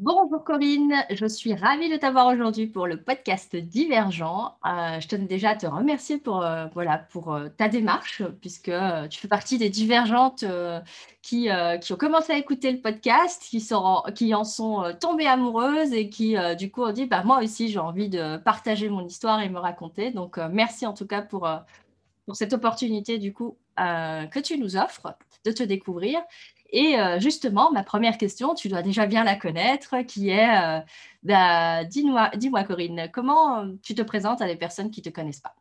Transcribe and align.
Bonjour 0.00 0.42
Corinne, 0.42 0.92
je 1.10 1.24
suis 1.24 1.54
ravie 1.54 1.88
de 1.88 1.96
t'avoir 1.96 2.26
aujourd'hui 2.26 2.66
pour 2.66 2.88
le 2.88 3.00
podcast 3.00 3.54
Divergent. 3.54 4.56
Euh, 4.66 4.98
je 4.98 5.06
tenais 5.06 5.26
déjà 5.26 5.50
à 5.50 5.54
te 5.54 5.66
remercier 5.66 6.18
pour, 6.18 6.42
euh, 6.42 6.66
voilà, 6.74 6.98
pour 6.98 7.32
euh, 7.32 7.48
ta 7.48 7.68
démarche, 7.68 8.22
puisque 8.40 8.72
tu 9.08 9.20
fais 9.20 9.28
partie 9.28 9.56
des 9.56 9.70
divergentes 9.70 10.44
qui, 11.22 11.48
ont 11.48 11.96
commencé 11.96 12.32
à 12.32 12.38
écouter 12.38 12.72
le 12.72 12.80
podcast, 12.80 13.46
qui 14.14 14.34
en 14.34 14.42
sont 14.42 14.82
tombées 15.00 15.28
amoureuses 15.28 15.92
et 15.92 16.08
qui 16.08 16.34
du 16.58 16.72
coup 16.72 16.82
ont 16.82 16.92
dit 16.92 17.06
bah, 17.06 17.22
moi 17.24 17.38
aussi 17.40 17.68
j'ai 17.68 17.78
envie 17.78 18.08
de 18.08 18.36
partager 18.38 18.88
mon 18.88 19.06
histoire 19.06 19.42
et 19.42 19.48
me 19.48 19.60
raconter. 19.60 20.10
Donc 20.10 20.38
merci 20.50 20.86
en 20.86 20.94
tout 20.94 21.06
cas 21.06 21.22
pour, 21.22 21.48
pour 22.26 22.34
cette 22.34 22.52
opportunité 22.52 23.18
du 23.18 23.32
coup 23.32 23.56
que 23.76 24.40
tu 24.40 24.58
nous 24.58 24.76
offres 24.76 25.16
de 25.44 25.52
te 25.52 25.62
découvrir. 25.62 26.20
Et 26.76 26.98
euh, 26.98 27.20
justement, 27.20 27.70
ma 27.70 27.84
première 27.84 28.18
question, 28.18 28.52
tu 28.52 28.68
dois 28.68 28.82
déjà 28.82 29.06
bien 29.06 29.22
la 29.22 29.36
connaître, 29.36 30.02
qui 30.08 30.30
est, 30.30 30.60
euh, 30.60 30.80
bah, 31.22 31.84
dis-moi, 31.84 32.32
dis-moi 32.34 32.64
Corinne, 32.64 33.08
comment 33.12 33.64
tu 33.80 33.94
te 33.94 34.02
présentes 34.02 34.42
à 34.42 34.46
des 34.48 34.56
personnes 34.56 34.90
qui 34.90 35.00
ne 35.00 35.04
te 35.04 35.10
connaissent 35.10 35.40
pas? 35.40 35.54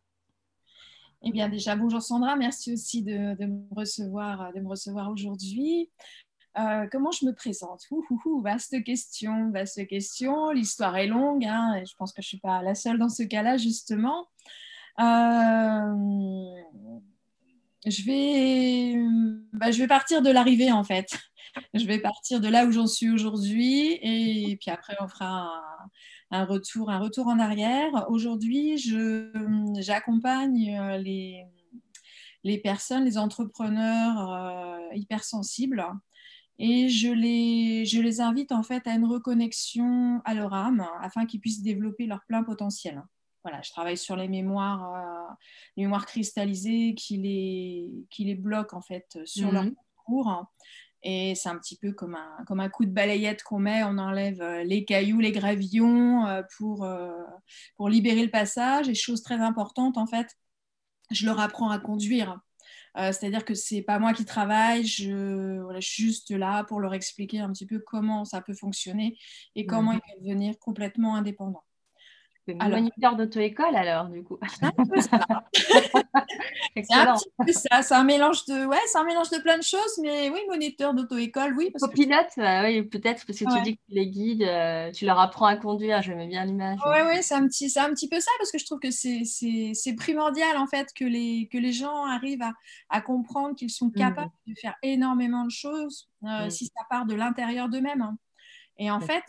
Eh 1.22 1.32
bien 1.32 1.50
déjà, 1.50 1.76
bonjour 1.76 2.02
Sandra, 2.02 2.36
merci 2.36 2.74
aussi 2.74 3.04
de, 3.04 3.36
me 3.46 3.76
recevoir, 3.76 4.52
de 4.54 4.60
me 4.60 4.68
recevoir 4.68 5.12
aujourd'hui. 5.12 5.92
Euh, 6.58 6.88
comment 6.92 7.12
je 7.12 7.28
me 7.28 7.32
présente? 7.36 7.84
Vaste 8.42 8.84
question, 8.84 9.52
vaste 9.52 9.86
question. 9.86 10.50
L'histoire 10.50 10.98
est 10.98 11.06
longue, 11.06 11.46
hein, 11.46 11.76
et 11.76 11.86
je 11.86 11.96
pense 11.96 12.12
que 12.12 12.24
je 12.24 12.26
ne 12.26 12.30
suis 12.30 12.40
pas 12.40 12.64
la 12.64 12.74
seule 12.74 12.98
dans 12.98 13.10
ce 13.10 13.22
cas-là, 13.22 13.58
justement. 13.58 14.26
Euh, 15.00 15.94
je 17.86 18.04
vais, 18.04 18.96
bah, 19.52 19.72
je 19.72 19.80
vais 19.80 19.88
partir 19.88 20.22
de 20.22 20.30
l'arrivée 20.30 20.72
en 20.72 20.84
fait. 20.84 21.08
Je 21.76 21.86
vais 21.86 22.00
partir 22.00 22.42
de 22.42 22.48
là 22.48 22.66
où 22.66 22.72
j'en 22.72 22.88
suis 22.88 23.12
aujourd'hui 23.12 24.00
et 24.02 24.58
puis 24.60 24.72
après 24.72 24.96
on 25.00 25.08
fera 25.08 25.62
un, 26.32 26.46
retour, 26.46 26.90
un 26.90 26.98
retour 26.98 27.28
en 27.28 27.38
arrière. 27.38 28.06
Aujourd'hui, 28.10 28.76
j'accompagne 29.80 30.76
euh, 30.76 30.98
les, 30.98 31.46
les 32.44 32.58
personnes, 32.58 33.06
les 33.06 33.20
entrepreneurs 33.20 34.32
euh, 34.32 34.96
hypersensibles 34.96 35.86
et 36.58 36.90
je 36.90 37.10
les, 37.10 37.86
je 37.86 38.02
les 38.02 38.20
invite 38.20 38.52
en 38.52 38.64
fait 38.64 38.88
à 38.88 38.96
une 38.96 39.06
reconnexion 39.06 40.22
à 40.26 40.34
leur 40.34 40.56
âme 40.56 40.88
afin 41.02 41.28
qu'ils 41.28 41.40
puissent 41.40 41.62
développer 41.62 42.08
leur 42.08 42.24
plein 42.26 42.44
potentiel 42.44 43.04
voilà, 43.44 43.62
je 43.62 43.72
travaille 43.72 43.98
sur 43.98 44.16
les 44.16 44.28
mémoires, 44.28 44.94
euh, 44.96 45.34
les 45.76 45.84
mémoires 45.84 46.06
cristallisées 46.06 46.96
qui 46.96 47.18
les, 47.18 47.92
qui 48.10 48.24
les 48.24 48.36
bloquent 48.36 48.76
en 48.76 48.82
fait 48.82 49.20
sur 49.26 49.52
leur 49.52 49.64
mhm. 49.64 49.76
parcours. 49.76 50.46
Et 51.06 51.36
c'est 51.36 51.50
un 51.50 51.58
petit 51.58 51.78
peu 51.78 51.92
comme 51.92 52.16
un, 52.16 52.46
comme 52.48 52.62
un 52.62 52.70
coup 52.70 52.86
de 52.86 52.92
balayette 52.92 53.44
qu'on 53.44 53.60
met, 53.60 53.84
on 53.84 53.98
enlève 53.98 54.42
euh, 54.42 54.64
les 54.64 54.86
cailloux, 54.86 55.20
les 55.20 55.34
gravillons 55.34 56.26
euh, 56.26 56.42
pour, 56.58 56.88
pour 57.76 57.90
libérer 57.90 58.24
le 58.24 58.32
passage. 58.32 58.88
Et 58.88 58.96
chose 58.96 59.22
très 59.22 59.40
importante, 59.40 59.98
en 59.98 60.08
fait, 60.08 60.28
je 61.12 61.26
leur 61.26 61.40
apprends 61.40 61.70
à 61.70 61.80
conduire. 61.80 62.40
C'est-à-dire 62.96 63.44
que 63.44 63.56
c'est 63.56 63.82
pas 63.82 63.98
moi 63.98 64.14
qui 64.14 64.24
travaille, 64.24 64.86
je, 64.86 65.60
voilà, 65.62 65.80
je, 65.80 65.90
suis 65.90 66.04
juste 66.04 66.30
là 66.30 66.64
pour 66.64 66.80
leur 66.80 66.94
expliquer 66.94 67.40
un 67.40 67.52
petit 67.52 67.66
peu 67.66 67.80
comment 67.80 68.24
ça 68.24 68.40
peut 68.40 68.54
fonctionner 68.54 69.18
et 69.56 69.66
comment 69.66 69.94
mhm. 69.94 69.98
ils 69.98 70.14
peuvent 70.14 70.28
devenir 70.28 70.60
complètement 70.60 71.16
indépendants. 71.16 71.64
C'est 72.46 72.56
moniteur 72.56 73.16
d'auto-école 73.16 73.76
alors, 73.76 74.10
du 74.10 74.22
coup. 74.24 74.38
C'est 74.50 74.66
un 74.66 74.72
peu 74.86 75.00
ça. 77.54 77.82
c'est 77.82 77.96
un 77.96 78.04
mélange 78.04 78.46
de, 78.46 78.66
ouais, 78.66 78.78
c'est 78.88 78.98
un 78.98 79.06
mélange 79.06 79.30
de 79.30 79.38
plein 79.38 79.58
de 79.58 79.64
choses, 79.64 80.00
mais 80.02 80.30
oui, 80.30 80.40
moniteur 80.50 80.94
d'auto-école, 80.94 81.56
oui. 81.58 81.72
Copilote, 81.80 82.28
bah 82.36 82.64
oui, 82.64 82.84
peut-être 82.84 83.26
parce 83.26 83.40
que 83.40 83.46
tu 83.46 83.62
dis 83.64 83.76
que 83.78 83.82
tu 83.88 83.96
les 83.96 84.08
guides, 84.08 84.44
euh, 84.44 84.92
tu 84.92 85.06
leur 85.06 85.20
apprends 85.20 85.46
à 85.46 85.56
conduire. 85.56 86.02
J'aimais 86.02 86.28
bien 86.28 86.44
l'image. 86.44 86.80
Oui, 86.86 86.98
oui, 87.08 87.18
c'est 87.22 87.36
un 87.36 87.48
petit, 87.48 87.70
c'est 87.70 87.80
un 87.80 87.92
petit 87.92 88.10
peu 88.10 88.20
ça 88.20 88.32
parce 88.40 88.52
que 88.52 88.58
je 88.58 88.66
trouve 88.66 88.80
que 88.80 88.92
c'est, 88.92 89.24
c'est, 89.26 89.94
primordial 89.96 90.58
en 90.58 90.68
fait 90.68 90.90
que 90.94 91.06
les, 91.06 91.48
que 91.52 91.58
les 91.58 91.72
gens 91.72 92.06
arrivent 92.06 92.42
à, 92.42 92.54
à 92.90 93.00
comprendre 93.00 93.56
qu'ils 93.56 93.70
sont 93.70 93.90
capables 93.90 94.32
mmh. 94.48 94.52
de 94.52 94.60
faire 94.60 94.76
énormément 94.82 95.46
de 95.46 95.52
choses 95.52 96.10
euh, 96.24 96.48
mmh. 96.48 96.50
si 96.50 96.66
ça 96.66 96.84
part 96.90 97.06
de 97.06 97.14
l'intérieur 97.14 97.70
d'eux-mêmes. 97.70 98.02
Hein. 98.02 98.18
Et 98.78 98.90
en 98.90 99.00
fait, 99.00 99.24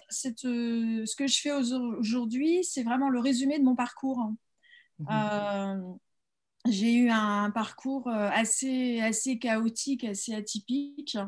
euh, 0.45 1.05
ce 1.05 1.17
que 1.17 1.27
je 1.27 1.41
fais 1.41 1.53
aujourd'hui, 1.53 2.65
c'est 2.65 2.83
vraiment 2.83 3.09
le 3.09 3.21
résumé 3.21 3.59
de 3.59 3.65
mon 3.65 3.75
parcours. 3.75 4.33
Mhm. 4.99 5.07
Euh, 5.11 5.93
j'ai 6.67 6.95
eu 6.95 7.11
un 7.11 7.51
parcours 7.51 8.09
euh, 8.09 8.31
assez, 8.33 9.01
assez 9.01 9.39
chaotique, 9.39 10.05
assez 10.05 10.35
atypique. 10.35 11.19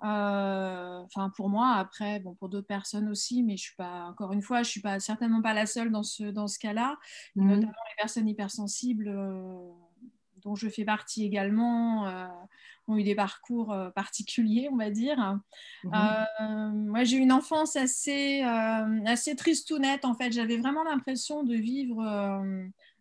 Enfin, 0.00 1.30
pour 1.36 1.48
moi, 1.48 1.76
après, 1.76 2.20
bon, 2.20 2.34
pour 2.34 2.48
d'autres 2.48 2.66
personnes 2.66 3.08
aussi, 3.08 3.42
mais 3.42 3.56
je 3.56 3.62
suis 3.62 3.76
pas, 3.76 4.06
encore 4.06 4.32
une 4.32 4.42
fois, 4.42 4.62
je 4.62 4.68
suis 4.68 4.82
pas 4.82 5.00
certainement 5.00 5.40
pas 5.40 5.54
la 5.54 5.64
seule 5.64 5.90
dans 5.90 6.02
ce, 6.02 6.24
dans 6.24 6.48
ce 6.48 6.58
cas-là. 6.58 6.98
Mhm. 7.36 7.46
Notamment 7.46 7.72
les 7.72 7.96
personnes 7.96 8.28
hypersensibles 8.28 9.08
dont 10.44 10.54
je 10.54 10.68
fais 10.68 10.84
partie 10.84 11.24
également, 11.24 12.06
euh, 12.06 12.26
ont 12.86 12.96
eu 12.96 13.02
des 13.02 13.14
parcours 13.14 13.72
euh, 13.72 13.90
particuliers, 13.90 14.68
on 14.70 14.76
va 14.76 14.90
dire. 14.90 15.38
Mhm. 15.84 15.92
Euh, 15.94 16.70
moi, 16.70 17.04
j'ai 17.04 17.16
eu 17.16 17.20
une 17.20 17.32
enfance 17.32 17.76
assez, 17.76 18.42
assez 19.06 19.34
tristounette, 19.36 20.04
en 20.04 20.14
fait. 20.14 20.32
J'avais 20.32 20.58
vraiment 20.58 20.84
l'impression 20.84 21.42
de 21.42 21.54
vivre 21.54 22.44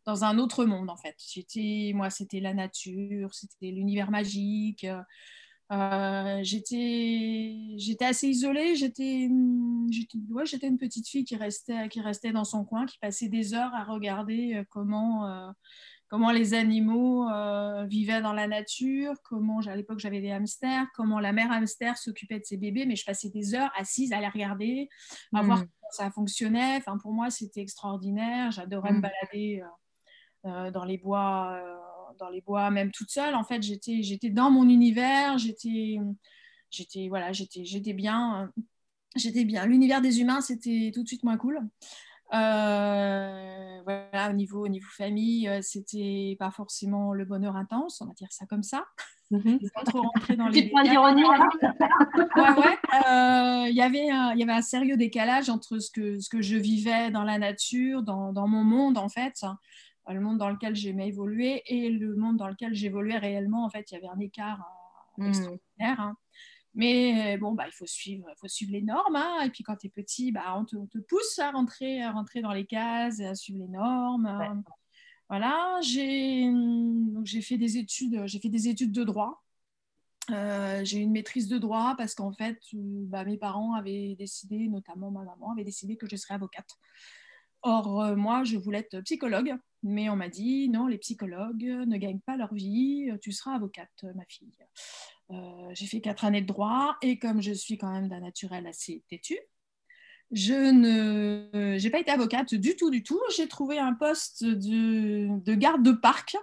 dans 0.06 0.24
un 0.24 0.38
autre 0.38 0.66
monde, 0.66 0.90
en 0.90 0.98
fait. 0.98 1.16
moi, 1.94 2.10
c'était 2.10 2.40
la 2.40 2.54
nature, 2.54 3.34
c'était 3.34 3.72
l'univers 3.72 4.10
magique. 4.10 4.88
j'étais, 6.42 7.56
j'étais 7.78 8.06
assez 8.06 8.30
isolée. 8.30 8.76
J'étais, 8.76 9.30
j'étais, 9.92 10.18
ouais, 10.30 10.46
j'étais 10.46 10.68
une 10.68 10.78
petite 10.78 11.10
fille 11.10 11.26
qui 11.26 11.36
restait, 11.36 11.90
qui 11.90 12.00
restait 12.00 12.32
dans 12.32 12.46
son 12.46 12.64
coin, 12.64 12.86
qui 12.86 13.00
passait 13.00 13.28
des 13.28 13.54
heures 13.54 13.74
à 13.74 13.84
regarder 13.84 14.64
comment 14.70 15.54
comment 16.14 16.30
les 16.30 16.54
animaux 16.54 17.28
euh, 17.28 17.86
vivaient 17.86 18.22
dans 18.22 18.34
la 18.34 18.46
nature, 18.46 19.16
comment 19.24 19.62
à 19.62 19.76
l'époque 19.76 19.98
j'avais 19.98 20.22
des 20.22 20.30
hamsters, 20.30 20.86
comment 20.94 21.20
la 21.20 21.34
mère 21.34 21.52
hamster 21.52 21.98
s'occupait 21.98 22.40
de 22.40 22.46
ses 22.46 22.56
bébés, 22.56 22.86
mais 22.86 22.96
je 22.96 23.04
passais 23.04 23.32
des 23.32 23.56
heures 23.56 23.72
assise 23.76 24.14
à 24.14 24.20
les 24.20 24.28
regarder, 24.28 24.90
à 25.34 25.42
voir 25.42 25.58
hmm. 25.58 25.62
comment 25.62 25.90
ça 25.90 26.12
fonctionnait. 26.12 26.78
Enfin, 26.78 27.00
pour 27.00 27.14
moi, 27.14 27.32
c'était 27.32 27.62
extraordinaire. 27.62 28.52
J'adorais 28.52 28.92
me 28.92 29.00
hmm. 29.00 29.02
balader 29.02 29.64
euh, 30.46 30.50
euh, 30.52 30.70
dans 30.70 30.86
les 30.86 31.00
bois, 31.00 31.60
dans 32.20 32.30
les 32.30 32.42
bois, 32.42 32.70
même 32.70 32.92
toute 32.92 33.10
seule. 33.10 33.34
En 33.34 33.44
fait, 33.44 33.64
j'étais, 33.64 34.04
j'étais 34.04 34.30
dans 34.30 34.52
mon 34.52 34.70
univers. 34.70 35.40
J'étais, 35.40 35.98
j'étais, 36.70 37.08
voilà, 37.10 37.32
j'étais, 37.32 37.66
j'étais 37.66 37.94
bien. 37.94 38.52
J'étais 39.16 39.46
bien. 39.46 39.66
L'univers 39.66 40.00
des 40.00 40.22
humains, 40.22 40.42
c'était 40.42 40.92
tout 40.94 41.02
de 41.02 41.08
suite 41.08 41.24
moins 41.24 41.38
cool. 41.38 41.60
Euh, 42.34 43.82
voilà, 43.84 44.30
au 44.30 44.34
niveau, 44.34 44.66
au 44.66 44.68
niveau 44.68 44.88
famille, 44.90 45.48
euh, 45.48 45.60
c'était 45.62 46.36
pas 46.40 46.52
forcément 46.52 47.14
le 47.14 47.26
bonheur 47.26 47.56
intense, 47.56 48.02
on 48.02 48.08
va 48.08 48.14
dire 48.14 48.32
ça 48.32 48.46
comme 48.46 48.64
ça. 48.64 48.86
Mhm. 49.32 49.60
trop 49.86 50.02
rentrer 50.02 50.36
dans 50.36 50.48
les 50.64 50.70
point 50.70 50.84
d'ironie. 50.84 51.24
Euh, 51.24 53.66
il 53.68 53.76
y 53.76 53.82
avait 53.82 54.10
un, 54.10 54.34
il 54.34 54.40
y 54.40 54.44
avait 54.44 54.52
un 54.52 54.62
sérieux 54.62 54.98
décalage 54.98 55.50
entre 55.50 55.80
ce 55.80 55.92
que, 55.92 56.20
ce 56.20 56.30
que 56.30 56.42
je 56.42 56.56
vivais 56.56 57.12
dans 57.12 57.24
la 57.24 57.38
nature, 57.38 58.04
dans, 58.04 58.32
dans 58.32 58.48
mon 58.48 58.64
monde 58.64 58.98
en 58.98 59.10
fait, 59.10 59.44
hein, 59.44 59.58
le 60.08 60.20
monde 60.20 60.38
dans 60.38 60.50
lequel 60.50 60.76
j'aimais 60.76 61.08
évoluer 61.08 61.64
et 61.66 61.90
le 61.90 62.16
monde 62.16 62.38
dans 62.38 62.48
lequel 62.48 62.74
j'évoluais 62.74 63.18
réellement. 63.18 63.66
En 63.66 63.70
fait, 63.70 63.92
il 63.92 63.96
y 63.96 63.98
avait 63.98 64.10
un 64.10 64.20
écart 64.20 64.64
mmh. 65.18 65.28
extraordinaire. 65.28 66.00
Hein. 66.00 66.16
Mais 66.76 67.38
bon, 67.38 67.54
bah, 67.54 67.66
il 67.68 67.72
faut 67.72 67.86
suivre, 67.86 68.26
faut 68.38 68.48
suivre 68.48 68.72
les 68.72 68.82
normes. 68.82 69.16
Hein. 69.16 69.42
Et 69.46 69.50
puis 69.50 69.64
quand 69.64 69.76
tu 69.76 69.88
es 69.88 69.90
petit, 69.90 70.32
bah, 70.32 70.56
on, 70.58 70.66
te, 70.66 70.98
pousse 71.00 71.38
à 71.40 71.52
rentrer, 71.52 72.02
à 72.02 72.12
rentrer 72.12 72.42
dans 72.42 72.54
les 72.54 72.66
cases, 72.66 73.20
à 73.20 73.36
suivre 73.36 73.60
les 73.60 73.68
normes. 73.68 74.64
Voilà, 75.30 75.80
j'ai 75.82 76.52
fait 77.42 77.58
des 77.58 77.78
études, 77.78 78.28
fait 78.28 78.50
des 78.50 78.68
études 78.68 78.92
de 78.92 79.04
droit. 79.04 79.44
Euh, 80.30 80.84
j'ai 80.86 81.00
une 81.00 81.12
maîtrise 81.12 81.48
de 81.48 81.58
droit 81.58 81.96
parce 81.98 82.16
qu'en 82.16 82.32
fait, 82.32 82.58
euh, 82.74 83.06
bah, 83.08 83.26
mes 83.26 83.38
parents 83.38 83.74
avaient 83.74 84.16
décidé, 84.16 84.68
notamment 84.68 85.12
ma 85.12 85.24
maman, 85.24 85.52
avait 85.52 85.66
décidé 85.66 85.98
que 85.98 86.08
je 86.08 86.16
serais 86.16 86.36
avocate. 86.36 86.70
Or, 87.62 88.02
euh, 88.02 88.16
moi, 88.16 88.44
je 88.44 88.58
voulais 88.58 88.80
être 88.80 89.02
psychologue, 89.02 89.56
mais 89.82 90.10
on 90.10 90.16
m'a 90.16 90.30
dit 90.30 90.70
non, 90.70 90.88
les 90.88 90.98
psychologues 90.98 91.64
ne 91.64 91.98
gagnent 91.98 92.22
pas 92.22 92.38
leur 92.38 92.54
vie, 92.54 93.10
tu 93.22 93.32
seras 93.32 93.56
avocate, 93.56 94.06
ma 94.16 94.26
fille. 94.26 94.58
Euh, 95.32 95.70
j'ai 95.74 95.88
fait 95.88 96.02
quatre 96.02 96.26
années 96.26 96.42
de 96.42 96.48
droit 96.48 96.98
et 97.02 97.18
comme 97.18 97.42
je 97.42 97.54
suis 97.54 97.78
quand 97.78 97.92
même 97.92 98.10
d'un 98.10 98.20
naturel 98.20 98.68
assez 98.68 99.04
têtu, 99.10 99.38
je 100.32 100.72
n'ai 100.72 101.90
pas 101.90 102.00
été 102.00 102.12
avocate 102.12 102.56
du 102.56 102.76
tout, 102.76 102.90
du 102.90 103.04
tout. 103.04 103.22
J'ai 103.36 103.48
trouvé 103.48 103.78
un 103.78 103.94
poste 103.94 104.44
de, 104.44 105.54
garde 105.54 105.84
de 105.84 105.92
parc. 105.92 106.36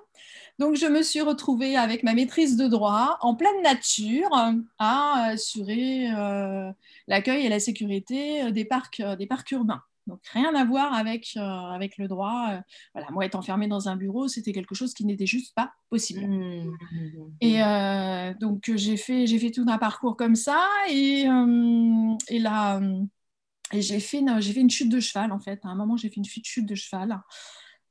Donc, 0.58 0.76
je 0.76 0.86
me 0.86 1.02
suis 1.02 1.20
retrouvée 1.20 1.76
avec 1.76 2.04
ma 2.04 2.14
maîtrise 2.14 2.56
de 2.56 2.68
droit 2.68 3.18
en 3.20 3.34
pleine 3.34 3.62
nature 3.62 4.30
à 4.78 5.24
assurer 5.24 6.08
euh, 6.12 6.70
l'accueil 7.08 7.46
et 7.46 7.48
la 7.48 7.58
sécurité 7.58 8.52
des 8.52 8.64
parcs, 8.64 9.02
des 9.18 9.26
parcs 9.26 9.50
urbains. 9.50 9.82
Donc 10.10 10.20
rien 10.32 10.52
à 10.54 10.64
voir 10.64 10.92
avec, 10.92 11.30
euh, 11.36 11.40
avec 11.40 11.96
le 11.96 12.08
droit. 12.08 12.48
Euh, 12.50 12.60
voilà, 12.94 13.10
moi, 13.12 13.24
être 13.24 13.36
enfermée 13.36 13.68
dans 13.68 13.88
un 13.88 13.96
bureau, 13.96 14.26
c'était 14.26 14.52
quelque 14.52 14.74
chose 14.74 14.92
qui 14.92 15.04
n'était 15.04 15.26
juste 15.26 15.54
pas 15.54 15.72
possible. 15.88 16.26
Mmh. 16.26 16.76
Et 17.40 17.62
euh, 17.62 18.34
donc 18.34 18.70
j'ai 18.74 18.96
fait, 18.96 19.26
j'ai 19.26 19.38
fait 19.38 19.52
tout 19.52 19.64
un 19.68 19.78
parcours 19.78 20.16
comme 20.16 20.34
ça. 20.34 20.66
Et, 20.90 21.26
et 22.28 22.38
là, 22.40 22.80
Et 23.72 23.82
j'ai 23.82 24.00
fait, 24.00 24.18
une, 24.18 24.42
fait 24.42 24.60
une 24.60 24.68
chute 24.68 24.90
de 24.90 24.98
cheval, 24.98 25.30
en 25.30 25.38
fait. 25.38 25.60
À 25.64 25.68
un 25.68 25.76
moment, 25.76 25.96
j'ai 25.96 26.08
fait 26.08 26.16
une 26.16 26.24
chute 26.24 26.66
de 26.66 26.74
cheval 26.74 27.20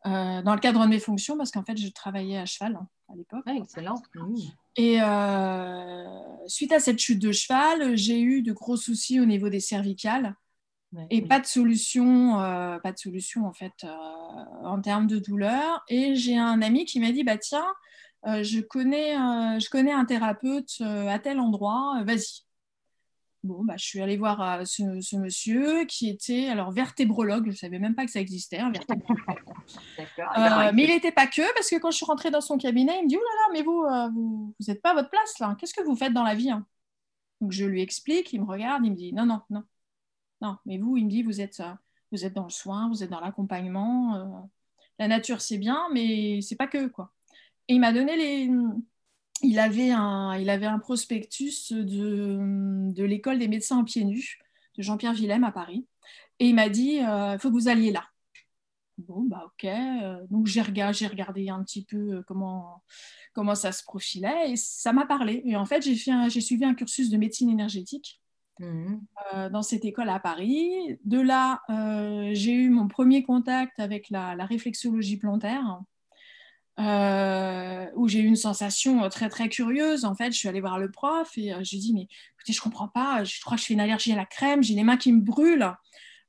dans 0.04 0.54
le 0.54 0.60
cadre 0.60 0.84
de 0.84 0.90
mes 0.90 1.00
fonctions, 1.00 1.38
parce 1.38 1.52
qu'en 1.52 1.64
fait, 1.64 1.78
je 1.78 1.88
travaillais 1.90 2.38
à 2.38 2.46
cheval 2.46 2.76
hein, 2.76 2.88
à 3.10 3.16
l'époque. 3.16 3.46
excellent. 3.48 4.02
Mmh. 4.14 4.36
Et 4.76 5.00
suite 6.48 6.74
à 6.74 6.80
cette 6.80 7.00
chute 7.00 7.20
de 7.20 7.32
cheval, 7.32 7.96
j'ai 7.96 8.20
eu 8.20 8.42
de 8.42 8.52
gros 8.52 8.76
soucis 8.76 9.22
au 9.22 9.26
niveau 9.26 9.48
des 9.48 9.62
cervicales. 9.62 10.36
Et 11.10 11.22
pas 11.22 11.40
de 11.40 11.46
solution, 11.46 12.40
euh, 12.42 12.80
pas 12.80 12.92
de 12.92 12.98
solution 12.98 13.46
en 13.46 13.54
fait 13.54 13.86
en 14.64 14.82
termes 14.82 15.08
de 15.08 15.20
douleur. 15.20 15.84
Et 15.88 16.16
j'ai 16.16 16.38
un 16.38 16.62
ami 16.62 16.86
qui 16.86 17.00
m'a 17.00 17.12
dit 17.12 17.24
bah 17.24 17.38
tiens, 17.38 17.68
je 18.26 18.60
connais, 18.60 19.14
je 19.60 19.70
connais 19.70 19.92
un 19.92 20.06
thérapeute 20.06 20.82
à 20.82 21.20
tel 21.20 21.40
endroit, 21.40 22.02
vas-y. 22.06 22.44
Bon, 23.44 23.64
bah, 23.64 23.76
je 23.78 23.86
suis 23.86 24.02
allée 24.02 24.18
voir 24.18 24.42
euh, 24.42 24.66
ce, 24.66 25.16
monsieur 25.16 25.86
qui 25.86 26.10
était 26.10 26.50
alors 26.50 26.72
vertébrologue, 26.72 27.46
je 27.46 27.52
ne 27.52 27.56
savais 27.56 27.80
même 27.80 27.96
pas 27.96 28.06
que 28.06 28.12
ça 28.12 28.20
existait. 28.20 28.60
Euh, 30.20 30.72
mais 30.74 30.86
il 30.86 30.90
n'était 30.90 31.12
pas 31.12 31.28
que, 31.28 31.54
parce 31.54 31.70
que 31.70 31.78
quand 31.78 31.92
je 31.92 31.98
suis 31.98 32.06
rentrée 32.06 32.32
dans 32.32 32.42
son 32.42 32.58
cabinet, 32.58 32.98
il 33.00 33.04
me 33.04 33.08
dit 33.08 33.18
Oh 33.18 33.20
là 33.20 33.36
là, 33.36 33.54
mais 33.54 33.62
vous, 33.62 33.84
euh, 33.84 34.10
vous 34.10 34.56
n'êtes 34.68 34.82
pas 34.82 34.92
à 34.92 34.94
votre 34.96 35.10
place 35.10 35.38
là, 35.40 35.56
qu'est-ce 35.60 35.76
que 35.76 35.84
vous 35.84 35.96
faites 35.96 36.12
dans 36.12 36.24
la 36.24 36.34
vie 36.34 36.50
hein? 36.50 36.66
Donc 37.40 37.52
je 37.52 37.66
lui 37.66 37.82
explique, 37.82 38.34
il 38.34 38.42
me 38.42 38.48
regarde, 38.48 38.84
il 38.84 38.92
me 38.92 38.96
dit 38.96 39.14
Non, 39.14 39.28
non, 39.28 39.42
non, 39.52 39.64
non, 40.42 40.58
mais 40.66 40.78
vous, 40.78 40.98
il 40.98 41.06
me 41.06 41.10
dit 41.10 41.24
Vous 41.24 41.42
êtes, 41.42 41.62
vous 42.12 42.26
êtes 42.26 42.34
dans 42.34 42.44
le 42.44 42.50
soin, 42.50 42.90
vous 42.90 43.04
êtes 43.04 43.10
dans 43.10 43.20
l'accompagnement, 43.20 44.50
la 45.00 45.08
nature 45.08 45.42
c'est 45.42 45.58
bien, 45.58 45.88
mais 45.94 46.42
c'est 46.42 46.56
pas 46.56 46.68
que 46.68 46.88
quoi. 46.88 47.14
Et 47.68 47.76
il 47.76 47.80
m'a 47.80 47.94
donné 47.94 48.18
les, 48.18 48.50
il 49.42 49.60
avait 49.60 49.92
un, 49.92 50.38
il 50.38 50.50
avait 50.50 50.66
un 50.66 50.80
prospectus 50.80 51.72
de, 51.72 52.92
de 52.92 53.04
l'école 53.04 53.40
des 53.40 53.48
médecins 53.48 53.78
en 53.78 53.84
pieds 53.84 54.04
nus 54.04 54.40
de 54.78 54.84
Jean-Pierre 54.84 55.14
Villem 55.14 55.44
à 55.44 55.52
Paris. 55.52 55.88
Et 56.40 56.48
il 56.48 56.56
m'a 56.56 56.70
dit, 56.70 57.00
euh, 57.00 57.34
il 57.34 57.40
faut 57.40 57.50
que 57.50 57.54
vous 57.54 57.68
alliez 57.68 57.92
là. 57.92 58.06
Bon, 58.98 59.24
bah 59.24 59.44
ok. 59.46 59.66
Euh, 59.66 60.26
donc 60.30 60.48
j'ai 60.48 60.62
regardé, 60.62 61.50
un 61.50 61.64
petit 61.64 61.86
peu 61.86 62.16
euh, 62.16 62.24
comment, 62.28 62.84
comment 63.34 63.56
ça 63.56 63.72
se 63.72 63.84
profilait 63.84 64.52
et 64.52 64.56
ça 64.58 64.92
m'a 64.92 65.06
parlé. 65.06 65.42
Et 65.46 65.56
en 65.56 65.66
fait 65.66 65.82
j'ai 65.82 65.96
suivi 66.42 66.66
un 66.66 66.76
cursus 66.76 67.10
de 67.10 67.18
médecine 67.18 67.50
énergétique 67.50 68.22
mmh. 68.60 68.98
dans 69.52 69.62
cette 69.62 69.86
école 69.86 70.10
à 70.10 70.20
Paris. 70.20 71.00
De 71.06 71.20
là, 71.20 71.62
j'ai 72.34 72.54
eu 72.54 72.70
mon 72.70 72.88
premier 72.88 73.24
contact 73.24 73.80
avec 73.80 74.10
la, 74.10 74.36
réflexologie 74.46 75.18
plantaire 75.18 75.82
euh, 76.80 77.88
où 77.96 78.08
j'ai 78.08 78.20
eu 78.20 78.26
une 78.26 78.38
sensation 78.38 79.04
euh, 79.04 79.10
très 79.10 79.28
très 79.28 79.50
curieuse. 79.50 80.06
En 80.06 80.16
fait, 80.16 80.32
je 80.32 80.38
suis 80.38 80.48
allée 80.48 80.62
voir 80.62 80.80
le 80.80 80.90
prof 80.90 81.30
et 81.38 81.54
euh, 81.54 81.60
j'ai 81.62 81.78
dit 81.78 81.94
mais 81.94 82.08
écoutez, 82.38 82.54
je 82.54 82.62
comprends 82.62 82.88
pas. 82.88 83.24
Je 83.26 83.42
crois 83.42 83.58
que 83.58 83.62
je 83.62 83.68
fais 83.68 83.74
une 83.74 83.82
allergie 83.82 84.14
à 84.14 84.16
la 84.16 84.26
crème. 84.26 84.64
J'ai 84.64 84.76
les 84.76 84.84
mains 84.84 84.98
qui 84.98 85.12
me 85.12 85.20
brûlent. 85.20 85.74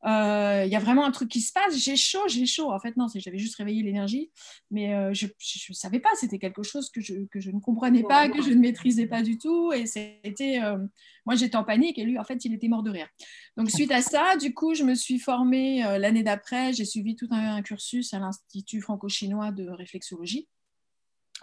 Euh, 0.07 0.63
il 0.65 0.73
y 0.73 0.77
a 0.77 0.79
vraiment 0.79 1.05
un 1.05 1.11
truc 1.11 1.29
qui 1.29 1.41
se 1.41 1.53
passe, 1.53 1.77
j'ai 1.77 1.97
chaud, 1.97 2.27
j'ai 2.27 2.47
chaud. 2.47 2.73
En 2.73 2.79
fait, 2.79 2.97
non, 2.97 3.07
j'avais 3.15 3.39
juste 3.39 3.57
réveillé 3.57 3.83
l'énergie, 3.83 4.31
mais 4.71 4.95
euh, 4.95 5.13
je 5.13 5.27
ne 5.27 5.75
savais 5.75 6.01
pas, 6.01 6.09
c'était 6.15 6.39
quelque 6.39 6.63
chose 6.63 6.91
que 6.91 7.01
je, 7.01 7.27
que 7.31 7.41
je, 7.41 7.51
ne 7.51 7.61
comprenais 7.61 8.03
pas, 8.03 8.29
que 8.29 8.43
je 8.43 8.51
ne 8.51 8.61
maîtrisais 8.61 9.07
pas 9.07 9.23
du 9.23 9.37
tout. 9.37 9.73
Et 9.73 9.87
c'était, 9.87 10.61
euh, 10.63 10.79
moi 11.27 11.35
j'étais 11.35 11.57
en 11.57 11.65
panique 11.65 11.99
et 11.99 12.05
lui, 12.05 12.19
en 12.19 12.25
fait, 12.25 12.45
il 12.45 12.55
était 12.55 12.69
mort 12.69 12.83
de 12.83 12.91
rire. 12.91 13.09
Donc, 13.57 13.71
suite 13.71 13.91
à 13.91 14.01
ça, 14.01 14.37
du 14.37 14.55
coup, 14.55 14.75
je 14.75 14.85
me 14.85 14.95
suis 14.95 15.19
formée 15.19 15.83
l'année 15.99 16.23
d'après, 16.23 16.73
j'ai 16.73 16.85
suivi 16.85 17.17
tout 17.17 17.29
un, 17.31 17.63
cursus 17.63 18.15
à 18.15 18.19
l'Institut 18.19 18.81
franco-chinois 18.81 19.53
de 19.53 19.69
réflexologie 19.69 20.49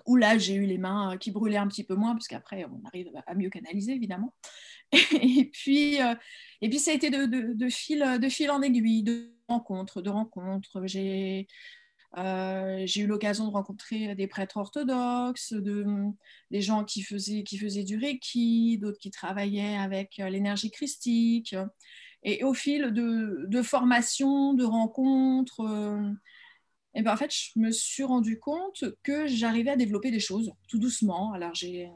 où 0.05 0.15
là, 0.15 0.37
j'ai 0.37 0.55
eu 0.55 0.65
les 0.65 0.77
mains 0.77 1.17
qui 1.17 1.31
brûlaient 1.31 1.57
un 1.57 1.67
petit 1.67 1.83
peu 1.83 1.95
moins, 1.95 2.13
parce 2.13 2.27
qu'après, 2.27 2.65
on 2.65 2.85
arrive 2.85 3.09
à 3.25 3.33
mieux 3.35 3.49
canaliser, 3.49 3.93
évidemment. 3.93 4.33
Et 5.21 5.49
puis, 5.51 6.01
euh, 6.01 6.15
et 6.61 6.69
puis 6.69 6.79
ça 6.79 6.91
a 6.91 6.93
été 6.93 7.09
de, 7.09 7.69
fil, 7.69 8.03
en 8.51 8.61
aiguille, 8.61 9.03
de 9.03 9.33
rencontres, 9.47 10.01
de 10.01 10.09
rencontres. 10.09 10.81
J'ai 10.85 11.47
euh, 12.17 12.85
eu 12.95 13.05
l'occasion 13.05 13.47
de 13.47 13.51
rencontrer 13.51 14.15
des 14.15 14.27
prêtres 14.27 14.57
orthodoxes, 14.57 15.53
de, 15.53 15.85
des 16.51 16.61
gens 16.61 16.83
qui 16.85 17.03
faisaient, 17.03 17.43
qui 17.43 17.57
faisaient 17.57 17.83
du 17.83 17.97
Reiki, 17.97 18.77
d'autres 18.77 18.97
qui 18.97 19.11
travaillaient 19.11 19.77
avec 19.77 20.19
euh, 20.19 20.29
l'énergie 20.29 20.71
christique. 20.71 21.55
Et 22.23 22.43
au 22.43 22.53
fil 22.53 22.91
de 22.93 23.61
formations, 23.61 24.53
de 24.53 24.63
rencontres, 24.63 25.61
et 26.97 27.03
ben 27.03 27.13
en 27.13 27.17
fait, 27.17 27.31
je 27.31 27.59
me 27.59 27.69
suis 27.69 28.03
rendu 28.03 28.39
compte 28.39 28.83
que 29.03 29.27
j'arrivais 29.27 29.69
à 29.69 29.75
développer 29.75 30.09
des 30.09 30.19
choses 30.19 30.51
tout 30.67 30.79
doucement. 30.79 31.31
Alors, 31.31 31.53
j'ai 31.53 31.91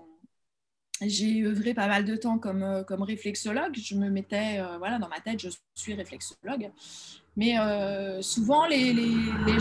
j'ai 1.02 1.44
œuvré 1.44 1.74
pas 1.74 1.88
mal 1.88 2.06
de 2.06 2.16
temps 2.16 2.38
comme, 2.38 2.62
euh, 2.62 2.84
comme 2.84 3.02
réflexologue. 3.02 3.76
Je 3.76 3.96
me 3.96 4.12
mettais, 4.12 4.60
euh, 4.60 4.78
voilà, 4.78 5.00
dans 5.00 5.10
ma 5.10 5.20
tête, 5.20 5.40
je 5.40 5.50
suis 5.74 5.96
réflexologue. 5.96 6.72
Mais 7.36 7.58
euh, 7.58 8.22
souvent, 8.22 8.68
les, 8.68 8.94
les, 8.94 9.58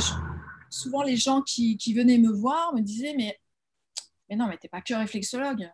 souvent, 0.68 1.02
les 1.02 1.16
gens 1.16 1.40
qui, 1.40 1.78
qui, 1.78 1.94
venaient 1.94 2.18
me 2.18 2.30
voir 2.30 2.74
me 2.74 2.82
disaient 2.82 3.14
Mais, 3.16 3.40
mais 4.28 4.36
non, 4.36 4.46
mais 4.46 4.58
t'es 4.58 4.68
pas 4.68 4.82
que 4.82 4.92
réflexologue. 4.92 5.70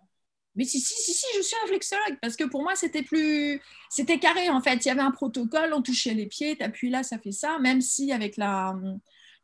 Mais 0.55 0.65
si, 0.65 0.79
si, 0.79 0.95
si, 0.95 1.13
si, 1.13 1.27
je 1.37 1.43
suis 1.43 1.57
réflexologue. 1.63 2.19
Parce 2.23 2.37
que 2.37 2.45
pour 2.45 2.63
moi, 2.63 2.77
c'était 2.77 3.03
plus. 3.03 3.61
C'était 3.91 4.21
carré, 4.21 4.49
en 4.49 4.61
fait. 4.61 4.85
Il 4.85 4.89
y 4.89 4.91
avait 4.93 5.01
un 5.01 5.11
protocole, 5.11 5.73
on 5.75 5.83
touchait 5.83 6.15
les 6.15 6.27
pieds, 6.27 6.57
t'appuies 6.57 6.91
là, 6.91 7.03
ça 7.03 7.19
fait 7.19 7.33
ça. 7.33 7.59
Même 7.59 7.81
si, 7.81 8.13
avec 8.13 8.37
la, 8.37 8.73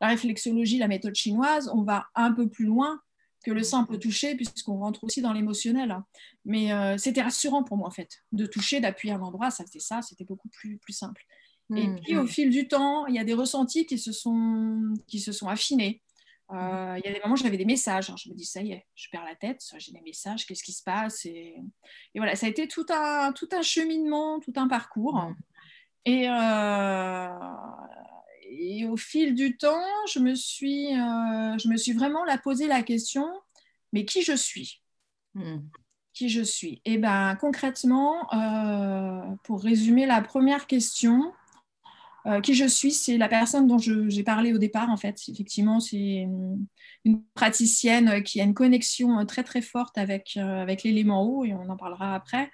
la 0.02 0.08
réflexologie, 0.08 0.78
la 0.78 0.88
méthode 0.88 1.14
chinoise, 1.14 1.70
on 1.72 1.82
va 1.82 2.08
un 2.16 2.32
peu 2.32 2.49
plus 2.49 2.66
loin 2.66 3.00
que 3.44 3.52
le 3.52 3.62
simple 3.62 3.99
toucher, 3.99 4.34
puisqu'on 4.34 4.78
rentre 4.78 5.04
aussi 5.04 5.22
dans 5.22 5.32
l'émotionnel. 5.32 5.96
Mais 6.44 6.72
euh, 6.72 6.99
c'était 6.99 7.22
rassurant 7.22 7.62
pour 7.62 7.76
moi, 7.76 7.87
en 7.87 7.93
fait, 7.93 8.22
de 8.32 8.44
toucher, 8.46 8.81
d'appuyer 8.81 9.14
un 9.14 9.20
endroit, 9.20 9.50
ça 9.50 9.64
c'était 9.64 9.78
ça, 9.78 10.02
c'était 10.02 10.25
beaucoup 10.25 10.49
plus, 10.49 10.76
plus 10.78 10.93
simple. 10.93 11.25
Et 11.75 11.87
mmh, 11.87 12.00
puis, 12.00 12.16
au 12.16 12.26
fil 12.26 12.50
du 12.50 12.66
temps, 12.66 13.06
il 13.06 13.14
y 13.14 13.20
a 13.20 13.25
des 13.25 13.32
ressentis 13.32 13.87
qui 13.87 13.96
se 13.96 14.10
sont, 14.10 14.93
qui 15.06 15.20
se 15.20 15.31
sont 15.31 15.46
affinés. 15.46 16.02
Euh, 16.50 16.98
il 16.98 17.06
y 17.06 17.08
a 17.08 17.14
des 17.14 17.20
moments 17.20 17.34
où 17.34 17.37
j'avais 17.37 17.56
des 17.56 17.64
messages. 17.64 18.10
Hein. 18.10 18.16
je 18.19 18.28
me 18.28 18.34
dis, 18.34 18.44
ça 18.44 18.60
y 18.60 18.72
est, 18.72 18.84
je 18.96 19.08
perds 19.08 19.25
la 19.25 19.37
tête, 19.37 19.62
j'ai 19.78 19.93
des 19.93 20.02
messages, 20.02 20.44
qu'est-ce 20.46 20.64
qui 20.64 20.72
se 20.72 20.82
passe? 20.82 21.25
Et, 21.26 21.55
et, 22.14 22.19
voilà, 22.19 22.34
ça 22.34 22.46
a 22.46 22.48
été 22.48 22.66
tout 22.66 22.87
un, 22.90 23.32
tout 23.32 23.48
un 23.52 23.62
cheminement, 23.62 24.40
tout 24.40 24.52
un 24.56 24.66
parcours. 24.66 25.14
Mmh. 25.14 25.37
Et, 26.06 26.28
euh, 26.28 27.28
et 28.58 28.87
au 28.87 28.96
fil 28.96 29.34
du 29.34 29.56
temps, 29.56 29.82
je 30.12 30.19
me 30.19 30.34
suis, 30.34 30.94
euh, 30.94 31.58
je 31.58 31.69
me 31.69 31.76
suis 31.76 31.93
vraiment 31.93 32.25
la 32.25 32.38
posé 32.38 32.66
la 32.66 32.82
question, 32.82 33.26
mais 33.93 34.04
qui 34.04 34.22
je 34.22 34.37
suis? 34.37 34.82
Hmm. 35.34 35.60
Qui 36.12 36.28
je 36.28 36.43
suis? 36.43 36.82
Et 36.84 36.94
eh 36.94 36.99
bien 36.99 37.34
concrètement, 37.36 38.32
euh, 38.34 39.20
pour 39.44 39.62
résumer 39.62 40.05
la 40.06 40.20
première 40.20 40.67
question, 40.67 41.32
euh, 42.27 42.41
qui 42.41 42.55
je 42.55 42.67
suis, 42.67 42.93
c'est 42.93 43.17
la 43.17 43.29
personne 43.29 43.67
dont 43.67 43.79
j'ai 43.79 44.22
parlé 44.22 44.53
au 44.53 44.58
départ, 44.58 44.91
en 44.91 44.96
fait. 44.96 45.19
Effectivement, 45.29 45.81
c'est 45.81 46.29
une, 47.05 47.24
praticienne 47.34 48.22
qui 48.22 48.41
a 48.41 48.44
une 48.44 48.55
connexion 48.55 49.24
très 49.27 49.43
très 49.43 49.62
forte 49.62 49.98
avec, 49.98 50.36
avec 50.36 50.84
l'élément 50.84 51.24
haut, 51.24 51.44
et 51.44 51.53
on 51.53 51.69
en 51.69 51.77
parlera 51.77 52.15
après. 52.15 52.48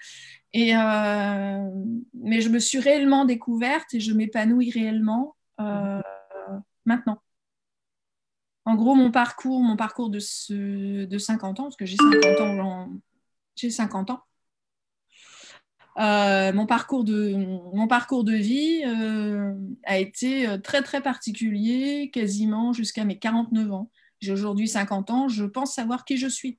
Et, 0.54 0.72
mais 0.72 2.40
je 2.40 2.48
me 2.48 2.58
suis 2.58 2.78
réellement 2.78 3.26
découverte 3.26 3.92
et 3.92 4.00
je 4.00 4.14
m'épanouis 4.14 4.70
réellement 4.70 5.34
euh, 5.60 6.00
maintenant. 6.84 7.20
En 8.64 8.74
gros, 8.74 8.94
mon 8.94 9.10
parcours, 9.10 9.60
mon 9.60 9.76
parcours 9.76 10.10
de, 10.10 10.18
ce, 10.18 11.04
de 11.04 11.18
50 11.18 11.60
ans, 11.60 11.62
parce 11.64 11.76
que 11.76 11.86
j'ai 11.86 11.96
50 11.96 12.40
ans, 12.40 12.90
j'ai 13.56 13.70
50 13.70 14.10
ans. 14.10 14.22
Euh, 15.98 16.52
mon, 16.52 16.66
parcours 16.66 17.02
de, 17.02 17.34
mon 17.74 17.88
parcours 17.88 18.22
de 18.22 18.34
vie 18.34 18.82
euh, 18.86 19.54
a 19.84 19.98
été 19.98 20.46
très 20.62 20.82
très 20.82 21.00
particulier, 21.00 22.10
quasiment 22.12 22.72
jusqu'à 22.72 23.04
mes 23.04 23.18
49 23.18 23.72
ans. 23.72 23.90
J'ai 24.20 24.32
aujourd'hui 24.32 24.68
50 24.68 25.10
ans, 25.10 25.28
je 25.28 25.44
pense 25.44 25.74
savoir 25.74 26.04
qui 26.04 26.18
je 26.18 26.28
suis. 26.28 26.58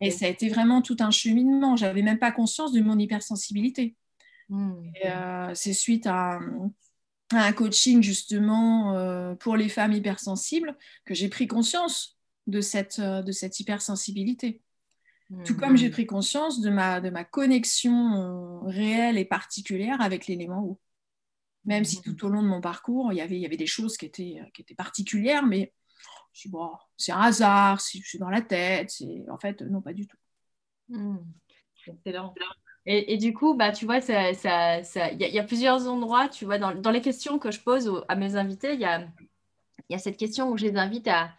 Et 0.00 0.10
ça 0.10 0.26
a 0.26 0.28
été 0.28 0.48
vraiment 0.48 0.82
tout 0.82 0.96
un 0.98 1.12
cheminement. 1.12 1.76
J'avais 1.76 2.02
même 2.02 2.18
pas 2.18 2.32
conscience 2.32 2.72
de 2.72 2.80
mon 2.80 2.98
hypersensibilité. 2.98 3.94
Mmh. 4.48 4.92
c'est 5.52 5.74
suite 5.74 6.06
à, 6.06 6.40
un 7.36 7.52
coaching 7.52 8.02
justement 8.02 8.96
euh, 8.96 9.34
pour 9.34 9.56
les 9.56 9.68
femmes 9.68 9.92
hypersensibles 9.92 10.76
que 11.04 11.14
j'ai 11.14 11.28
pris 11.28 11.46
conscience 11.46 12.18
de 12.46 12.60
cette, 12.60 12.98
euh, 12.98 13.22
de 13.22 13.32
cette 13.32 13.60
hypersensibilité. 13.60 14.62
Tout 15.44 15.56
comme 15.56 15.76
j'ai 15.76 15.88
mhm. 15.88 15.92
pris 15.92 16.06
conscience 16.06 16.62
de 16.62 16.70
ma, 16.70 17.02
de 17.02 17.10
ma 17.10 17.22
connexion 17.22 18.14
euh, 18.14 18.60
réelle 18.60 19.18
et 19.18 19.26
particulière 19.26 20.00
avec 20.00 20.26
l'élément 20.26 20.62
eau. 20.62 20.80
Même 21.66 21.84
si 21.84 22.00
tout 22.00 22.24
au 22.24 22.30
long 22.30 22.42
de 22.42 22.48
mon 22.48 22.62
parcours, 22.62 23.12
il 23.12 23.16
y 23.16 23.20
avait, 23.20 23.36
il 23.36 23.42
y 23.42 23.44
avait 23.44 23.58
des 23.58 23.66
choses 23.66 23.98
qui 23.98 24.06
étaient, 24.06 24.40
qui 24.54 24.62
étaient 24.62 24.74
particuliires, 24.74 25.44
mais 25.44 25.74
je 26.32 26.40
suis 26.40 26.48
bon, 26.48 26.70
c'est 26.96 27.12
un 27.12 27.20
hasard, 27.20 27.78
je 27.78 28.00
suis 28.00 28.18
dans 28.18 28.30
la 28.30 28.40
tête. 28.40 28.90
En 29.28 29.38
fait, 29.38 29.60
non, 29.60 29.82
pas 29.82 29.92
du 29.92 30.06
tout. 30.06 30.16
Hmm. 30.88 31.18
Excellent. 31.86 32.32
Et, 32.90 33.18
du 33.18 33.34
coup, 33.34 33.52
bah, 33.52 33.70
tu 33.70 33.84
vois, 33.84 33.98
il 33.98 35.20
y, 35.20 35.38
a 35.38 35.44
plusieurs 35.44 35.86
endroits, 35.86 36.26
tu 36.30 36.46
vois, 36.46 36.56
dans, 36.56 36.90
les 36.90 37.02
questions 37.02 37.38
que 37.38 37.50
je 37.50 37.60
pose 37.60 38.02
à 38.08 38.16
mes 38.16 38.34
invités, 38.36 38.72
il 38.72 38.80
y 38.80 38.86
a, 39.94 39.98
cette 39.98 40.16
question 40.16 40.50
où 40.50 40.56
je 40.56 40.64
les 40.64 40.76
invite 40.78 41.06
à, 41.06 41.34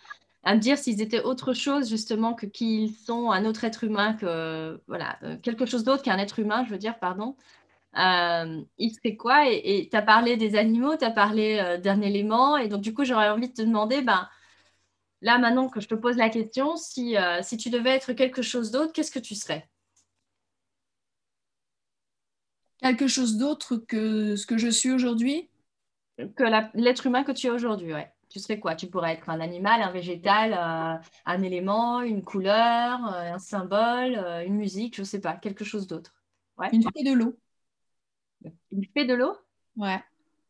me 0.46 0.60
dire 0.60 0.78
s'ils 0.78 1.02
étaient 1.02 1.24
autre 1.24 1.54
chose, 1.54 1.90
justement, 1.90 2.36
que 2.36 2.46
qu'ils 2.46 2.92
sont 2.94 3.32
un 3.32 3.46
autre 3.46 3.64
être 3.66 3.84
humain, 3.84 4.14
que, 4.14 4.80
voilà, 4.88 5.18
euh, 5.24 5.38
quelque 5.38 5.66
chose 5.66 5.84
d'autre 5.84 6.04
qu'un 6.04 6.20
être 6.20 6.38
humain, 6.38 6.66
je 6.66 6.70
veux 6.72 6.78
dire, 6.78 7.00
pardon. 7.00 7.36
euh, 7.98 8.62
il 8.78 9.18
quoi? 9.18 9.50
Et 9.50 9.90
tu 9.92 9.98
as 9.98 10.04
parlé 10.04 10.38
des 10.38 10.56
animaux, 10.56 10.98
tu 10.98 11.06
as 11.06 11.12
parlé 11.12 11.80
d'un 11.84 12.02
élément. 12.02 12.58
Et 12.58 12.68
donc, 12.70 12.82
du 12.82 12.94
coup, 12.94 13.06
j'aurais 13.06 13.30
envie 13.30 13.50
de 13.50 13.56
te 13.56 13.64
demander, 13.64 14.02
ben, 14.04 14.30
là, 15.22 15.40
maintenant 15.40 15.70
que 15.70 15.82
je 15.82 15.88
te 15.88 15.96
pose 15.96 16.18
la 16.18 16.30
question, 16.30 16.76
si, 16.78 17.16
si 17.44 17.58
tu 17.58 17.70
devais 17.72 17.92
être 17.92 18.14
quelque 18.14 18.44
chose 18.44 18.72
d'autre, 18.72 18.94
qu'est-ce 18.94 19.12
que 19.12 19.20
tu 19.20 19.36
serais? 19.36 19.70
Quelque 22.82 23.08
chose 23.08 23.38
d'autre 23.38 23.76
que 23.76 24.36
ce 24.36 24.46
que 24.46 24.58
je 24.58 24.70
suis 24.70 24.92
aujourd'hui? 24.92 25.50
Que 26.18 26.44
l'être 26.74 27.06
humain 27.06 27.24
que 27.24 27.32
tu 27.32 27.48
es 27.48 27.50
aujourd'hui, 27.50 27.94
ouais 27.94 28.12
tu 28.30 28.40
serais 28.40 28.60
quoi? 28.60 28.76
Tu 28.76 28.88
pourrais 28.88 29.14
être 29.14 29.30
un 29.30 29.40
animal, 29.40 29.82
un 29.82 29.92
végétal, 29.92 30.54
euh, 30.54 31.04
un 31.26 31.42
élément, 31.42 32.02
une 32.02 32.24
couleur, 32.24 33.14
euh, 33.14 33.34
un 33.34 33.40
symbole, 33.40 34.16
euh, 34.16 34.46
une 34.46 34.56
musique, 34.56 34.96
je 34.96 35.02
ne 35.02 35.06
sais 35.06 35.20
pas, 35.20 35.34
quelque 35.34 35.66
chose 35.66 35.88
d'autre. 35.88 36.14
Une 36.72 36.84
fée 36.84 37.04
de 37.04 37.14
l'eau. 37.14 37.38
Une 38.72 38.86
fée 38.94 39.06
de 39.06 39.14
l'eau? 39.14 39.36
Ouais. 39.78 40.02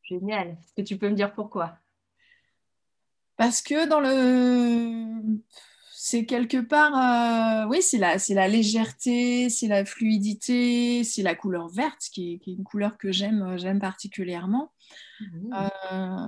Génial. 0.03 0.49
Est-ce 0.49 0.73
que 0.75 0.81
tu 0.81 0.97
peux 0.97 1.09
me 1.09 1.15
dire 1.15 1.33
pourquoi? 1.33 1.77
Parce 3.37 3.61
que 3.61 3.87
dans 3.87 4.01
le. 4.01 5.39
C'est 6.09 6.25
quelque 6.25 6.57
part. 6.57 7.67
Oui, 7.69 7.83
c'est 7.83 7.99
la, 7.99 8.17
la 8.29 8.47
légèreté, 8.47 9.49
c'est 9.49 9.67
la 9.67 9.85
fluidité, 9.85 11.03
c'est 11.03 11.21
la 11.21 11.35
couleur 11.35 11.67
verte, 11.67 12.01
qui 12.11 12.33
est, 12.33 12.39
qui 12.39 12.51
est 12.51 12.55
une 12.55 12.63
couleur 12.63 12.97
que 12.97 13.11
j'aime 13.11 13.79
particulièrement. 13.79 14.71
Mmh. 15.19 15.53
Euh, 15.91 16.27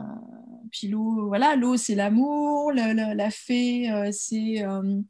puis 0.72 0.88
l'eau, 0.88 1.28
voilà, 1.28 1.56
l'eau 1.56 1.78
c'est 1.78 1.96
l'amour, 1.96 2.72
la, 2.74 3.32
fée 3.32 3.92
euh, 3.92 4.10
c'est, 4.12 4.64
euh, 4.64 5.02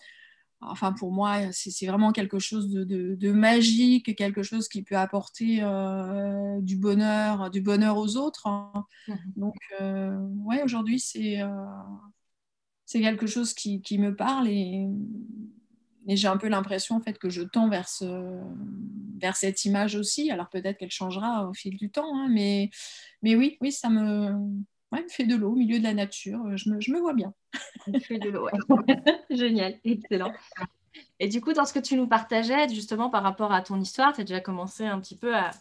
enfin 0.61 0.93
pour 0.93 1.11
moi 1.11 1.51
c'est 1.51 1.71
ouais, 1.71 2.11
quelque 2.11 2.39
chose 2.39 2.69
de, 2.69 2.83
de, 3.15 3.31
magique, 3.31 4.15
quelque 4.15 4.43
chose 4.43 4.67
qui 4.67 4.83
peut 4.83 4.97
apporter 4.97 5.57
du 6.61 6.77
bonheur, 6.77 7.49
du 7.49 7.61
bonheur 7.61 7.97
aux 7.97 8.17
autres. 8.17 8.47
Hein. 8.47 8.85
Mmh. 9.07 9.15
Donc 9.35 9.55
ouais, 9.79 10.63
aujourd'hui 10.63 10.99
c'est 10.99 11.39
c'est 12.91 12.99
quelque 12.99 13.25
chose 13.25 13.53
qui, 13.53 13.81
qui, 13.81 13.97
me 13.97 14.13
parle 14.13 14.49
et, 14.49 14.85
et 16.09 16.17
j'ai 16.17 16.27
un 16.27 16.35
peu 16.35 16.49
l'impression 16.49 16.97
en 16.97 16.99
fait 16.99 17.17
que 17.17 17.29
je 17.29 17.41
tends 17.41 17.69
vers, 17.69 17.87
ce, 17.87 18.37
vers 19.17 19.37
cette 19.37 19.63
image 19.63 19.95
aussi. 19.95 20.29
Alors 20.29 20.49
peut-être 20.49 20.77
qu'elle 20.77 20.91
changera 20.91 21.47
au 21.47 21.53
fil 21.53 21.77
du 21.77 21.89
temps, 21.89 22.13
hein, 22.13 22.27
mais, 22.29 22.69
mais 23.21 23.37
oui, 23.37 23.57
oui, 23.61 23.71
ça 23.71 23.87
me, 23.87 24.33
ouais, 24.91 25.03
me 25.03 25.07
fait 25.07 25.23
de 25.23 25.37
l'eau 25.37 25.53
au 25.53 25.55
milieu 25.55 25.79
de 25.79 25.85
la 25.85 25.93
nature. 25.93 26.57
Je 26.57 26.69
me, 26.69 26.81
je 26.81 26.91
me 26.91 26.99
vois 26.99 27.13
bien. 27.13 27.33
fait 28.03 28.19
de 28.19 28.27
l'eau, 28.27 28.49
génial, 29.29 29.79
excellent. 29.85 30.33
Et 31.21 31.29
du 31.29 31.39
coup, 31.39 31.53
dans 31.53 31.63
ce 31.63 31.71
que 31.71 31.79
tu 31.79 31.95
nous 31.95 32.07
partageais, 32.07 32.67
justement 32.67 33.09
par 33.09 33.23
rapport 33.23 33.53
à 33.53 33.61
ton 33.61 33.79
histoire, 33.79 34.11
tu 34.11 34.19
as 34.19 34.25
déjà 34.25 34.41
commencé 34.41 34.85
un 34.85 34.99
petit 34.99 35.15
peu 35.15 35.33
à, 35.33 35.51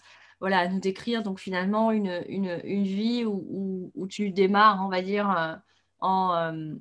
voilà, 0.40 0.58
à 0.58 0.66
nous 0.66 0.80
décrire 0.80 1.22
donc 1.22 1.38
finalement 1.38 1.92
une, 1.92 2.24
une, 2.28 2.60
une 2.64 2.82
vie 2.82 3.24
où, 3.24 3.92
où, 3.94 4.08
tu 4.08 4.30
démarres, 4.30 4.84
on 4.84 4.88
va 4.88 5.00
dire, 5.00 5.30
euh, 5.30 5.54
en, 6.00 6.34
euh, 6.34 6.74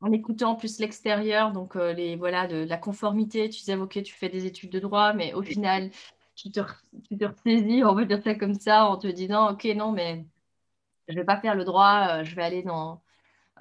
en 0.00 0.12
écoutant 0.12 0.56
plus 0.56 0.78
l'extérieur, 0.78 1.52
donc 1.52 1.76
euh, 1.76 1.92
les, 1.92 2.16
voilà, 2.16 2.46
de, 2.46 2.56
la 2.56 2.76
conformité, 2.76 3.48
tu 3.48 3.60
disais, 3.60 3.76
ok, 3.76 4.02
tu 4.02 4.14
fais 4.14 4.28
des 4.28 4.46
études 4.46 4.70
de 4.70 4.80
droit, 4.80 5.12
mais 5.12 5.32
au 5.34 5.42
final, 5.42 5.90
tu 6.34 6.50
te, 6.50 6.60
tu 7.08 7.24
ressaisis, 7.24 7.84
on 7.84 7.94
va 7.94 8.04
dire 8.04 8.22
ça 8.22 8.34
comme 8.34 8.54
ça, 8.54 8.86
en 8.86 8.98
te 8.98 9.06
disant, 9.06 9.52
ok, 9.52 9.64
non, 9.76 9.92
mais 9.92 10.26
je 11.08 11.14
ne 11.14 11.20
vais 11.20 11.24
pas 11.24 11.40
faire 11.40 11.54
le 11.54 11.64
droit, 11.64 12.08
euh, 12.10 12.24
je 12.24 12.34
vais 12.36 12.42
aller 12.42 12.62
dans, 12.62 13.02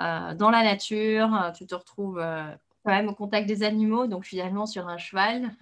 euh, 0.02 0.34
la 0.40 0.64
nature, 0.64 1.52
tu 1.58 1.66
te 1.66 1.76
retrouves 1.76 2.18
quand 2.18 2.92
même 2.92 3.08
au 3.08 3.16
contact 3.16 3.48
des 3.48 3.64
animaux, 3.64 4.08
donc 4.08 4.26
finalement 4.26 4.66
sur 4.66 4.88
un 4.88 4.98
cheval, 4.98 5.56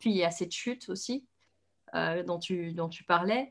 puis 0.00 0.10
il 0.10 0.16
y 0.16 0.24
a 0.24 0.30
cette 0.30 0.52
chute 0.52 0.88
aussi 0.88 1.24
dont 1.94 2.38
tu 2.38 3.04
parlais. 3.06 3.50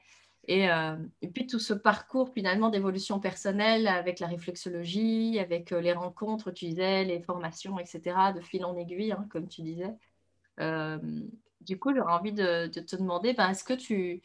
Euh, 0.49 0.95
et, 1.21 1.27
puis 1.27 1.45
tout 1.45 1.59
ce 1.59 1.73
parcours 1.73 2.29
finalement 2.33 2.69
d'évolution 2.69 3.19
personnelle 3.19 3.87
avec 3.87 4.19
la 4.19 4.27
réflexologie, 4.27 5.39
avec 5.39 5.73
euh, 5.73 5.81
les 5.81 5.91
rencontres, 5.91 6.51
tu 6.51 6.65
disais, 6.65 7.03
les 7.03 7.19
formations, 7.21 7.77
etc., 7.79 8.15
de 8.33 8.39
fil 8.39 8.63
en 8.63 8.77
aiguille, 8.77 9.11
hein, 9.11 9.27
comme 9.29 9.47
tu 9.49 9.61
disais. 9.61 9.93
Euh, 10.61 10.99
du 11.61 11.77
coup, 11.77 11.93
j'aurais 11.93 12.13
envie 12.13 12.31
de, 12.31 12.67
te 12.67 12.95
demander, 12.95 13.33
ben, 13.33 13.49
est-ce 13.49 13.65
que 13.65 13.73
tu, 13.73 14.21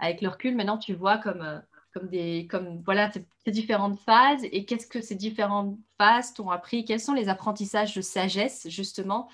avec 0.00 0.20
le 0.20 0.28
recul, 0.28 0.56
maintenant, 0.56 0.78
tu 0.78 0.94
vois 0.94 1.18
comme, 1.18 1.62
comme, 1.94 2.08
des, 2.08 2.48
comme 2.50 2.82
voilà, 2.84 3.10
ces 3.44 3.52
différentes 3.52 4.00
phases 4.00 4.44
et 4.44 4.64
qu'est-ce 4.64 4.88
que 4.88 5.00
ces 5.00 5.14
différentes 5.14 5.78
phases 5.96 6.34
t'ont 6.34 6.50
appris? 6.50 6.84
Quels 6.84 7.00
sont 7.00 7.14
les 7.14 7.28
apprentissages 7.28 7.94
de 7.94 8.00
sagesse, 8.00 8.68
justement? 8.68 9.28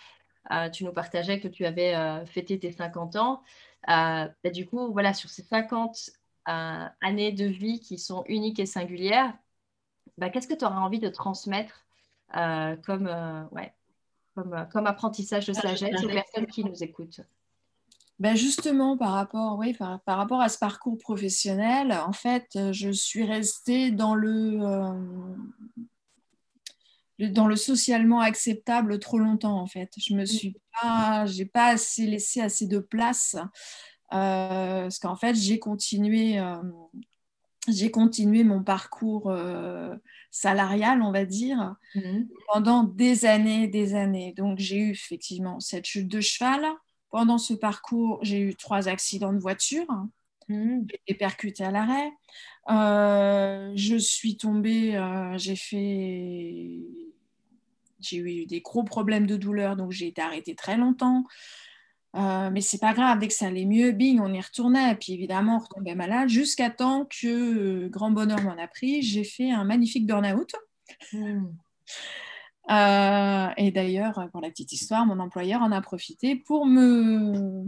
Tu 0.73 0.85
nous 0.85 0.93
partageais 0.93 1.41
que 1.41 1.49
tu 1.49 1.67
avais 1.67 1.95
fêté 2.27 2.59
tes 2.59 2.73
50 2.73 3.17
ans. 3.17 3.43
Bah, 3.87 4.31
du 4.53 4.67
coup, 4.67 4.93
voilà, 4.93 5.15
sur 5.15 5.31
ces 5.31 5.43
50 5.43 6.11
euh, 6.11 6.18
années 6.49 7.33
de 7.33 7.45
vie 7.45 7.81
qui 7.81 7.99
sont 7.99 8.25
uniques 8.27 8.59
et 8.59 8.67
singulières, 8.67 9.37
bah, 10.17 10.31
qu'est-ce 10.31 10.49
que 10.49 10.55
tu 10.55 10.65
auras 10.65 10.81
envie 10.81 10.99
de 10.99 11.09
transmettre 11.09 11.85
euh, 12.37 12.77
comme, 12.77 13.11
ouais, 13.53 13.73
comme, 14.35 14.67
comme, 14.73 14.87
apprentissage 14.87 15.47
de 15.47 15.53
sagesse 15.53 16.05
aux 16.05 16.09
personnes 16.09 16.47
qui 16.47 16.65
nous 16.65 16.83
écoutent? 16.83 17.21
Ben 18.19 18.35
justement, 18.35 18.97
par 18.97 19.13
rapport, 19.13 19.59
oui, 19.59 19.75
par, 19.75 20.01
par, 20.01 20.19
rapport 20.19 20.41
à 20.41 20.49
ce 20.49 20.59
parcours 20.59 20.99
professionnel, 20.99 21.93
en 21.93 22.13
fait, 22.13 22.59
je 22.73 22.91
suis 22.91 23.25
restée 23.25 23.93
dans 23.93 24.17
le, 24.17 24.59
dans 27.19 27.47
le 27.47 27.57
socialement 27.57 28.21
acceptable 28.21 28.99
trop 28.99 29.19
longtemps 29.19 29.61
en 29.61 29.67
fait. 29.67 29.93
Je 29.99 30.15
me 30.15 30.25
suis 30.25 30.57
pas, 30.81 31.27
j'ai 31.27 31.45
pas 31.45 31.67
assez 31.67 32.07
laissé 32.07 32.41
assez 32.41 32.67
de 32.67 32.79
place 32.79 33.37
euh, 33.37 33.45
parce 34.11 34.99
qu'en 34.99 35.17
fait 35.17 35.35
j'ai 35.35 35.59
continué, 35.59 36.39
euh, 36.39 36.57
j'ai 37.69 37.91
continué 37.91 38.45
mon 38.45 38.63
parcours 38.63 39.31
euh, 39.31 39.95
salarial, 40.31 41.03
on 41.03 41.13
va 41.13 41.25
dire, 41.25 41.77
mhm. 41.95 42.29
pendant 42.53 42.85
des 42.85 43.25
années, 43.27 43.69
des 43.69 43.95
années. 43.95 44.33
Donc 44.37 44.59
j'ai 44.59 44.79
eu 44.79 44.91
effectivement 44.91 45.61
cette 45.61 45.87
chute 45.87 46.09
de 46.09 46.21
cheval. 46.21 46.65
Pendant 47.11 47.39
ce 47.39 47.55
parcours, 47.55 48.19
j'ai 48.23 48.41
eu 48.41 48.55
trois 48.55 48.89
accidents 48.89 49.33
de 49.33 49.39
voiture. 49.39 49.87
Mmh. 50.49 50.81
J'ai 50.91 51.01
été 51.07 51.15
percutée 51.15 51.65
à 51.65 51.71
l'arrêt. 51.71 52.13
je 52.69 53.97
suis 53.97 54.37
tombée, 54.37 55.01
j'ai 55.37 55.57
fait 55.57 56.83
j'ai 58.01 58.19
eu 58.19 58.47
des 58.47 58.61
gros 58.61 58.85
problèmes 58.85 59.27
de 59.27 59.37
douleur, 59.37 59.77
donc 59.77 59.93
j'ai 59.93 60.09
été 60.09 60.21
arrêtée 60.21 60.55
très 60.55 60.77
longtemps. 60.77 61.25
Euh, 62.17 62.51
mais 62.51 62.61
c'est 62.61 62.79
pas 62.79 62.95
grave, 62.95 63.19
dès 63.19 63.29
que 63.29 63.35
ça 63.35 63.47
allait 63.47 63.67
mieux, 63.67 63.93
bing, 63.93 64.21
on 64.21 64.33
y 64.33 64.41
retournait. 64.41 64.93
Et 64.93 64.95
puis 64.95 65.13
évidemment, 65.13 65.57
on 65.57 65.59
retombait 65.59 65.95
malade 65.95 66.29
jusqu'à 66.29 66.71
temps 66.71 67.07
que, 67.07 67.27
euh, 67.27 67.89
grand 67.89 68.11
bonheur 68.11 68.43
m'en 68.43 68.57
a 68.57 68.67
pris, 68.67 69.03
j'ai 69.03 69.25
fait 69.25 69.51
un 69.51 69.65
magnifique 69.65 70.07
burn-out. 70.07 70.55
Hmm. 71.13 71.47
Euh, 72.71 73.49
et 73.57 73.71
d'ailleurs, 73.71 74.29
pour 74.33 74.41
la 74.41 74.51
petite 74.51 74.73
histoire, 74.73 75.07
mon 75.07 75.21
employeur 75.21 75.63
en 75.63 75.73
a 75.73 75.81
profité 75.81 76.37
pour 76.37 76.67
me, 76.67 77.65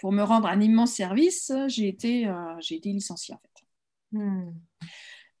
pour 0.00 0.12
me 0.12 0.22
rendre 0.22 0.48
un 0.48 0.60
immense 0.60 0.92
service. 0.92 1.52
J'ai 1.68 1.88
été, 1.88 2.32
j'ai 2.60 2.76
été 2.76 2.90
licenciée 2.90 3.34
en 3.34 3.38
fait. 3.38 4.18
Hmm. 4.18 4.52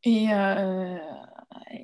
Et, 0.04 0.28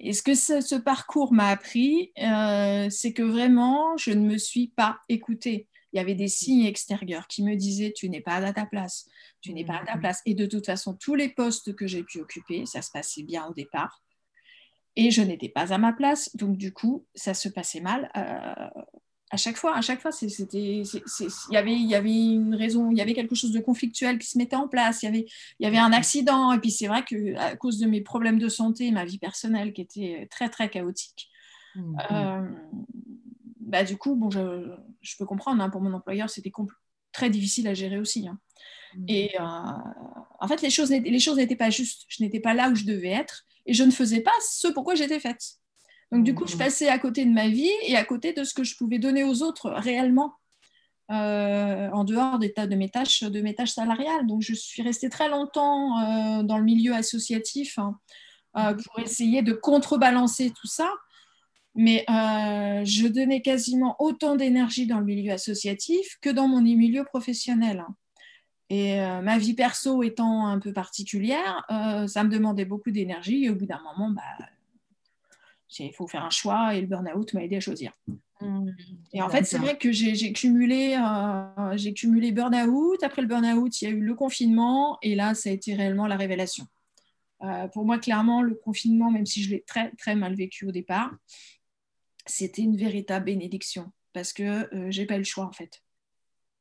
et 0.01 0.13
ce 0.13 0.23
que 0.23 0.35
ce, 0.35 0.77
parcours 0.77 1.33
m'a 1.33 1.49
appris, 1.49 2.13
euh, 2.19 2.89
c'est 2.91 3.13
que 3.13 3.23
vraiment, 3.23 3.97
je 3.97 4.11
ne 4.11 4.21
me 4.21 4.39
suis 4.39 4.69
pas 4.69 4.99
écoutée. 5.09 5.69
Il 5.95 5.99
y 5.99 6.01
avait 6.01 6.17
des 6.17 6.29
signes 6.29 6.67
extérieurs 6.67 7.29
qui 7.29 7.45
me 7.45 7.55
disaient 7.55 7.93
tu 7.97 8.09
n'es 8.11 8.21
pas 8.21 8.37
à 8.37 8.53
ta 8.53 8.67
place, 8.67 9.09
tu 9.41 9.53
n'es 9.53 9.65
pas 9.65 9.77
à 9.77 9.85
ta 9.85 9.97
mmh. 9.97 10.01
place. 10.01 10.23
Et 10.27 10.35
de 10.35 10.45
toute 10.45 10.67
façon, 10.67 10.95
tous 10.95 11.15
les 11.15 11.29
postes 11.29 11.75
que 11.77 11.87
j'ai 11.87 12.03
pu 12.03 12.21
occuper, 12.21 12.67
ça 12.67 12.83
se 12.83 12.91
passait 12.91 13.23
bien 13.23 13.47
au 13.47 13.55
départ. 13.55 14.03
Et 14.97 15.11
je 15.11 15.23
n'étais 15.23 15.49
pas 15.49 15.73
à 15.73 15.79
ma 15.79 15.93
place, 15.93 16.35
donc 16.37 16.57
du 16.57 16.73
coup, 16.73 17.07
ça 17.15 17.33
se 17.33 17.49
passait 17.49 17.81
mal. 17.81 18.11
Euh, 18.17 18.83
à 19.31 19.37
chaque 19.37 19.57
fois, 19.57 19.77
à 19.77 19.83
chaque 19.83 20.01
fois, 20.01 20.13
c'était, 20.13 20.83
il 20.83 20.85
y 21.51 21.57
avait, 21.57 21.73
il 21.73 21.87
y 21.89 21.95
avait 21.95 22.13
une 22.13 22.55
raison, 22.55 22.91
il 22.91 22.99
y 22.99 23.01
avait 23.01 23.15
quelque 23.15 23.35
chose 23.35 23.53
de 23.53 23.61
conflictuel 23.61 24.19
qui 24.19 24.29
se 24.29 24.39
mettait 24.39 24.57
en 24.57 24.69
place. 24.69 25.03
Il 25.03 25.07
y 25.07 25.09
avait, 25.09 25.27
il 25.59 25.65
y 25.65 25.67
avait 25.67 25.79
un 25.79 25.93
accident. 25.93 26.53
Et 26.53 26.61
puis 26.61 26.71
c'est 26.71 26.87
vrai 26.87 27.05
que 27.05 27.37
à 27.37 27.57
cause 27.57 27.79
de 27.79 27.87
mes 27.87 28.01
problèmes 28.01 28.39
de 28.39 28.49
santé, 28.49 28.91
ma 28.93 29.05
vie 29.05 29.19
personnelle 29.19 29.73
qui 29.73 29.81
était 29.81 30.29
très 30.31 30.49
très 30.49 30.69
chaotique. 30.69 31.29
Mmh. 31.75 31.97
Euh, 32.13 32.49
bah, 33.75 33.83
du 33.83 33.97
coup, 33.97 34.15
bon, 34.15 34.31
je, 34.31 34.73
je 35.01 35.17
peux 35.17 35.27
comprendre. 35.27 35.61
Hein, 35.61 35.69
pour 35.69 35.81
mon 35.81 35.93
employeur, 35.93 36.31
c'était 36.31 36.53
très 37.11 37.29
difficile 37.29 37.67
à 37.67 37.75
gérer 37.75 37.99
aussi. 37.99 38.29
Hein. 38.29 38.39
Mmh. 38.97 39.05
Et 39.09 39.41
euh, 39.41 39.45
en 40.39 40.47
fait, 40.47 40.63
les 40.63 40.71
choses, 40.71 40.91
les 40.91 41.19
choses 41.19 41.39
n'étaient 41.39 41.57
pas 41.57 41.71
justes. 41.71 42.05
Je 42.07 42.23
n'étais 42.23 42.39
pas 42.39 42.55
là 42.55 42.71
où 42.71 42.77
je 42.77 42.85
devais 42.85 43.09
être, 43.09 43.45
et 43.67 43.75
je 43.75 43.83
ne 43.83 43.91
faisais 43.91 44.21
pas 44.21 44.31
ce 44.49 44.69
pourquoi 44.69 44.95
j'étais 44.95 45.19
faite. 45.19 45.43
Donc, 46.13 46.23
du 46.23 46.37
coup, 46.37 46.47
je 46.47 46.57
passais 46.57 46.89
à 46.89 47.01
côté 47.01 47.25
de 47.25 47.33
ma 47.33 47.49
vie 47.49 47.73
et 47.83 47.97
à 47.97 48.05
côté 48.05 48.33
de 48.33 48.45
ce 48.45 48.55
que 48.55 48.63
je 48.63 48.77
pouvais 48.77 49.01
donner 49.01 49.25
aux 49.25 49.43
autres 49.43 49.71
réellement, 49.71 50.35
euh, 51.11 51.91
en 51.91 52.05
dehors 52.05 52.39
des 52.39 52.53
tas 52.53 52.69
de 52.69 52.77
mes 52.77 52.91
tâches, 52.91 53.25
de 53.25 53.41
mes 53.41 53.57
tâches 53.57 53.73
salariales. 53.73 54.25
Donc, 54.29 54.41
je 54.41 54.55
suis 54.55 54.83
restée 54.83 55.09
très 55.09 55.29
longtemps 55.29 55.99
euh, 55.99 56.45
dans 56.45 56.59
le 56.59 56.65
milieu 56.65 56.95
associatif 56.95 57.77
hein, 57.81 57.99
euh, 58.57 58.75
pour 58.75 59.01
essayer 59.01 59.43
de 59.43 59.53
contrebalancer 59.53 60.53
tout 60.53 60.69
ça. 60.69 60.93
Mais 61.75 62.05
je 62.09 63.09
donnais 63.09 63.43
quasiment 63.43 63.97
autant 63.99 64.37
d'énergie 64.37 64.87
dans 64.87 65.01
le 65.01 65.05
milieu 65.05 65.33
associatif 65.33 66.19
que 66.21 66.31
dans 66.31 66.49
mon 66.49 66.61
milieu 66.61 67.05
professionnel. 67.05 67.85
Et 68.71 69.01
euh, 69.01 69.21
ma 69.21 69.39
vie 69.39 69.55
perso 69.55 70.03
étant 70.03 70.47
un 70.47 70.59
peu 70.59 70.73
particulière, 70.73 71.65
euh, 71.71 72.07
ça 72.07 72.25
me 72.25 72.31
demandait 72.31 72.65
beaucoup 72.65 72.91
d'énergie. 72.91 73.45
Et 73.45 73.51
au 73.51 73.55
bout 73.55 73.67
d'un 73.67 73.81
moment, 73.83 74.11
bah, 74.11 74.23
il 75.79 75.93
faut 75.93 76.07
faire 76.07 76.25
un 76.25 76.31
choix 76.31 76.75
et 76.75 76.81
le 76.81 76.87
burn-out 76.87 77.35
m'a 77.35 77.45
aidé 77.45 77.57
à 77.57 77.61
choisir. 77.61 77.93
Mmh. 78.41 78.71
et 79.13 79.23
en 79.23 79.29
fait, 79.29 79.45
c'est 79.45 79.59
vrai 79.59 79.79
que 79.79 79.93
j'ai 79.93 80.33
cumulé, 80.33 80.97
euh, 80.99 81.77
j'ai 81.77 81.95
cumulé 81.95 82.33
burn-out. 82.33 83.03
Après 83.03 83.23
le 83.23 83.29
burn-out, 83.29 83.81
il 83.81 83.85
y 83.85 83.89
a 83.89 83.91
eu 83.91 84.01
le 84.01 84.15
confinement 84.15 84.99
et 85.03 85.15
là, 85.15 85.35
ça 85.35 85.51
a 85.51 85.53
été 85.53 85.75
réellement 85.75 86.07
la 86.07 86.17
révélation. 86.17 86.67
pour 87.73 87.85
moi, 87.85 87.99
clairement, 87.99 88.43
le 88.43 88.55
confinement, 88.55 89.11
même 89.11 89.27
si 89.27 89.43
je 89.43 89.51
l'ai 89.51 89.61
très, 89.61 89.91
très 89.93 90.17
mal 90.17 90.35
vécu 90.35 90.67
au 90.67 90.73
départ, 90.73 91.13
c'était 92.27 92.63
une 92.63 92.77
véritable 92.77 93.27
bénédiction 93.27 93.93
parce 94.13 94.33
que 94.33 94.69
j'ai 94.91 95.07
pas 95.07 95.17
eu 95.17 95.19
le 95.19 95.25
choix 95.25 95.45
en 95.45 95.53
fait. 95.53 95.83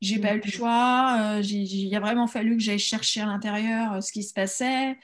J'ai 0.03 0.19
pas 0.19 0.35
eu 0.35 0.41
le 0.43 0.51
choix. 0.51 1.37
Euh, 1.37 1.41
il 1.41 1.95
a 1.95 1.99
vraiment 2.01 2.27
fallu 2.27 2.57
que 2.57 2.61
j'aille 2.61 2.77
chercher 2.77 3.21
à 3.21 3.25
l'intérieur 3.25 3.93
euh, 3.93 4.01
ce 4.01 4.11
qui 4.11 4.23
se 4.23 4.33
passait. 4.33 4.97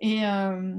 Et, 0.00 0.26
euh, 0.26 0.74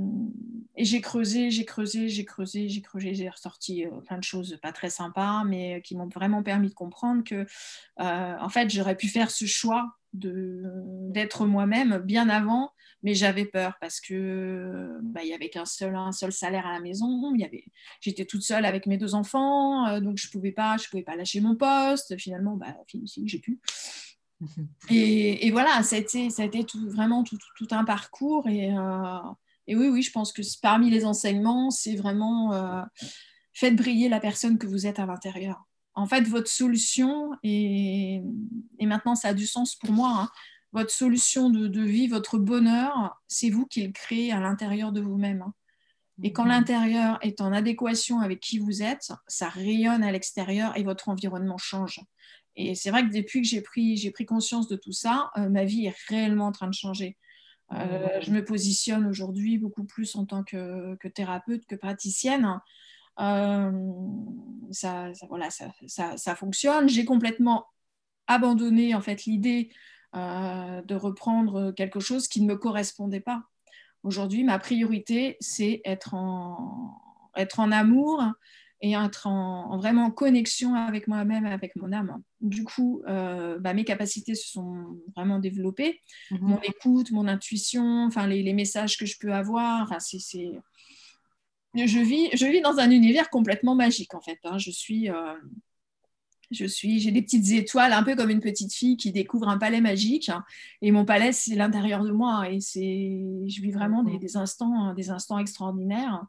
et 0.75 0.83
j'ai 0.83 0.99
creusé, 0.99 1.51
j'ai 1.51 1.63
creusé, 1.63 2.09
j'ai 2.09 2.25
creusé, 2.25 2.67
j'ai 2.67 2.81
creusé, 2.81 3.13
j'ai 3.13 3.29
ressorti 3.29 3.85
plein 4.07 4.17
de 4.17 4.23
choses 4.23 4.59
pas 4.61 4.73
très 4.73 4.89
sympas, 4.89 5.45
mais 5.45 5.81
qui 5.85 5.95
m'ont 5.95 6.09
vraiment 6.09 6.43
permis 6.43 6.69
de 6.69 6.73
comprendre 6.73 7.23
que, 7.23 7.45
en 7.97 8.49
fait, 8.49 8.69
j'aurais 8.71 8.97
pu 8.97 9.07
faire 9.07 9.29
ce 9.29 9.45
choix 9.45 9.95
d'être 10.13 11.45
moi-même 11.45 11.99
bien 11.99 12.29
avant 12.29 12.71
mais 13.03 13.15
j'avais 13.15 13.45
peur 13.45 13.75
parce 13.81 13.99
que 13.99 14.97
bah, 15.01 15.21
il 15.23 15.29
y 15.29 15.33
avait 15.33 15.49
qu'un 15.49 15.65
seul 15.65 15.95
un 15.95 16.11
seul 16.11 16.31
salaire 16.31 16.67
à 16.67 16.73
la 16.73 16.79
maison. 16.79 17.33
Il 17.33 17.41
y 17.41 17.45
avait 17.45 17.65
j'étais 17.99 18.25
toute 18.25 18.43
seule 18.43 18.65
avec 18.65 18.85
mes 18.85 18.97
deux 18.97 19.15
enfants 19.15 19.87
euh, 19.87 19.99
donc 19.99 20.17
je 20.17 20.29
pouvais 20.29 20.51
pas 20.51 20.77
je 20.77 20.87
pouvais 20.89 21.03
pas 21.03 21.15
lâcher 21.15 21.41
mon 21.41 21.55
poste. 21.55 22.17
Finalement 22.17 22.55
bah 22.55 22.75
si, 23.05 23.27
j'ai 23.27 23.39
pu 23.39 23.59
et, 24.89 25.45
et, 25.45 25.51
voilà 25.51 25.83
ça 25.83 25.95
a 25.95 25.99
été 25.99 26.29
ça 26.29 26.41
a 26.41 26.45
été 26.45 26.63
tout, 26.63 26.89
vraiment 26.89 27.23
tout, 27.23 27.37
tout, 27.57 27.67
un 27.71 27.83
parcours. 27.83 28.47
Et, 28.47 28.71
euh, 28.75 29.19
et, 29.67 29.75
oui 29.75 29.89
oui 29.89 30.01
je 30.01 30.11
pense 30.11 30.33
que 30.33 30.41
parmi 30.61 30.89
les 30.89 31.05
enseignements 31.05 31.69
c'est 31.69 31.95
vraiment 31.95 32.53
euh, 32.53 32.81
faites 33.53 33.75
briller 33.75 34.09
la 34.09 34.19
personne 34.19 34.57
que 34.57 34.67
vous 34.67 34.87
êtes 34.87 34.99
à 34.99 35.05
l'intérieur. 35.05 35.63
En 35.93 36.07
fait, 36.07 36.21
votre 36.21 36.47
solution, 36.47 37.31
et, 37.43 38.21
et, 38.79 38.85
maintenant 38.85 39.13
ça 39.13 39.29
a 39.29 39.33
du 39.33 39.45
sens 39.45 39.75
pour 39.75 39.91
moi, 39.91 40.13
hein, 40.15 40.29
votre 40.73 40.91
solution 40.91 41.49
de, 41.49 41.81
vie, 41.81 42.07
votre 42.07 42.37
bonheur, 42.37 43.21
c'est 43.27 43.49
vous 43.49 43.65
qui 43.65 43.83
le 43.85 43.91
créez 43.91 44.31
à 44.31 44.39
l'intérieur 44.39 44.91
de 44.91 45.01
vous-même. 45.01 45.41
Hein. 45.41 45.53
Et 46.23 46.33
quand 46.33 46.43
mhm. 46.43 46.49
l'intérieur 46.49 47.19
est 47.21 47.41
en 47.41 47.51
adéquation 47.51 48.19
avec 48.19 48.39
qui 48.39 48.59
vous 48.59 48.83
êtes, 48.83 49.11
ça 49.27 49.49
rayonne 49.49 50.03
à 50.03 50.11
l'extérieur 50.11 50.77
et 50.77 50.83
votre 50.83 51.09
environnement 51.09 51.57
change. 51.57 51.99
Et 52.55 52.75
c'est 52.75 52.91
vrai 52.91 53.07
que 53.07 53.13
depuis 53.13 53.41
que 53.41 53.47
j'ai 53.47 53.61
pris, 53.61 54.11
conscience 54.27 54.67
de 54.67 54.75
tout 54.75 54.91
ça, 54.91 55.31
euh, 55.37 55.49
ma 55.49 55.65
vie 55.65 55.85
est 55.85 55.95
réellement 56.07 56.47
en 56.47 56.51
train 56.51 56.67
de 56.67 56.73
changer. 56.73 57.17
Euh, 57.73 58.19
je 58.21 58.31
me 58.31 58.43
positionne 58.43 59.07
aujourd'hui 59.07 59.57
beaucoup 59.57 59.85
plus 59.85 60.15
en 60.15 60.25
tant 60.25 60.43
que, 60.43 60.97
thérapeute, 61.15 61.65
que 61.65 61.75
praticienne. 61.75 62.59
Euh, 63.19 63.71
ça, 64.71 65.11
voilà, 65.29 65.49
ça, 65.49 65.71
ça, 65.87 66.35
fonctionne. 66.35 66.89
J'ai 66.89 67.05
complètement 67.05 67.65
abandonné 68.27 68.93
en 68.93 69.01
fait 69.01 69.25
l'idée 69.25 69.71
euh, 70.15 70.81
de 70.81 70.95
reprendre 70.95 71.71
quelque 71.71 71.99
chose 71.99 72.27
qui 72.27 72.41
ne 72.41 72.47
me 72.47 72.57
correspondait 72.57 73.21
pas. 73.21 73.43
Aujourd'hui, 74.03 74.43
ma 74.43 74.59
priorité, 74.59 75.37
c'est 75.39 75.81
être 75.85 76.13
en, 76.13 76.99
être 77.35 77.59
en 77.59 77.71
amour 77.71 78.23
et 78.81 78.93
être 78.93 79.27
en, 79.27 79.77
vraiment 79.77 80.09
connexion 80.09 80.73
avec 80.73 81.07
moi-même, 81.07 81.45
avec 81.45 81.75
mon 81.75 81.91
âme. 81.91 82.21
Du 82.41 82.63
coup, 82.63 83.03
euh, 83.07 83.59
bah, 83.59 83.73
mes 83.73 83.83
capacités 83.83 84.33
se 84.33 84.49
sont 84.49 84.97
vraiment 85.15 85.39
développées. 85.39 86.01
Mhm. 86.31 86.39
Mon 86.41 86.59
écoute, 86.61 87.11
mon 87.11 87.27
intuition, 87.27 88.05
enfin 88.05 88.25
les, 88.25 88.41
les, 88.41 88.53
messages 88.53 88.97
que 88.97 89.05
je 89.05 89.17
peux 89.19 89.33
avoir, 89.33 89.95
c'est, 90.01 90.17
je 91.75 91.99
vis, 91.99 92.29
je 92.33 92.45
vis 92.47 92.61
dans 92.61 92.79
un 92.79 92.89
univers 92.89 93.29
complètement 93.29 93.75
magique 93.75 94.15
en 94.15 94.21
fait. 94.21 94.39
Hein. 94.43 94.57
Je 94.57 94.71
suis, 94.71 95.09
euh, 95.09 95.35
je 96.51 96.65
suis, 96.65 96.99
j'ai 96.99 97.11
des 97.11 97.21
petites 97.21 97.51
étoiles, 97.51 97.93
un 97.93 98.03
peu 98.03 98.15
comme 98.15 98.29
une 98.29 98.39
petite 98.39 98.73
fille 98.73 98.97
qui 98.97 99.11
découvre 99.11 99.47
un 99.47 99.57
palais 99.57 99.81
magique. 99.81 100.31
Et 100.81 100.91
mon 100.91 101.05
palais, 101.05 101.31
c'est 101.31 101.55
l'intérieur 101.55 102.03
de 102.03 102.11
moi. 102.11 102.49
Et 102.49 102.59
c'est, 102.59 103.21
je 103.47 103.61
vis 103.61 103.71
vraiment 103.71 104.03
des, 104.03 104.37
instants, 104.37 104.93
des 104.93 105.09
instants 105.09 105.39
extraordinaires. 105.39 106.25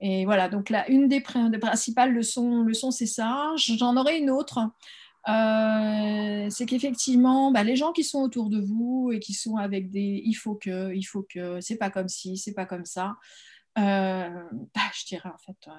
Et 0.00 0.24
voilà, 0.24 0.48
donc 0.48 0.70
là, 0.70 0.88
une 0.90 1.08
des, 1.08 1.20
principales 1.20 2.12
leçons, 2.12 2.62
leçons 2.62 2.90
c'est 2.90 3.06
ça. 3.06 3.52
J'en 3.56 3.96
aurai 3.96 4.18
une 4.18 4.30
autre. 4.30 4.60
Euh, 5.28 6.46
c'est 6.50 6.66
qu'effectivement, 6.66 7.50
bah, 7.50 7.64
les 7.64 7.74
gens 7.74 7.92
qui 7.92 8.04
sont 8.04 8.20
autour 8.20 8.48
de 8.48 8.60
vous 8.60 9.10
et 9.12 9.18
qui 9.18 9.34
sont 9.34 9.56
avec 9.56 9.90
des 9.90 10.22
il 10.24 10.34
faut 10.34 10.54
que, 10.54 10.94
il 10.94 11.02
faut 11.02 11.26
que, 11.28 11.60
c'est 11.60 11.76
pas 11.76 11.90
comme 11.90 12.08
ci, 12.08 12.36
c'est 12.36 12.54
pas 12.54 12.64
comme 12.64 12.84
ça, 12.84 13.16
euh, 13.76 14.44
bah, 14.74 14.82
je 14.94 15.04
dirais 15.06 15.28
en 15.28 15.38
fait, 15.38 15.56
euh, 15.66 15.72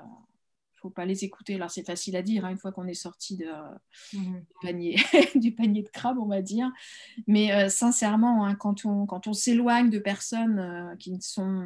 faut 0.87 0.93
pas 0.93 1.05
les 1.05 1.23
écouter. 1.23 1.55
Alors 1.55 1.69
c'est 1.69 1.85
facile 1.85 2.15
à 2.15 2.21
dire 2.21 2.45
hein, 2.45 2.49
une 2.49 2.57
fois 2.57 2.71
qu'on 2.71 2.87
est 2.87 2.93
sorti 2.93 3.37
de, 3.37 3.45
mhm. 4.13 4.39
du, 4.39 4.55
panier, 4.61 4.95
du 5.35 5.51
panier 5.53 5.83
de 5.83 5.89
crabe, 5.89 6.17
on 6.19 6.27
va 6.27 6.41
dire. 6.41 6.71
Mais 7.27 7.51
euh, 7.51 7.69
sincèrement, 7.69 8.45
hein, 8.45 8.55
quand 8.55 8.85
on, 8.85 9.05
quand 9.05 9.27
on 9.27 9.33
s'éloigne 9.33 9.89
de 9.89 9.99
personnes 9.99 10.59
euh, 10.59 10.95
qui 10.95 11.11
ne 11.11 11.21
sont 11.21 11.65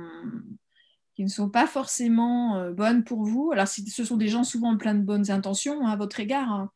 qui 1.14 1.24
ne 1.24 1.30
sont 1.30 1.50
pas 1.50 1.68
forcément 1.68 2.56
euh, 2.56 2.72
bonnes 2.72 3.04
pour 3.04 3.24
vous. 3.24 3.52
Alors, 3.52 3.68
ce 3.68 4.06
sont 4.06 4.16
des 4.16 4.30
gens 4.30 4.46
souvent 4.46 4.78
plein 4.78 4.96
de 4.96 5.02
bonnes 5.02 5.30
intentions 5.30 5.86
hein, 5.86 5.92
à 5.92 5.98
votre 5.98 6.22
égard, 6.22 6.70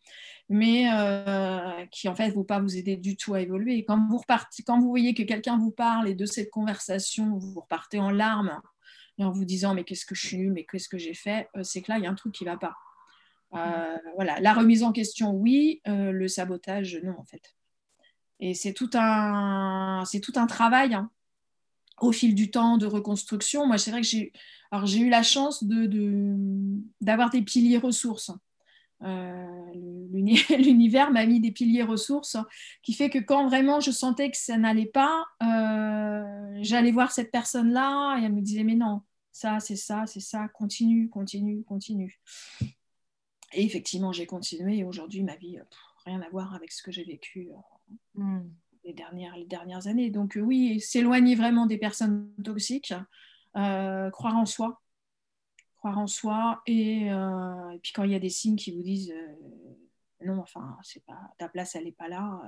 mais 0.49 0.88
qui 1.89 2.10
en 2.10 2.15
fait 2.15 2.27
ne 2.27 2.34
vont 2.34 2.43
pas 2.43 2.60
vous 2.60 2.75
aider 2.75 2.97
du 2.97 3.15
tout 3.15 3.34
à 3.34 3.39
évoluer. 3.39 3.86
Quand 3.86 4.05
vous, 4.10 4.17
repartez, 4.17 4.62
quand 4.63 4.79
vous 4.79 4.89
voyez 4.89 5.13
que 5.13 5.23
quelqu'un 5.23 5.58
vous 5.58 5.71
parle 5.71 6.10
et 6.10 6.15
de 6.15 6.25
cette 6.25 6.51
conversation, 6.51 7.38
vous 7.38 7.62
repartez 7.62 7.97
en 7.97 8.12
larmes 8.12 8.62
et 9.17 9.23
en 9.23 9.32
vous 9.32 9.45
disant 9.45 9.73
mais 9.73 9.84
qu'est-ce 9.84 10.06
que 10.06 10.15
je 10.15 10.25
suis 10.25 10.49
mais 10.49 10.65
qu'est-ce 10.65 10.89
que 10.89 10.97
j'ai 10.97 11.13
fait, 11.13 11.49
euh, 11.56 11.63
c'est 11.63 11.82
que 11.82 11.91
là, 11.91 11.97
il 11.97 12.04
y 12.04 12.08
a 12.08 12.12
un 12.12 12.15
truc 12.15 12.34
qui 12.34 12.43
ne 12.43 12.49
va 12.49 12.58
pas. 12.58 12.75
Euh, 13.54 13.97
voilà, 14.15 14.39
la 14.41 14.54
remise 14.54 14.84
en 14.84 14.91
question, 14.91 15.32
oui, 15.32 15.82
euh, 15.88 16.12
le 16.12 16.28
sabotage, 16.28 16.99
non, 17.04 17.17
en 17.17 17.23
fait. 17.23 17.56
Et 18.41 18.54
c'est 18.54 18.73
tout 18.73 18.89
un, 18.93 20.04
c'est 20.06 20.19
tout 20.19 20.34
un 20.36 20.45
travail 20.45 20.93
hein, 20.93 21.10
au 22.01 22.12
fil 22.12 22.36
du 22.36 22.51
temps 22.51 22.78
de 22.78 22.86
reconstruction. 22.86 23.65
Moi, 23.65 23.78
c'est 23.78 23.91
vrai 23.91 24.01
que 24.01 24.08
j'ai, 24.08 24.34
alors 24.71 24.86
j'ai 24.86 24.99
eu 24.99 25.10
la 25.10 25.23
chance 25.23 25.63
de, 25.63 25.88
d'avoir 26.99 27.30
des 27.30 27.41
piliers 27.41 27.78
ressources. 27.78 28.32
l'univers 30.57 31.11
m'a 31.11 31.25
mis 31.25 31.39
des 31.39 31.51
piliers 31.51 31.83
ressources 31.83 32.37
qui 32.81 32.93
fait 32.93 33.09
que 33.09 33.19
quand 33.19 33.47
vraiment 33.47 33.79
je 33.79 33.91
sentais 33.91 34.31
que 34.31 34.37
ça 34.37 34.57
n'allait 34.57 34.85
pas, 34.85 35.25
j'allais 36.61 36.91
voir 36.91 37.11
cette 37.11 37.31
personne-là 37.31 38.19
et 38.19 38.25
elle 38.25 38.33
me 38.33 38.41
disait 38.41 38.63
mais 38.63 38.75
non, 38.75 39.01
ça, 39.35 39.59
c'est 39.59 39.75
ça, 39.75 40.05
c'est 40.07 40.21
ça, 40.21 40.47
continue, 40.47 41.09
continue, 41.09 41.61
continue. 41.63 42.21
Et 43.51 43.65
effectivement, 43.65 44.13
j'ai 44.13 44.25
continué 44.25 44.77
et 44.77 44.83
aujourd'hui, 44.85 45.23
ma 45.23 45.35
vie, 45.35 45.59
rien 46.05 46.21
à 46.21 46.29
voir 46.29 46.53
avec 46.55 46.71
ce 46.71 46.81
que 46.81 46.89
j'ai 46.89 47.03
vécu 47.03 47.49
euh, 47.51 48.21
hmm. 48.21 48.49
les, 48.85 48.93
dernières, 48.93 49.35
les 49.35 49.45
dernières 49.45 49.87
années. 49.87 50.09
Donc 50.09 50.37
euh, 50.37 50.41
oui, 50.41 50.79
s'éloigner 50.79 51.35
vraiment 51.35 51.65
des 51.65 51.77
personnes 51.77 52.31
toxiques, 52.45 52.93
euh, 53.57 54.09
croire 54.11 54.37
en 54.37 54.45
soi, 54.45 54.81
en 55.86 56.08
soi 56.08 56.62
et, 56.65 57.10
puis 57.82 57.91
quand 57.93 58.04
il 58.04 58.12
y 58.12 58.15
a 58.15 58.19
des 58.19 58.30
signes 58.30 58.56
qui 58.56 58.71
vous 58.71 58.84
disent 58.84 59.13
non, 60.26 60.39
enfin, 60.39 60.78
c'est 60.84 61.04
pas 61.06 61.19
ta 61.38 61.50
place, 61.50 61.76
elle 61.76 61.86
n'est 61.86 61.91
pas 61.91 62.08
là 62.08 62.41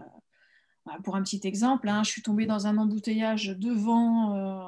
bah, 0.87 0.97
pour 1.03 1.17
un 1.17 1.23
petit 1.23 1.41
exemple, 1.43 1.89
hein, 1.89 2.01
je 2.03 2.11
suis 2.11 2.21
tombée 2.21 2.45
dans 2.45 2.65
un 2.65 2.77
embouteillage 2.77 3.47
devant, 3.57 4.33
euh, 4.35 4.63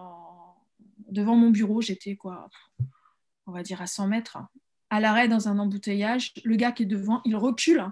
devant 1.08 1.38
mon 1.38 1.50
bureau. 1.50 1.80
J'étais 1.80 2.18
quoi, 2.18 2.50
on 3.48 3.54
va 3.54 3.64
dire 3.64 3.82
à 3.82 3.88
100 3.88 4.08
mètres, 4.08 4.38
à 4.90 5.00
l'arrêt 5.00 5.30
dans 5.30 5.48
un 5.48 5.58
embouteillage. 5.60 6.34
Le 6.44 6.58
gars 6.58 6.74
qui 6.74 6.84
est 6.84 6.88
devant, 6.88 7.22
il 7.24 7.38
recule. 7.38 7.86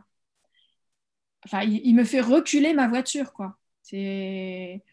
Enfin, 1.45 1.61
il, 1.61 1.95
me 1.95 2.03
fait 2.03 2.19
reculer 2.19 2.73
ma 2.73 2.89
voiture, 2.89 3.31
quoi. 3.31 3.57
C'est 3.81 4.83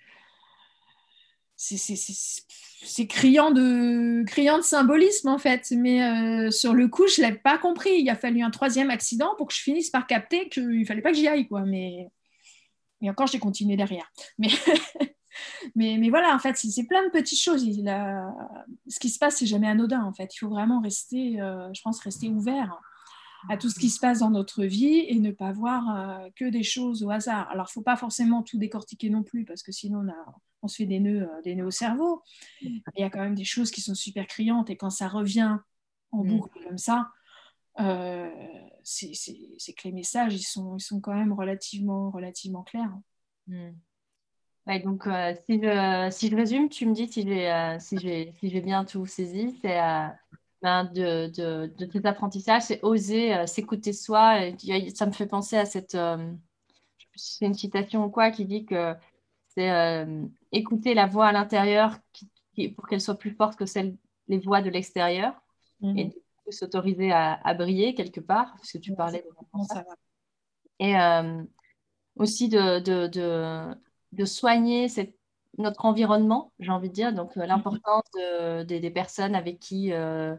c'est 1.67 3.07
criant 3.07 3.51
de, 3.51 4.25
criant 4.25 4.59
de 4.59 4.63
symbolisme 4.63 5.29
en 5.29 5.39
fait, 5.39 5.73
mais 5.77 6.03
euh, 6.03 6.51
sur 6.51 6.75
le 6.75 6.89
coup 6.89 7.07
je 7.09 7.23
ne 7.23 7.27
l'ai 7.27 7.35
pas 7.35 7.59
compris. 7.59 7.91
Il 7.99 8.11
a 8.11 8.17
fallu 8.17 8.43
un 8.43 8.51
troisième 8.51 8.91
accident 8.91 9.35
pour 9.37 9.49
que 9.49 9.55
je 9.55 9.63
finisse 9.63 9.91
par 9.91 10.07
capter 10.07 10.49
qu'il 10.49 10.81
ne 10.81 10.85
fallait 10.85 11.03
pas 11.03 11.11
que 11.11 11.17
j'y 11.17 11.29
aille. 11.29 11.49
Quoi. 11.49 11.63
Mais 11.63 12.09
et 13.05 13.11
encore, 13.11 13.27
j'ai 13.27 13.39
continué 13.39 13.77
derrière. 13.77 14.11
Mais, 14.39 14.49
mais, 15.75 15.97
mais, 15.99 16.09
voilà, 16.09 16.35
en 16.35 16.39
fait, 16.39 16.57
c'est 16.57 16.87
plein 16.87 17.05
de 17.05 17.11
petites 17.11 17.41
choses. 17.41 17.63
Ce 17.63 18.99
qui 18.99 19.11
se 19.11 19.19
passe, 19.19 19.37
c'est 19.37 19.47
jamais 19.47 19.69
anodin, 19.69 20.03
en 20.03 20.15
fait. 20.15 20.35
Il 20.35 20.39
faut 20.39 20.49
vraiment 20.49 20.81
rester, 20.81 21.41
euh, 21.41 21.69
je 21.75 21.83
pense, 21.83 22.01
rester 22.01 22.29
ouvert 22.29 22.81
à 23.49 23.57
tout 23.57 23.69
ce 23.69 23.79
qui 23.79 23.91
se 23.91 24.01
passe 24.01 24.21
dans 24.21 24.31
notre 24.31 24.65
vie 24.65 25.05
et 25.09 25.19
ne 25.19 25.31
pas 25.31 25.53
voir 25.53 25.97
euh, 26.25 26.29
que 26.37 26.47
des 26.47 26.63
choses 26.63 27.03
au 27.03 27.11
hasard. 27.11 27.49
Alors, 27.51 27.67
il 27.69 27.71
ne 27.71 27.73
faut 27.73 27.83
pas 27.83 27.97
forcément 27.97 28.43
tout 28.43 28.59
décortiquer 28.59 29.11
non 29.11 29.23
plus, 29.23 29.45
parce 29.45 29.63
que 29.63 29.73
sinon, 29.73 30.01
on, 30.01 30.09
a, 30.09 30.35
on 30.63 30.69
se 30.69 30.77
fait 30.77 30.87
des 30.87 31.01
nœuds, 31.01 31.23
euh, 31.23 31.43
des 31.43 31.55
nœuds 31.55 31.67
au 31.67 31.71
cerveau. 31.71 32.23
Il 32.63 32.83
y 32.97 33.03
a 33.03 33.11
quand 33.11 33.21
même 33.21 33.35
des 33.35 33.45
choses 33.45 33.71
qui 33.71 33.81
sont 33.81 33.95
super 33.95 34.27
criantes, 34.27 34.71
et 34.71 34.77
quand 34.77 34.91
ça 34.91 35.09
revient 35.09 35.59
en 36.13 36.25
mm. 36.25 36.29
boucle 36.29 36.59
comme 36.67 36.79
ça, 36.79 37.11
euh, 37.81 38.31
c'est 38.83 39.13
que 39.13 39.89
les 39.89 39.93
messages, 39.93 40.35
ils 40.35 40.43
sont, 40.43 40.77
ils 40.77 40.83
sont 40.83 41.01
quand 41.01 41.15
même 41.15 41.33
relativement, 41.33 42.11
relativement 42.11 42.63
clairs. 42.63 42.97
Ouais, 44.67 44.81
donc, 44.81 45.05
si, 45.45 45.61
je, 45.61 46.09
si 46.11 46.31
je 46.31 46.37
résume, 46.37 46.71
tu 46.71 46.87
me 46.87 46.95
dis 46.95 47.07
si 47.09 47.23
j'ai 47.23 48.33
si 48.33 48.51
si 48.51 48.61
bien 48.63 48.85
tout 48.85 49.05
saisi, 49.05 49.59
c'est 49.61 49.79
ben, 50.65 50.85
de, 50.87 51.29
de, 51.29 51.73
de 51.79 51.85
tes 51.87 52.07
apprentissages, 52.07 52.63
c'est 52.63 52.83
oser 52.83 53.35
euh, 53.37 53.47
s'écouter 53.47 53.93
soi. 53.93 54.47
Et, 54.47 54.91
ça 54.95 55.07
me 55.07 55.13
fait 55.13 55.27
penser 55.27 55.59
à 55.59 55.67
cette, 55.67 55.95
euh, 55.95 56.33
c'est 57.15 57.47
une 57.47 57.55
citation 57.55 58.07
ou 58.07 58.11
quoi, 58.11 58.31
qui 58.31 58.47
dit 58.47 58.65
que 58.65 58.95
c'est 59.49 59.71
euh, 59.71 60.27
écouter 60.53 60.95
la 60.95 61.07
voix 61.07 61.27
à 61.27 61.33
l'intérieur 61.33 61.99
qui- 62.15 62.31
qui- 62.55 62.71
pour 62.71 62.89
qu'elle 62.89 63.03
soit 63.03 63.19
plus 63.19 63.33
forte 63.33 63.57
que 63.57 63.67
celle, 63.67 63.97
les 64.29 64.39
voix 64.39 64.63
de 64.63 64.71
l'extérieur 64.71 65.35
et 65.83 65.87
Mhm. 66.07 66.11
coup, 66.45 66.53
s'autoriser 66.53 67.13
à, 67.13 67.35
à 67.45 67.55
briller 67.55 67.95
quelque 67.95 68.21
part, 68.21 68.53
parce 68.57 68.73
que 68.73 68.79
tu 68.79 68.91
Ouais, 68.93 68.97
parlais 68.97 69.23
de 69.23 69.65
ça. 69.65 69.85
Et 70.81 70.95
aussi 72.17 72.49
de, 72.49 72.81
de, 72.81 73.07
de, 73.09 73.75
de 74.13 74.25
soigner 74.25 74.89
cette- 74.89 75.17
notre 75.59 75.85
environnement, 75.85 76.53
j'ai 76.59 76.71
envie 76.71 76.89
de 76.89 76.95
dire, 76.95 77.13
donc 77.13 77.37
euh, 77.37 77.47
l'importance 77.47 78.05
de- 78.15 78.63
des 78.65 78.81
des 78.81 78.91
personnes 78.91 79.35
avec 79.35 79.59
qui, 79.61 79.93
euh, 79.93 80.37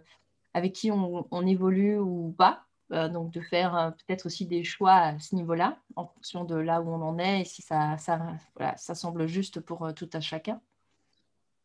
avec 0.53 0.73
qui 0.73 0.91
on, 0.91 1.27
on 1.31 1.45
évolue 1.47 1.97
ou 1.99 2.33
pas. 2.37 2.61
Euh, 2.91 3.09
donc 3.09 3.31
de 3.31 3.41
faire 3.41 3.95
peut-être 3.97 4.27
aussi 4.27 4.45
des 4.45 4.63
choix 4.63 4.93
à 4.93 5.19
ce 5.19 5.33
niveau-là, 5.33 5.79
en 5.95 6.05
fonction 6.05 6.43
de 6.43 6.55
là 6.55 6.81
où 6.81 6.89
on 6.89 7.01
en 7.01 7.17
est 7.17 7.41
et 7.41 7.43
si 7.43 7.63
ça, 7.63 7.97
ça, 7.97 8.19
voilà, 8.55 8.77
ça 8.77 8.93
semble 8.93 9.25
juste 9.25 9.59
pour 9.59 9.91
tout 9.95 10.09
à 10.13 10.19
chacun. 10.19 10.61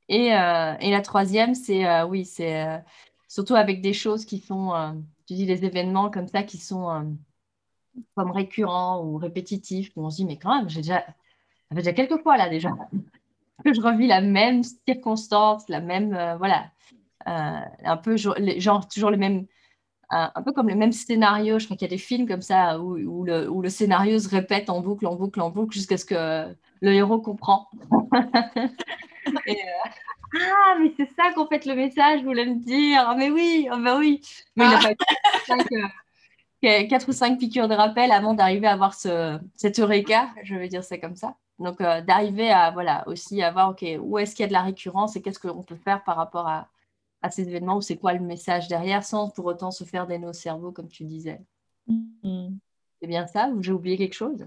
Et, 0.08 0.28
et 0.28 0.90
la 0.90 1.00
troisième, 1.02 1.54
c'est 1.54 2.02
oui, 2.04 2.24
c'est 2.24 2.82
surtout 3.28 3.54
avec 3.54 3.82
des 3.82 3.92
choses 3.92 4.24
qui 4.24 4.38
sont, 4.38 5.04
tu 5.26 5.34
dis, 5.34 5.44
des 5.44 5.66
événements 5.66 6.10
comme 6.10 6.26
ça 6.26 6.42
qui 6.42 6.56
sont 6.56 7.14
comme 8.14 8.30
récurrents 8.30 9.04
ou 9.04 9.18
répétitifs, 9.18 9.92
où 9.96 10.06
on 10.06 10.10
se 10.10 10.16
dit, 10.16 10.24
mais 10.24 10.38
quand 10.38 10.56
même, 10.56 10.70
j'ai 10.70 10.80
déjà, 10.80 11.00
ça 11.00 11.74
fait 11.74 11.82
déjà 11.82 11.92
quelques 11.92 12.22
fois 12.22 12.38
là 12.38 12.48
déjà 12.48 12.70
que 13.64 13.73
je 13.75 13.81
revis 13.81 14.07
la 14.07 14.20
même 14.20 14.62
circonstance, 14.62 15.68
la 15.68 15.81
même, 15.81 16.14
euh, 16.14 16.37
voilà, 16.37 16.70
euh, 17.29 17.61
un 17.85 17.96
peu 17.96 18.16
genre, 18.16 18.88
toujours 18.88 19.11
le 19.11 19.16
même, 19.16 19.46
un, 20.11 20.42
peu 20.44 20.53
comme 20.53 20.68
le 20.68 20.75
même 20.75 20.92
scénario. 20.92 21.59
Je 21.59 21.66
crois 21.66 21.77
qu'il 21.77 21.87
y 21.87 21.90
a 21.90 21.96
des 21.96 21.99
films 21.99 22.27
comme 22.27 22.42
ça 22.42 22.81
où, 22.81 22.96
où 22.99 23.25
le, 23.25 23.49
où 23.51 23.62
le 23.62 23.68
scénario 23.68 24.18
se 24.18 24.29
répète 24.29 24.70
en 24.70 24.81
boucle, 24.81 25.07
en 25.07 25.14
boucle, 25.16 25.40
en 25.40 25.51
boucle 25.51 25.75
jusqu'à 25.75 25.96
ce 25.96 26.05
que 26.05 26.55
le 26.81 26.92
héros 26.92 27.20
comprend. 27.20 27.68
Et, 29.46 29.53
euh, 29.53 29.90
ah, 30.40 30.77
mais 30.81 30.92
c'est 30.96 31.09
ça 31.16 31.33
qu'en 31.35 31.46
fait 31.46 31.66
le 31.66 31.75
message 31.75 32.23
voulait 32.23 32.46
me 32.46 32.57
dire. 32.57 33.05
Ah, 33.07 33.14
mais 33.16 33.31
oui, 33.31 33.68
ah, 33.70 33.79
bah 33.83 33.96
oui. 33.99 34.20
Mais 34.57 34.64
il 34.66 34.75
a 34.75 34.79
Ah. 34.79 34.94
pas 35.49 35.55
euh, 35.55 35.88
quatre 36.61 37.09
ou 37.09 37.12
cinq 37.12 37.38
piqûres 37.38 37.68
de 37.68 37.75
rappel 37.75 38.12
avant 38.12 38.35
d'arriver 38.35 38.66
à 38.66 38.73
avoir 38.73 38.94
ce, 38.94 39.38
cet 39.57 39.79
eureka, 39.79 40.29
je 40.42 40.55
vais 40.55 40.68
dire 40.68 40.85
ça 40.85 40.99
comme 40.99 41.16
ça. 41.16 41.37
Donc, 41.59 41.81
euh, 41.81 42.01
d'arriver 42.01 42.51
à, 42.51 42.70
voilà, 42.70 43.07
aussi 43.07 43.42
à 43.42 43.51
voir, 43.51 43.70
OK, 43.70 43.85
où 44.01 44.18
est-ce 44.18 44.35
qu'il 44.35 44.42
y 44.42 44.44
a 44.44 44.49
de 44.49 44.53
la 44.53 44.62
récurrence 44.62 45.16
et 45.16 45.23
qu'est-ce 45.23 45.38
qu'on 45.38 45.62
peut 45.62 45.77
faire 45.77 46.03
par 46.05 46.16
rapport 46.16 46.49
à, 46.49 46.68
à 47.23 47.31
ces 47.31 47.49
événements 47.49 47.77
ou 47.77 47.81
c'est 47.83 47.96
quoi 47.96 48.14
le 48.14 48.20
message 48.20 48.68
derrière 48.68 49.05
sans 49.05 49.31
pour 49.31 49.44
autant 49.44 49.70
se 49.70 49.85
faire 49.85 50.07
des 50.07 50.18
nœuds 50.18 50.31
au 50.31 50.35
cerveau, 50.35 50.73
comme 50.73 50.88
tu 50.88 51.05
disais. 51.05 51.40
Mhm. 51.87 52.59
C'est 53.01 53.07
bien 53.07 53.27
ça 53.27 53.49
ou 53.49 53.62
j'ai 53.62 53.73
oublié 53.73 53.96
quelque 53.96 54.14
chose? 54.14 54.46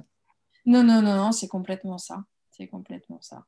Non, 0.65 0.83
non, 0.83 1.01
non, 1.01 1.15
non, 1.15 1.31
c'est 1.31 1.47
complètement 1.47 1.97
ça. 1.97 2.23
C'est 2.51 2.67
complètement 2.67 3.19
ça. 3.21 3.45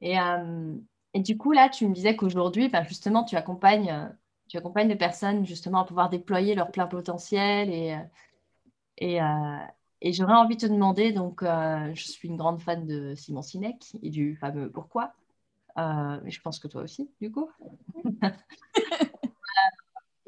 Et, 0.00 0.18
euh, 0.18 0.74
et 1.14 1.20
du 1.20 1.38
coup, 1.38 1.52
là, 1.52 1.68
tu 1.68 1.88
me 1.88 1.94
disais 1.94 2.16
qu'aujourd'hui, 2.16 2.68
ben, 2.68 2.84
justement, 2.84 3.24
tu 3.24 3.36
accompagnes, 3.36 3.90
euh, 3.90 4.08
tu 4.48 4.56
accompagnes 4.56 4.88
des 4.88 4.96
personnes 4.96 5.44
justement 5.44 5.80
à 5.80 5.84
pouvoir 5.84 6.08
déployer 6.08 6.54
leur 6.54 6.70
plein 6.70 6.86
potentiel. 6.86 7.70
Et, 7.70 7.94
euh, 7.94 7.98
et, 8.98 9.22
euh, 9.22 9.58
et 10.00 10.12
j'aurais 10.12 10.34
envie 10.34 10.56
de 10.56 10.66
te 10.66 10.72
demander, 10.72 11.12
donc, 11.12 11.42
euh, 11.42 11.92
je 11.94 12.04
suis 12.04 12.28
une 12.28 12.36
grande 12.36 12.60
fan 12.60 12.86
de 12.86 13.14
Simon 13.14 13.42
Sinek 13.42 13.96
et 14.02 14.10
du 14.10 14.36
fameux 14.36 14.70
Pourquoi. 14.70 15.14
Euh, 15.78 16.20
je 16.24 16.40
pense 16.40 16.58
que 16.58 16.68
toi 16.68 16.82
aussi, 16.82 17.10
du 17.20 17.30
coup. 17.30 17.50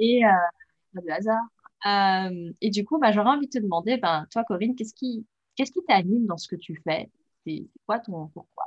Et 0.00 0.20
pas 0.94 1.00
de 1.00 1.10
hasard. 1.10 2.54
Et 2.60 2.70
du 2.70 2.84
coup, 2.84 2.98
ben, 2.98 3.10
j'aurais 3.10 3.30
envie 3.30 3.46
de 3.46 3.50
te 3.50 3.58
demander, 3.58 3.96
ben, 3.96 4.26
toi, 4.30 4.44
Corinne, 4.44 4.76
qu'est-ce 4.76 4.94
qui, 4.94 5.26
qu'est-ce 5.56 5.72
qui 5.72 5.82
t'anime 5.84 6.26
dans 6.26 6.36
ce 6.36 6.46
que 6.46 6.54
tu 6.54 6.80
fais? 6.84 7.10
C'est 7.44 7.66
quoi 7.84 7.98
ton 7.98 8.28
pourquoi? 8.28 8.64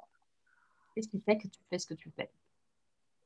Qu'est-ce 0.94 1.08
qui 1.08 1.22
fait 1.22 1.38
que 1.38 1.48
tu 1.48 1.60
fais 1.70 1.80
ce 1.80 1.88
que 1.88 1.94
tu 1.94 2.12
fais? 2.12 2.30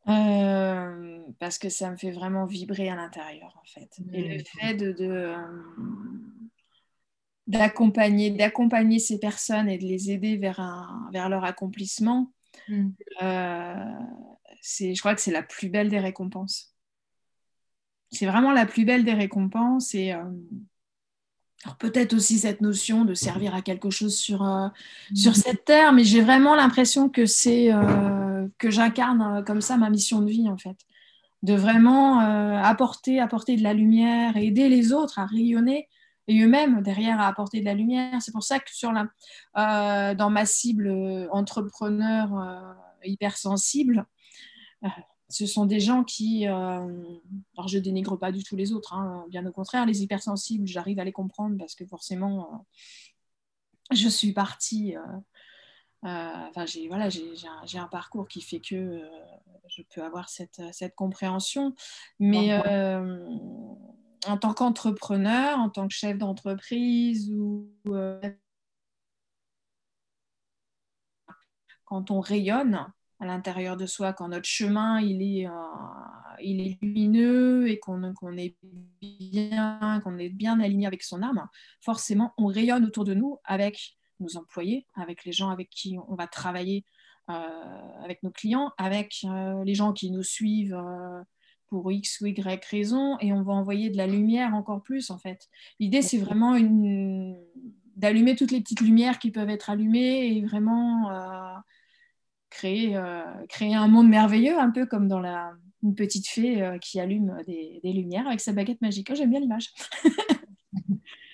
Euh, 0.08 1.20
parce 1.40 1.58
que 1.58 1.70
ça 1.70 1.90
me 1.90 1.98
fait 1.98 2.12
vraiment 2.12 2.46
vibrer 2.46 2.90
à 2.90 2.96
l'intérieur, 2.96 3.60
en 3.62 3.66
fait. 3.66 3.98
Et 4.14 4.38
le 4.38 4.44
fait 4.44 4.76
de, 4.76 4.92
de, 4.92 5.08
euh, 5.10 5.36
d'accompagner, 7.48 8.30
d'accompagner 8.30 9.00
ces 9.00 9.20
personnes 9.20 9.68
et 9.70 9.78
de 9.78 9.86
les 9.86 10.12
aider 10.12 10.38
vers, 10.38 10.60
un, 10.60 11.10
vers 11.12 11.30
leur 11.30 11.44
accomplissement, 11.44 12.32
Mm. 12.68 12.90
euh, 13.22 13.74
c'est, 14.62 14.96
je 14.96 15.00
crois 15.00 15.16
que 15.16 15.22
c'est 15.22 15.32
la 15.32 15.44
plus 15.44 15.70
belle 15.70 15.90
des 15.90 16.00
récompenses. 16.00 16.74
C'est 18.12 18.26
vraiment 18.26 18.52
la 18.52 18.66
plus 18.66 18.86
belle 18.86 19.04
des 19.04 19.14
récompenses. 19.14 19.94
Et 19.94 20.14
euh, 20.14 20.24
alors 21.64 21.78
peut-être 21.78 22.14
aussi 22.14 22.40
cette 22.40 22.62
notion 22.62 23.06
de 23.06 23.14
servir 23.14 23.56
à 23.56 23.62
quelque 23.62 23.90
chose 23.90 24.18
sur, 24.18 24.44
euh, 24.44 24.68
sur 25.14 25.36
cette 25.36 25.66
terre, 25.66 25.94
mais 25.94 26.04
j'ai 26.04 26.22
vraiment 26.22 26.56
l'impression 26.56 27.10
que 27.10 27.26
c'est 27.26 27.72
que 28.58 28.70
j'incarne 28.70 29.22
euh, 29.22 29.42
comme 29.44 29.62
ça 29.62 29.78
ma 29.78 29.90
mission 29.90 30.22
de 30.22 30.30
vie 30.30 30.50
en 30.50 30.58
fait, 30.58 30.78
de 31.44 31.54
vraiment 31.54 32.22
euh, 32.22 32.58
apporter 32.62 33.20
apporter 33.20 33.56
de 33.56 33.64
la 33.64 33.74
lumière 33.74 34.38
aider 34.38 34.70
les 34.70 34.94
autres 34.94 35.20
à 35.20 35.26
rayonner 35.26 35.88
et 36.28 36.42
eux-mêmes 36.42 36.82
derrière 36.82 37.20
à 37.20 37.28
apporter 37.28 37.60
de 37.60 37.66
la 37.66 37.74
lumière. 37.76 38.20
C'est 38.22 38.32
pour 38.32 38.44
ça 38.44 38.60
que 38.60 38.74
sur 38.74 38.92
la, 38.92 39.08
euh, 39.58 40.16
dans 40.16 40.32
ma 40.32 40.46
cible 40.46 40.90
entrepreneur 41.32 42.76
hypersensible, 43.04 44.08
ce 45.30 45.46
sont 45.46 45.68
des 45.68 45.80
gens 45.80 46.04
qui, 46.04 46.48
alors 46.48 47.68
je 47.68 47.78
dénigre 47.78 48.18
pas 48.18 48.32
du 48.32 48.44
tout 48.44 48.56
les 48.56 48.74
autres, 48.74 48.94
hein, 48.94 49.26
bien 49.30 49.46
au 49.46 49.52
contraire, 49.52 49.86
les 49.86 50.02
hypersensibles, 50.02 50.66
j'arrive 50.66 50.98
à 50.98 51.04
les 51.04 51.12
comprendre 51.12 51.58
parce 51.60 51.76
que 51.76 51.86
forcément, 51.86 52.66
je 53.92 54.10
suis 54.10 54.34
partie, 54.34 54.96
enfin 56.06 56.66
j'ai 56.66 56.88
voilà, 56.88 57.10
j'ai, 57.10 57.34
un, 57.48 57.82
un 57.82 57.88
parcours 57.88 58.28
qui 58.28 58.42
fait 58.42 58.60
que 58.60 58.76
euh, 58.76 59.10
je 59.68 59.82
peux 59.84 60.04
avoir 60.04 60.30
cette, 60.30 60.62
cette 60.72 60.96
compréhension, 60.96 61.74
mais 62.20 62.54
euh, 62.66 63.28
en 64.28 64.38
tant 64.38 64.54
qu'entrepreneur, 64.54 65.60
en 65.60 65.70
tant 65.70 65.88
que 65.88 65.94
chef 65.94 66.18
d'entreprise 66.18 67.32
ou 67.32 67.70
euh, 67.88 68.22
quand 71.86 72.12
on 72.12 72.20
rayonne 72.20 72.88
à 73.20 73.26
l'intérieur 73.26 73.78
de 73.78 73.86
soi, 73.86 74.14
quand 74.14 74.30
notre 74.30 74.48
chemin 74.48 75.00
il 75.00 75.22
est, 75.22 75.48
euh, 75.48 75.52
il 76.42 76.62
est 76.62 76.78
lumineux 76.82 77.70
et 77.70 77.80
qu'on 77.80 78.14
qu'on 78.14 78.38
est 78.38 78.58
bien, 79.02 80.02
qu'on 80.04 80.18
est 80.18 80.30
bien 80.30 80.60
aligné 80.60 80.88
avec 80.88 81.04
son 81.04 81.22
âme, 81.24 81.48
forcément 81.82 82.34
on 82.38 82.48
rayonne 82.48 82.86
autour 82.86 83.06
de 83.06 83.14
nous 83.14 83.40
avec 83.46 83.98
nos 84.20 84.38
employés, 84.38 84.86
avec 84.96 85.26
les 85.26 85.32
gens 85.32 85.50
avec 85.50 85.70
qui 85.70 85.98
on 86.08 86.16
va 86.16 86.28
travailler, 86.28 86.86
euh, 87.30 88.04
avec 88.04 88.22
nos 88.22 88.30
clients, 88.30 88.72
avec 88.78 89.26
euh, 89.26 89.64
les 89.64 89.74
gens 89.74 89.94
qui 89.94 90.12
nous 90.12 90.22
suivent 90.22 90.76
euh, 90.76 91.24
pour 91.68 91.92
X 91.92 92.22
ou 92.22 92.28
Y 92.28 92.64
raison, 92.66 93.18
et 93.20 93.34
on 93.34 93.42
va 93.42 93.54
envoyer 93.54 93.90
de 93.90 93.98
la 93.98 94.06
lumière 94.06 94.54
encore 94.54 94.84
plus 94.84 95.10
en 95.10 95.18
fait. 95.18 95.50
L'idée 95.80 96.04
c'est 96.04 96.20
vraiment 96.20 96.56
une 96.56 97.36
d'allumer 97.96 98.36
toutes 98.36 98.52
les 98.52 98.62
petites 98.62 98.82
lumières 98.82 99.18
qui 99.18 99.32
peuvent 99.32 99.50
être 99.50 99.72
allumées 99.72 100.28
et 100.28 100.42
vraiment 100.44 101.10
créer, 102.50 103.02
créer 103.48 103.74
un 103.74 103.88
monde 103.88 104.10
merveilleux, 104.10 104.60
un 104.60 104.70
peu 104.70 104.86
comme 104.86 105.08
dans 105.08 105.22
la, 105.22 105.54
une 105.82 105.96
petite 105.96 106.28
fée 106.28 106.78
qui 106.82 107.00
allume 107.00 107.42
des, 107.48 107.80
des, 107.82 107.94
lumières 107.94 108.28
avec 108.28 108.42
sa 108.42 108.52
baguette 108.52 108.82
magique. 108.82 109.08
Oh, 109.12 109.16
J'aime 109.16 109.30
bien 109.30 109.40
l'image. 109.40 109.74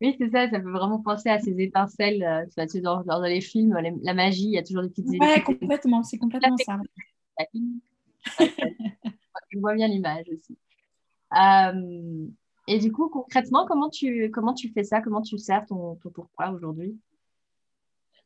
oui, 0.00 0.16
c'est 0.18 0.30
ça, 0.30 0.48
ça 0.48 0.58
peut 0.60 0.70
vraiment 0.70 1.00
penser 1.00 1.28
à 1.28 1.38
ces 1.38 1.60
étincelles. 1.60 2.22
Euh, 2.22 2.66
tu 2.66 2.80
dans, 2.80 3.02
dans, 3.02 3.20
les 3.20 3.42
films, 3.42 3.76
les, 3.78 3.92
la 4.02 4.14
magie, 4.14 4.44
il 4.44 4.52
y 4.52 4.58
a 4.58 4.62
toujours 4.62 4.82
des 4.82 4.88
petites 4.88 5.06
Ouais, 5.20 5.42
complètement, 5.42 6.02
c'est 6.02 6.16
complètement 6.16 6.56
ça. 6.56 6.78
Je 9.50 9.58
vois 9.58 9.74
bien 9.74 9.88
l'image 9.88 10.24
aussi. 10.32 10.56
Euh, 11.36 12.26
et 12.66 12.78
du 12.78 12.92
coup, 12.92 13.08
concrètement, 13.10 13.66
comment 13.66 13.90
tu, 13.90 14.30
comment 14.30 14.54
tu 14.54 14.70
fais 14.70 14.84
ça? 14.84 15.02
Comment 15.02 15.20
tu 15.20 15.36
sers 15.36 15.66
ton, 15.66 15.96
ton 15.96 16.10
pourquoi 16.10 16.50
aujourd'hui? 16.50 16.98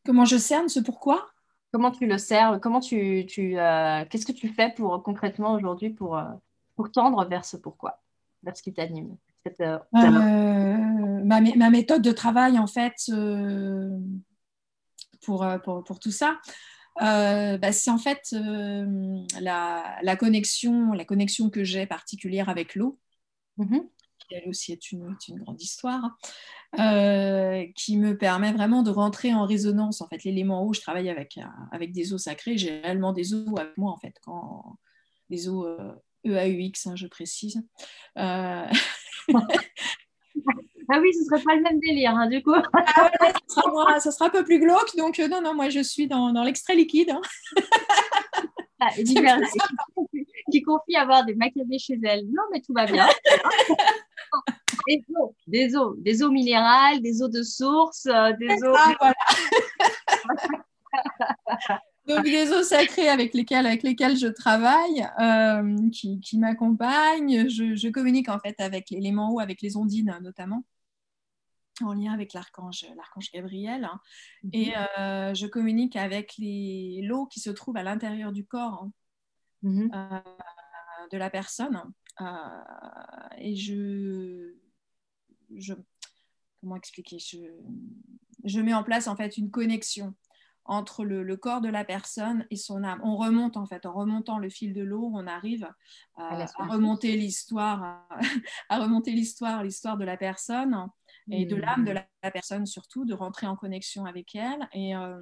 Comment 0.04 0.24
je 0.24 0.36
cerne 0.36 0.68
ce 0.68 0.80
pourquoi? 0.80 1.28
Comment 1.72 1.90
tu 1.90 2.06
le 2.06 2.18
sers? 2.18 2.60
Comment 2.60 2.80
tu, 2.80 3.26
tu 3.26 3.58
euh, 3.58 4.04
qu'est-ce 4.08 4.26
que 4.26 4.32
tu 4.32 4.48
fais 4.48 4.72
pour 4.76 5.02
concrètement 5.02 5.54
aujourd'hui 5.54 5.90
pour, 5.90 6.20
pour 6.76 6.92
tendre 6.92 7.24
vers 7.24 7.44
ce 7.44 7.56
pourquoi, 7.56 8.00
vers 8.44 8.56
ce 8.56 8.62
qui 8.62 8.72
t'anime 8.72 9.16
cette, 9.44 9.62
ma, 11.24 11.40
ma, 11.40 11.70
méthode 11.70 12.02
de 12.02 12.12
travail 12.12 12.58
en 12.58 12.66
fait 12.66 12.94
pour, 15.22 15.46
pour, 15.64 15.84
pour, 15.84 15.98
tout 16.00 16.10
ça, 16.10 16.40
bah, 17.00 17.72
c'est 17.72 17.90
en 17.90 17.98
fait 17.98 18.34
la, 19.40 19.98
la, 20.02 20.16
connexion, 20.16 20.92
la 20.92 21.04
connexion 21.04 21.50
que 21.50 21.64
j'ai 21.64 21.86
particulière 21.86 22.48
avec 22.48 22.74
l'eau. 22.74 22.98
Mm 23.56 23.64
-hmm. 23.64 23.88
qui 24.18 24.34
elle 24.34 24.48
aussi 24.48 24.72
est 24.72 24.90
une, 24.92 25.16
une 25.28 25.38
grande 25.42 25.60
histoire, 25.62 26.16
euh, 26.80 27.66
qui 27.76 27.96
me 27.96 28.16
permet 28.16 28.52
vraiment 28.52 28.82
de 28.82 28.90
rentrer 28.90 29.32
en 29.34 29.46
résonance. 29.46 30.00
En 30.00 30.08
fait, 30.08 30.24
l'élément 30.24 30.64
eau, 30.64 30.72
je 30.72 30.80
travaille 30.80 31.10
avec, 31.10 31.38
avec 31.70 31.92
des 31.92 32.12
eaux 32.12 32.18
sacrées, 32.18 32.56
j'ai 32.58 32.80
réellement 32.80 33.12
des 33.12 33.34
eaux 33.34 33.56
avec 33.58 33.76
moi, 33.76 33.92
en 33.92 33.98
fait, 33.98 34.16
quand 34.22 34.78
des 35.30 35.48
eaux 35.48 35.66
EAUX, 36.24 36.86
hein, 36.86 36.96
je 36.96 37.06
précise. 37.06 37.62
ah 40.88 40.98
oui, 41.00 41.12
ce 41.14 41.24
serait 41.24 41.42
pas 41.42 41.54
le 41.54 41.62
même 41.62 41.80
délire, 41.80 42.14
hein, 42.14 42.28
du 42.28 42.42
coup. 42.42 42.54
ah 42.54 44.00
ça, 44.00 44.10
sera, 44.10 44.26
un 44.26 44.30
peu 44.30 44.44
plus 44.44 44.58
glauque, 44.58 44.96
donc 44.96 45.18
non, 45.18 45.40
non, 45.40 45.54
moi 45.54 45.68
je 45.68 45.80
suis 45.80 46.06
dans, 46.06 46.32
dans 46.32 46.42
l'extrait 46.42 46.74
liquide. 46.74 47.10
Hein. 47.10 47.20
Ah, 48.80 48.90
qui 50.50 50.62
confie 50.62 50.96
avoir 50.96 51.24
des 51.24 51.34
macabées 51.34 51.78
chez 51.78 51.98
elle. 52.02 52.24
Non, 52.26 52.42
mais 52.52 52.60
tout 52.60 52.74
va 52.74 52.84
bien. 52.86 53.06
des 54.86 55.02
eaux, 55.16 55.34
des 55.46 55.74
eaux, 55.76 55.94
des 55.98 56.22
eaux 56.22 56.30
minérales, 56.30 57.00
des 57.00 57.22
eaux 57.22 57.28
de 57.28 57.42
source, 57.42 58.04
euh, 58.06 58.32
des 58.38 58.62
eaux. 58.62 58.76
Donc 62.06 62.22
des 62.24 62.52
eaux 62.52 62.62
sacrées 62.62 63.08
avec 63.08 63.32
lesquelles, 63.32 63.66
avec 63.66 63.82
lesquelles 63.82 64.18
je 64.18 64.26
travaille, 64.26 65.08
euh, 65.20 65.88
qui, 65.90 66.20
qui 66.20 66.38
m'accompagnent. 66.38 67.48
Je, 67.48 67.74
je, 67.74 67.88
communique 67.88 68.28
en 68.28 68.38
fait 68.38 68.54
avec 68.58 68.90
l'élément 68.90 69.32
eau, 69.32 69.40
avec 69.40 69.62
les 69.62 69.78
ondines 69.78 70.14
notamment, 70.22 70.64
en 71.82 71.92
lien 71.94 72.12
avec 72.12 72.32
l'archange, 72.32 72.86
l'archange 72.96 73.30
Gabriel. 73.32 73.88
Mhm. 74.42 74.50
Et 74.52 74.76
euh, 74.76 75.34
je 75.34 75.46
communique 75.46 75.96
avec 75.96 76.34
les, 76.38 77.00
l'eau 77.02 77.26
qui 77.26 77.40
se 77.40 77.50
trouve 77.50 77.76
à 77.76 77.82
l'intérieur 77.82 78.32
du 78.32 78.46
corps. 78.46 78.88
Mhm. 79.62 79.90
Euh, 79.94 80.20
de 81.10 81.18
la 81.18 81.30
personne. 81.30 81.80
Euh, 82.20 82.24
et 83.38 83.56
je, 83.56 84.54
je, 85.56 85.74
comment 86.60 86.76
expliquer 86.76 87.18
je, 87.18 87.38
je 88.44 88.60
mets 88.60 88.74
en 88.74 88.84
place 88.84 89.08
en 89.08 89.16
fait 89.16 89.36
une 89.36 89.50
connexion 89.50 90.14
entre 90.66 91.04
le, 91.04 91.36
corps 91.36 91.60
de 91.60 91.68
la 91.68 91.84
personne 91.84 92.46
et 92.50 92.56
son 92.56 92.84
âme. 92.84 93.00
On 93.04 93.16
remonte 93.16 93.58
en 93.58 93.66
fait, 93.66 93.84
en 93.84 93.92
remontant 93.92 94.38
le 94.38 94.48
fil 94.48 94.72
de 94.72 94.82
l'eau, 94.82 95.10
on 95.12 95.26
arrive 95.26 95.68
à, 96.16 96.46
remonter 96.58 97.16
l'histoire, 97.16 98.08
à 98.70 98.80
remonter 98.80 99.12
l'histoire, 99.12 99.62
l'histoire 99.62 99.98
de 99.98 100.04
la 100.04 100.16
personne 100.16 100.88
et 101.30 101.46
de 101.46 101.56
l'âme 101.56 101.84
de 101.84 101.92
la, 101.92 102.06
personne 102.30 102.66
surtout, 102.66 103.04
de 103.04 103.14
rentrer 103.14 103.46
en 103.46 103.56
connexion 103.56 104.04
avec 104.04 104.34
elle. 104.34 104.68
Et, 104.72 104.94
euh, 104.94 105.18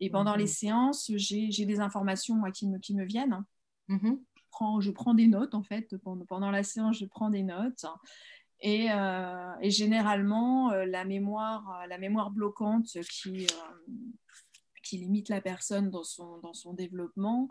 et 0.00 0.10
pendant 0.10 0.36
les 0.36 0.46
séances, 0.46 1.10
j'ai 1.16 1.64
des 1.64 1.80
informations 1.80 2.34
moi, 2.34 2.50
qui, 2.50 2.68
me, 2.68 2.78
qui 2.78 2.94
me 2.94 3.04
viennent. 3.04 3.44
Mm-hmm 3.88 4.18
je 4.80 4.90
prends 4.90 5.14
des 5.14 5.26
notes 5.26 5.54
en 5.54 5.62
fait. 5.62 5.96
Pendant, 6.28 6.50
la 6.50 6.62
séance, 6.62 6.98
je 6.98 7.06
prends 7.06 7.30
des 7.30 7.42
notes. 7.42 7.86
Et, 8.60 8.90
euh, 8.90 9.52
généralement, 9.62 10.72
euh, 10.72 10.84
la, 10.86 11.04
mémoire, 11.04 11.84
la 11.88 11.98
mémoire 11.98 12.30
bloquante 12.30 12.98
qui, 13.10 13.46
qui 14.82 14.98
limite 14.98 15.28
la 15.28 15.40
personne 15.40 15.90
dans 15.90 16.04
son, 16.04 16.38
dans 16.38 16.54
son 16.54 16.72
développement 16.72 17.48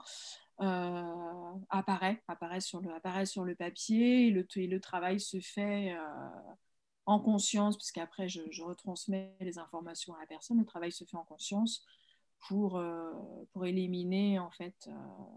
apparaît, 1.70 2.22
apparaît, 2.28 2.62
sur 2.62 2.80
le, 2.80 2.94
apparaît 2.94 3.26
sur 3.26 3.44
le 3.44 3.56
papier 3.56 4.28
et 4.28 4.32
le, 4.32 4.46
le 4.56 4.80
travail 4.80 5.20
se 5.20 5.40
fait 5.40 5.94
en 7.06 7.20
conscience, 7.20 7.76
puisqu'après 7.76 8.30
je, 8.30 8.42
je 8.52 8.63
retransmets 8.63 9.36
les 9.39 9.58
informations 9.58 10.13
à 10.16 10.20
la 10.20 10.26
personne, 10.26 10.60
le 10.60 10.66
travail 10.66 10.92
se 10.92 11.04
fait 11.04 11.18
en 11.18 11.26
conscience 11.26 11.86
pour, 12.48 12.78
euh, 12.78 13.12
pour 13.52 13.66
éliminer 13.66 14.39
en 14.39 14.52
fait 14.52 14.88
euh, 14.88 14.92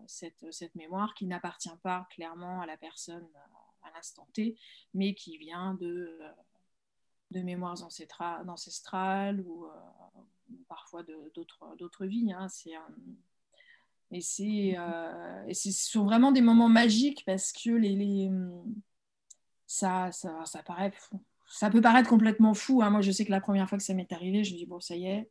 cette, 0.06 0.52
cette, 0.52 0.74
mémoire 0.74 1.14
qui 1.14 1.26
n'appartient 1.26 1.76
pas 1.82 2.06
clairement 2.10 2.60
à 2.60 2.66
la 2.66 2.76
personne 2.76 3.28
euh, 3.34 3.86
à 3.88 3.90
l'instant 3.94 4.26
T, 4.32 4.56
mais 4.94 5.14
qui 5.14 5.38
vient 5.38 5.74
de, 5.74 6.18
de 7.30 7.40
mémoires 7.42 7.82
ancestrales, 7.84 8.48
ancestrales 8.48 9.40
ou, 9.40 9.68
parfois 10.68 11.04
d'autres 11.04 12.06
vies. 12.06 12.32
Hein. 12.32 12.48
et 14.10 14.20
c'est, 14.20 14.76
et 15.46 15.54
ce 15.54 15.70
sont 15.70 16.04
vraiment 16.04 16.32
des 16.32 16.40
moments 16.40 16.68
magiques 16.68 17.24
parce 17.24 17.52
que 17.52 17.70
les, 17.70 17.94
les 17.94 18.30
ça, 19.66 20.10
ça, 20.10 20.44
ça, 20.44 20.62
paraît 20.64 20.92
ça 21.48 21.70
peut 21.70 21.80
paraître 21.80 22.08
complètement 22.08 22.54
fou. 22.54 22.82
Hein. 22.82 22.90
Moi, 22.90 23.00
je 23.00 23.10
sais 23.10 23.24
que 23.24 23.30
la 23.30 23.40
première 23.40 23.68
fois 23.68 23.78
que 23.78 23.84
ça 23.84 23.94
m'est 23.94 24.12
arrivé, 24.12 24.44
je 24.44 24.52
me 24.52 24.58
dis, 24.58 24.66
bon, 24.66 24.80
ça 24.80 24.96
y 24.96 25.06
est, 25.06 25.28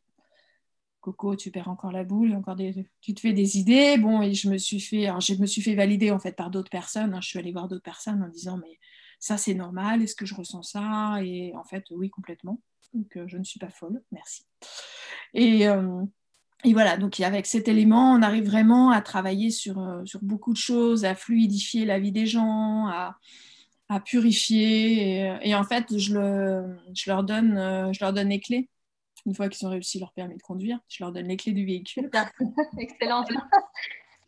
Coco, 1.06 1.36
tu 1.36 1.52
perds 1.52 1.68
encore 1.68 1.92
la 1.92 2.02
boule, 2.02 2.34
encore 2.34 2.56
des, 2.56 2.74
tu 3.00 3.14
te 3.14 3.20
fais 3.20 3.32
des 3.32 3.58
idées. 3.58 3.96
Bon, 3.96 4.22
et 4.22 4.34
je 4.34 4.50
me 4.50 4.58
suis 4.58 4.80
fait, 4.80 5.08
je 5.20 5.40
me 5.40 5.46
suis 5.46 5.62
fait 5.62 5.76
valider 5.76 6.10
en 6.10 6.18
fait 6.18 6.32
par 6.32 6.50
d'autres 6.50 6.70
personnes. 6.70 7.14
Hein. 7.14 7.20
Je 7.20 7.28
suis 7.28 7.38
allée 7.38 7.52
voir 7.52 7.68
d'autres 7.68 7.84
personnes 7.84 8.24
en 8.24 8.28
disant 8.28 8.58
mais 8.58 8.78
ça 9.20 9.36
c'est 9.38 9.54
normal, 9.54 10.02
est-ce 10.02 10.16
que 10.16 10.26
je 10.26 10.34
ressens 10.34 10.62
ça? 10.62 11.18
Et 11.22 11.54
en 11.54 11.62
fait, 11.62 11.84
oui, 11.90 12.10
complètement. 12.10 12.60
Donc 12.92 13.16
euh, 13.16 13.24
je 13.28 13.38
ne 13.38 13.44
suis 13.44 13.60
pas 13.60 13.70
folle, 13.70 14.02
merci. 14.10 14.44
Et, 15.32 15.68
euh, 15.68 16.02
et, 16.64 16.72
voilà, 16.72 16.96
donc 16.96 17.20
avec 17.20 17.46
cet 17.46 17.68
élément, 17.68 18.12
on 18.12 18.22
arrive 18.22 18.46
vraiment 18.46 18.90
à 18.90 19.00
travailler 19.00 19.50
sur, 19.50 19.78
euh, 19.78 20.04
sur 20.04 20.20
beaucoup 20.22 20.52
de 20.52 20.58
choses, 20.58 21.04
à 21.04 21.14
fluidifier 21.14 21.84
la 21.84 22.00
vie 22.00 22.12
des 22.12 22.26
gens, 22.26 22.88
à, 22.88 23.16
à 23.88 24.00
purifier. 24.00 25.32
Et, 25.42 25.54
en 25.54 25.64
fait, 25.64 25.96
je, 25.96 26.14
le, 26.14 26.76
je, 26.94 27.10
leur 27.10 27.24
donne, 27.24 27.92
je 27.92 28.04
leur 28.04 28.12
donne 28.12 28.28
les 28.28 28.40
clés 28.40 28.68
une 29.26 29.34
fois 29.34 29.48
qu'ils 29.48 29.66
ont 29.66 29.70
réussi 29.70 29.98
leur 29.98 30.12
permis 30.12 30.36
de 30.36 30.42
conduire, 30.42 30.78
je 30.88 31.02
leur 31.02 31.12
donne 31.12 31.26
les 31.26 31.36
clés 31.36 31.52
du 31.52 31.66
véhicule. 31.66 32.10
Excellent. 32.78 33.24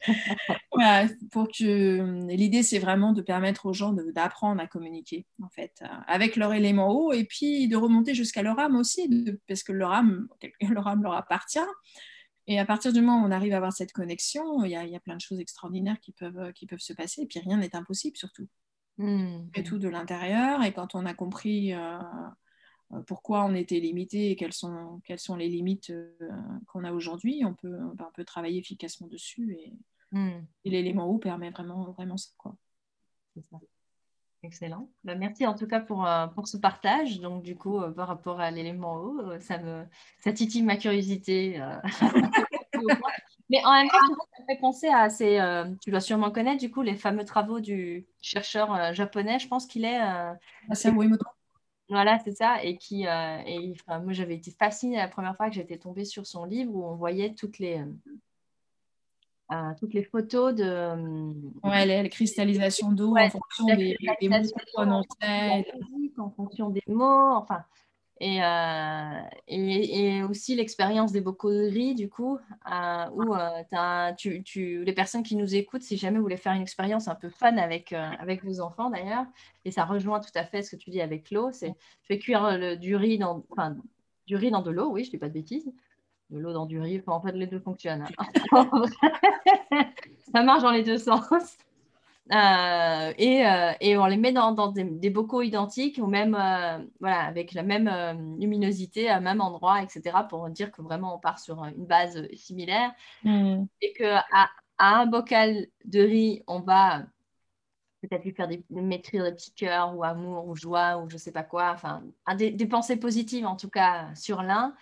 pour 1.32 1.48
que 1.48 2.28
l'idée 2.28 2.62
c'est 2.62 2.78
vraiment 2.78 3.12
de 3.12 3.20
permettre 3.20 3.66
aux 3.66 3.72
gens 3.72 3.92
d'apprendre 3.92 4.60
à 4.62 4.68
communiquer 4.68 5.26
en 5.42 5.48
fait 5.48 5.82
avec 6.06 6.36
leur 6.36 6.54
élément 6.54 6.92
haut 6.92 7.12
et 7.12 7.24
puis 7.24 7.66
de 7.66 7.76
remonter 7.76 8.14
jusqu'à 8.14 8.42
leur 8.42 8.60
âme 8.60 8.76
aussi 8.76 9.34
parce 9.48 9.64
que 9.64 9.72
leur 9.72 9.90
âme 9.90 10.28
leur 10.60 10.86
âme 10.86 11.02
leur 11.02 11.14
appartient 11.14 11.58
et 12.46 12.60
à 12.60 12.64
partir 12.64 12.92
du 12.92 13.00
moment 13.00 13.24
où 13.24 13.26
on 13.26 13.32
arrive 13.32 13.54
à 13.54 13.56
avoir 13.56 13.72
cette 13.72 13.90
connexion 13.90 14.62
il 14.62 14.70
y 14.70 14.76
a, 14.76 14.84
il 14.84 14.92
y 14.92 14.96
a 14.96 15.00
plein 15.00 15.16
de 15.16 15.20
choses 15.20 15.40
extraordinaires 15.40 15.98
qui 15.98 16.12
peuvent 16.12 16.52
qui 16.52 16.66
peuvent 16.66 16.78
se 16.78 16.92
passer 16.92 17.22
et 17.22 17.26
puis 17.26 17.40
rien 17.40 17.56
n'est 17.56 17.74
impossible 17.74 18.16
surtout 18.16 18.46
mmh. 18.98 19.50
et 19.54 19.62
tout 19.62 19.78
de 19.78 19.88
l'intérieur 19.88 20.62
et 20.62 20.72
quand 20.72 20.94
on 20.94 21.06
a 21.06 21.14
compris 21.14 21.72
euh, 21.72 21.98
euh, 22.94 23.02
pourquoi 23.02 23.44
on 23.44 23.54
était 23.54 23.80
limité 23.80 24.30
et 24.30 24.36
quelles 24.36 24.52
sont, 24.52 25.00
quelles 25.04 25.18
sont 25.18 25.36
les 25.36 25.48
limites 25.48 25.90
euh, 25.90 26.10
qu'on 26.66 26.84
a 26.84 26.92
aujourd'hui. 26.92 27.42
On 27.44 27.54
peut, 27.54 27.78
on 27.78 28.12
peut 28.14 28.24
travailler 28.24 28.58
efficacement 28.58 29.08
dessus 29.08 29.56
et, 29.58 29.72
hmm. 30.12 30.40
l'élément 30.64 31.06
haut 31.06 31.18
permet 31.18 31.50
vraiment, 31.50 31.90
vraiment 31.92 32.16
ça. 32.16 32.30
Quoi. 32.38 32.56
Excellent. 34.42 34.90
Bah, 35.04 35.16
merci 35.16 35.46
en 35.46 35.54
tout 35.54 35.66
cas 35.66 35.80
pour, 35.80 36.06
euh, 36.06 36.26
pour 36.28 36.48
ce 36.48 36.56
partage. 36.56 37.20
Donc, 37.20 37.42
du 37.42 37.56
coup, 37.56 37.80
par 37.94 38.08
rapport 38.08 38.40
à 38.40 38.50
l'élément 38.50 38.96
haut, 38.96 39.38
ça, 39.40 39.58
me, 39.58 39.84
ça 40.20 40.32
titille 40.32 40.62
ma 40.62 40.76
curiosité. 40.76 41.60
Mais 43.50 43.64
en 43.64 43.72
même 43.72 43.88
temps, 43.88 43.96
ça 43.98 44.42
me 44.42 44.46
fait 44.46 44.60
penser 44.60 44.88
à 44.88 45.08
ces. 45.08 45.38
tu 45.82 45.90
dois 45.90 46.00
sûrement 46.00 46.30
connaître, 46.30 46.60
du 46.60 46.70
coup, 46.70 46.82
les 46.82 46.96
fameux 46.96 47.24
travaux 47.24 47.60
du 47.60 48.06
chercheur 48.20 48.92
japonais. 48.94 49.38
Je 49.38 49.48
pense 49.48 49.66
qu'il 49.66 49.84
est. 49.84 50.00
Ah, 50.00 50.36
c'est. 50.72 50.92
Voilà, 51.88 52.18
c'est 52.18 52.32
ça. 52.32 52.62
Et 52.62 52.76
qui, 52.76 53.06
euh, 53.06 53.38
et, 53.46 53.74
moi, 53.88 54.12
j'avais 54.12 54.34
été 54.34 54.50
fascinée 54.50 54.96
la 54.96 55.08
première 55.08 55.36
fois 55.36 55.48
que 55.48 55.54
j'étais 55.54 55.78
tombée 55.78 56.04
sur 56.04 56.26
son 56.26 56.44
livre 56.44 56.74
où 56.74 56.84
on 56.84 56.96
voyait 56.96 57.34
toutes 57.34 57.58
les, 57.58 57.78
euh, 57.78 58.12
euh, 59.52 59.72
toutes 59.78 59.94
les 59.94 60.04
photos 60.04 60.54
de. 60.54 60.94
Ouais, 61.66 61.86
les, 61.86 62.08
cristallisations 62.10 62.92
d'eau 62.92 63.16
en 63.16 63.30
fonction 63.30 63.64
des, 63.64 63.96
des 64.20 64.28
mots 64.28 64.36
prononcés. 64.74 65.66
En 66.18 66.30
fonction 66.30 66.68
des 66.68 66.82
mots. 66.88 67.36
Enfin, 67.36 67.64
euh, 68.20 69.20
et, 69.46 70.16
et, 70.16 70.22
aussi 70.24 70.56
l'expérience 70.56 71.12
des 71.12 71.20
bocaux 71.20 71.52
de 71.52 71.68
riz, 71.68 71.94
du 71.94 72.08
coup, 72.08 72.38
euh, 72.70 73.04
où 73.12 73.34
euh, 73.34 74.12
tu, 74.16 74.42
tu, 74.42 74.84
les 74.84 74.92
personnes 74.92 75.22
qui 75.22 75.36
nous 75.36 75.54
écoutent, 75.54 75.82
si 75.82 75.96
jamais 75.96 76.16
vous 76.16 76.24
voulez 76.24 76.36
faire 76.36 76.52
une 76.52 76.62
expérience 76.62 77.06
un 77.06 77.14
peu 77.14 77.28
fun 77.28 77.56
avec, 77.56 77.92
avec 77.92 78.44
vos 78.44 78.60
enfants 78.60 78.90
d'ailleurs, 78.90 79.24
et 79.64 79.70
ça 79.70 79.84
rejoint 79.84 80.20
tout 80.20 80.32
à 80.34 80.44
fait 80.44 80.62
ce 80.62 80.74
que 80.74 80.76
tu 80.76 80.90
dis 80.90 81.00
avec 81.00 81.30
l'eau, 81.30 81.50
c'est 81.52 81.70
tu 81.70 82.06
fais 82.08 82.18
cuire 82.18 82.58
le, 82.58 82.76
du, 82.76 82.96
riz 82.96 83.18
dans, 83.18 83.44
enfin, 83.50 83.76
du 84.26 84.34
riz 84.34 84.50
dans 84.50 84.62
de 84.62 84.70
l'eau, 84.70 84.90
oui, 84.90 85.04
je 85.04 85.08
ne 85.08 85.12
dis 85.12 85.18
pas 85.18 85.28
de 85.28 85.34
bêtises, 85.34 85.70
de 86.30 86.38
l'eau 86.38 86.52
dans 86.52 86.66
du 86.66 86.80
riz, 86.80 87.00
en 87.06 87.20
fait 87.20 87.32
les 87.32 87.46
deux 87.46 87.60
fonctionnent. 87.60 88.04
Hein. 88.52 88.68
ça 90.32 90.42
marche 90.42 90.62
dans 90.62 90.72
les 90.72 90.82
deux 90.82 90.98
sens. 90.98 91.56
Euh, 92.30 93.12
et, 93.16 93.46
euh, 93.46 93.72
et, 93.80 93.96
on 93.96 94.04
les 94.04 94.18
met 94.18 94.32
dans, 94.32 94.52
dans 94.52 94.70
des, 94.70 95.10
bocaux 95.10 95.40
identiques 95.40 95.98
ou 95.98 96.06
même 96.06 96.34
euh, 96.34 96.78
voilà, 97.00 97.20
avec 97.22 97.54
la 97.54 97.62
même 97.62 98.36
luminosité 98.38 99.08
à 99.08 99.20
même 99.20 99.40
endroit, 99.40 99.82
etc. 99.82 100.26
pour 100.28 100.48
dire 100.50 100.70
que 100.70 100.82
vraiment 100.82 101.16
on 101.16 101.18
part 101.18 101.38
sur 101.38 101.64
une 101.64 101.86
base 101.86 102.28
similaire. 102.34 102.92
Mm. 103.24 103.64
Et 103.80 103.92
qu'à 103.94 104.24
à 104.78 105.00
un 105.00 105.06
bocal 105.06 105.66
de 105.84 106.00
riz, 106.00 106.42
on 106.46 106.60
va 106.60 107.02
peut-être 108.02 108.24
lui 108.24 108.32
faire 108.32 108.46
des, 108.46 108.62
mettre 108.70 109.10
des 109.10 109.32
petits 109.32 109.54
cœurs 109.54 109.96
ou 109.96 110.04
amour 110.04 110.46
ou 110.46 110.54
joie 110.54 110.98
ou 110.98 111.10
je 111.10 111.16
sais 111.16 111.32
pas 111.32 111.42
quoi, 111.42 111.72
enfin 111.72 112.02
des, 112.36 112.50
des 112.50 112.66
pensées 112.66 112.96
positives 112.96 113.46
en 113.46 113.56
tout 113.56 113.70
cas 113.70 114.14
sur 114.14 114.42
l'un. 114.42 114.74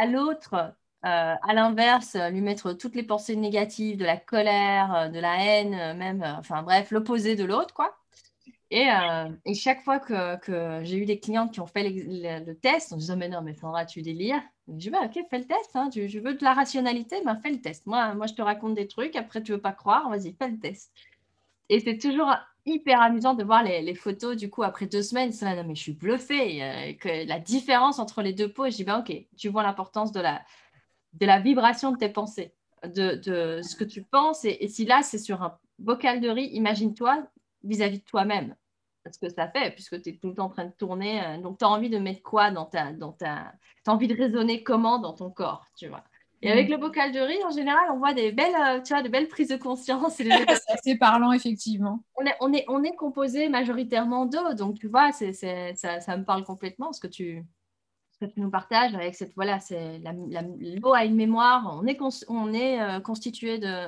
À 0.00 0.06
l'autre, 0.06 0.74
euh, 1.06 1.34
à 1.40 1.54
l'inverse, 1.54 2.14
lui 2.30 2.42
mettre 2.42 2.74
toutes 2.74 2.94
les 2.94 3.02
pensées 3.02 3.34
négatives, 3.34 3.96
de 3.96 4.04
la 4.04 4.18
colère, 4.18 4.94
euh, 4.94 5.08
de 5.08 5.18
la 5.18 5.42
haine, 5.42 5.74
euh, 5.74 5.94
même, 5.94 6.22
enfin 6.38 6.62
bref, 6.62 6.90
l'opposé 6.90 7.36
de 7.36 7.44
l'autre, 7.44 7.72
quoi. 7.72 7.96
Et, 8.70 8.86
chaque 9.54 9.82
fois 9.82 9.98
que, 9.98 10.36
que 10.38 10.84
j'ai 10.84 10.98
eu 10.98 11.06
des 11.06 11.18
clientes 11.18 11.52
qui 11.52 11.60
ont 11.60 11.66
fait 11.66 11.88
le, 11.88 12.52
test, 12.52 12.92
en 12.92 12.96
disant 12.98 13.16
Mais 13.16 13.28
non, 13.28 13.42
mais 13.42 13.54
Sandra, 13.54 13.84
tu 13.84 14.02
délires. 14.02 14.42
Je 14.68 14.74
dis 14.74 14.90
bah, 14.90 15.00
Ok, 15.06 15.18
fais 15.28 15.38
le 15.38 15.46
test. 15.46 15.70
Hein. 15.74 15.88
Tu, 15.90 16.06
veux 16.20 16.34
de 16.34 16.44
la 16.44 16.54
rationalité, 16.54 17.16
ben, 17.24 17.36
fais 17.42 17.50
le 17.50 17.60
test. 17.60 17.86
Moi, 17.86 18.14
moi, 18.14 18.26
je 18.28 18.34
te 18.34 18.42
raconte 18.42 18.74
des 18.74 18.86
trucs. 18.86 19.16
Après, 19.16 19.42
tu 19.42 19.52
veux 19.52 19.60
pas 19.60 19.72
croire, 19.72 20.08
vas-y, 20.08 20.34
fais 20.34 20.48
le 20.48 20.60
test. 20.60 20.92
Et 21.68 21.80
c'est 21.80 21.98
toujours 21.98 22.32
hyper 22.64 23.00
amusant 23.02 23.34
de 23.34 23.42
voir 23.42 23.64
les, 23.64 23.94
photos. 23.94 24.36
Du 24.36 24.50
coup, 24.50 24.62
après 24.62 24.86
deux 24.86 25.02
semaines, 25.02 25.32
c'est 25.32 25.46
non, 25.56 25.64
mais 25.66 25.74
je 25.74 25.82
suis 25.82 25.92
bluffée. 25.94 26.96
que 27.00 27.26
la 27.26 27.40
différence 27.40 27.98
entre 27.98 28.22
les 28.22 28.32
deux 28.32 28.52
peaux. 28.52 28.66
Je 28.70 28.76
dis 28.76 28.84
bah, 28.84 28.98
Ok, 29.00 29.12
tu 29.36 29.48
vois 29.48 29.64
l'importance 29.64 30.12
de 30.12 30.20
la, 30.20 30.42
de 31.14 31.26
la 31.26 31.40
vibration 31.40 31.92
de 31.92 31.98
tes 31.98 32.08
pensées, 32.08 32.54
de, 32.84 33.14
de 33.14 33.62
ce 33.62 33.76
que 33.76 33.84
tu 33.84 34.02
penses. 34.02 34.44
Et, 34.44 34.56
et 34.60 34.68
si 34.68 34.84
là, 34.84 35.02
c'est 35.02 35.18
sur 35.18 35.42
un 35.42 35.58
bocal 35.78 36.20
de 36.20 36.28
riz, 36.28 36.46
imagine-toi 36.52 37.26
vis-à-vis 37.64 37.98
de 37.98 38.04
toi-même. 38.04 38.54
Ce 39.10 39.18
que 39.18 39.32
ça 39.32 39.48
fait, 39.48 39.70
puisque 39.70 40.00
tu 40.02 40.10
es 40.10 40.16
tout 40.16 40.28
le 40.28 40.34
temps 40.34 40.46
en 40.46 40.50
train 40.50 40.66
de 40.66 40.72
tourner. 40.72 41.24
Euh, 41.24 41.38
donc, 41.38 41.58
tu 41.58 41.64
as 41.64 41.68
envie 41.68 41.88
de 41.88 41.98
mettre 41.98 42.22
quoi 42.22 42.50
dans 42.50 42.66
ta. 42.66 42.92
Dans 42.92 43.12
ta... 43.12 43.52
Tu 43.84 43.90
as 43.90 43.94
envie 43.94 44.08
de 44.08 44.14
raisonner 44.14 44.62
comment 44.62 44.98
dans 44.98 45.14
ton 45.14 45.30
corps, 45.30 45.64
tu 45.76 45.88
vois. 45.88 46.04
Et 46.42 46.50
avec 46.50 46.68
mm. 46.68 46.72
le 46.72 46.76
bocal 46.78 47.12
de 47.12 47.20
riz, 47.20 47.42
en 47.44 47.50
général, 47.50 47.90
on 47.92 47.98
voit 47.98 48.14
des 48.14 48.32
belles, 48.32 48.54
euh, 48.54 48.80
tu 48.80 48.92
vois, 48.92 49.02
de 49.02 49.08
belles 49.08 49.28
prises 49.28 49.48
de 49.48 49.56
conscience. 49.56 50.14
C'est 50.16 50.70
assez 50.70 50.96
parlant, 50.96 51.32
effectivement. 51.32 52.02
On 52.16 52.24
est, 52.24 52.34
on 52.40 52.52
est, 52.52 52.64
on 52.68 52.82
est 52.82 52.94
composé 52.94 53.48
majoritairement 53.48 54.26
d'eau, 54.26 54.54
donc 54.54 54.78
tu 54.78 54.88
vois, 54.88 55.12
c'est, 55.12 55.32
ça, 55.32 56.00
ça, 56.00 56.16
me 56.16 56.24
parle 56.24 56.44
complètement 56.44 56.92
ce 56.92 57.00
que 57.00 57.06
tu, 57.06 57.44
que 58.20 58.26
tu 58.26 58.40
nous 58.40 58.50
partages 58.50 58.94
avec 58.94 59.14
cette, 59.14 59.34
voilà, 59.34 59.60
c'est 59.60 60.00
l'eau 60.00 60.92
a 60.92 61.04
une 61.04 61.16
mémoire. 61.16 61.78
On 61.80 61.86
est, 61.86 61.98
on 62.28 62.52
est 62.52 62.80
euh, 62.80 63.00
constitué 63.00 63.58
de, 63.58 63.86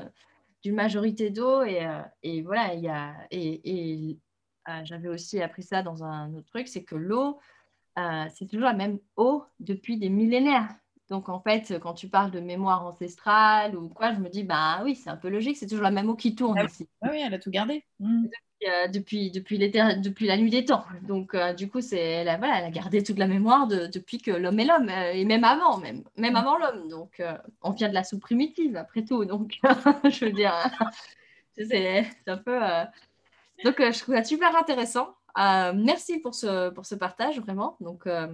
d'une 0.63 0.75
majorité 0.75 1.31
d'eau 1.31 1.63
et, 1.63 1.87
et, 2.23 2.43
voilà, 2.43 2.75
il 2.75 2.81
y 2.81 2.89
a, 2.89 3.15
et, 3.31 3.61
et 3.65 4.19
euh, 4.69 4.81
j'avais 4.85 5.09
aussi 5.09 5.43
appris 5.43 5.63
ça 5.63 5.83
dans 5.83 6.05
un 6.05 6.33
autre 6.35 6.47
truc, 6.47 6.69
c'est 6.69 6.85
que 6.85 6.95
l'eau, 6.95 7.41
euh, 7.99 8.27
c'est 8.35 8.47
toujours 8.47 8.67
la 8.67 8.75
même 8.75 8.99
eau 9.17 9.45
depuis 9.59 9.99
des 9.99 10.09
millénaires. 10.09 10.75
Donc 11.13 11.29
en 11.29 11.41
fait, 11.41 11.79
quand 11.81 11.95
tu 11.95 12.09
parles 12.09 12.31
de 12.31 12.41
mémoire 12.41 12.85
ancestrale 12.87 13.77
ou 13.77 13.89
quoi, 13.89 14.15
je 14.15 14.19
me 14.19 14.29
dis, 14.29 14.43
bah 14.43 14.81
oui, 14.83 14.97
c'est 14.97 15.11
un 15.11 15.17
peu 15.17 15.29
logique, 15.29 15.59
c'est 15.59 15.67
toujours 15.67 15.85
la 15.85 15.91
même 15.91 16.09
eau 16.09 16.17
qui 16.17 16.35
tourne 16.35 16.59
ah, 16.59 16.65
aussi. 16.65 16.89
Ah 17.03 17.09
oui, 17.13 17.21
elle 17.25 17.35
a 17.35 17.39
tout 17.39 17.51
gardé. 17.51 17.85
Mmh. 18.01 18.25
Depuis, 18.93 19.31
euh, 19.31 19.39
depuis, 19.39 19.61
depuis, 20.01 20.27
la 20.27 20.37
nuit 20.37 20.51
des 20.51 20.65
temps. 20.65 20.85
Donc 21.07 21.37
du 21.57 21.69
coup, 21.69 21.81
c'est, 21.81 22.01
elle, 22.01 22.39
voilà, 22.39 22.59
elle 22.59 22.65
a 22.65 22.71
gardé 22.71 23.03
toute 23.03 23.19
la 23.19 23.27
mémoire 23.27 23.69
depuis 23.69 24.19
que 24.19 24.31
l'homme 24.31 24.59
est 24.59 24.65
l'homme, 24.65 24.89
et 24.89 25.25
même 25.25 25.45
avant, 25.45 25.79
même, 25.79 26.03
même 26.17 26.35
avant 26.35 26.57
l'homme. 26.57 26.89
Donc 26.89 27.23
on 27.61 27.71
vient 27.71 27.89
de 27.91 27.95
la 27.95 28.05
soupe 28.05 28.23
primitive, 28.23 28.77
après 28.77 29.05
tout. 29.05 29.25
Donc 29.25 29.59
je 30.11 30.25
veux 30.25 30.33
dire, 30.33 30.55
c'est, 31.57 32.07
un 32.27 32.37
peu... 32.39 32.59
Donc, 33.65 33.81
euh, 33.81 33.93
je 33.93 34.01
trouve 34.01 34.15
ça 34.15 34.25
super 34.25 34.57
intéressant. 34.57 35.15
Euh, 35.39 35.73
merci 35.75 36.19
pour 36.19 36.35
ce, 36.35 36.71
pour 36.71 36.87
ce 36.87 36.95
partage, 36.95 37.41
vraiment. 37.41 37.77
Donc, 37.81 38.07
euh, 38.07 38.27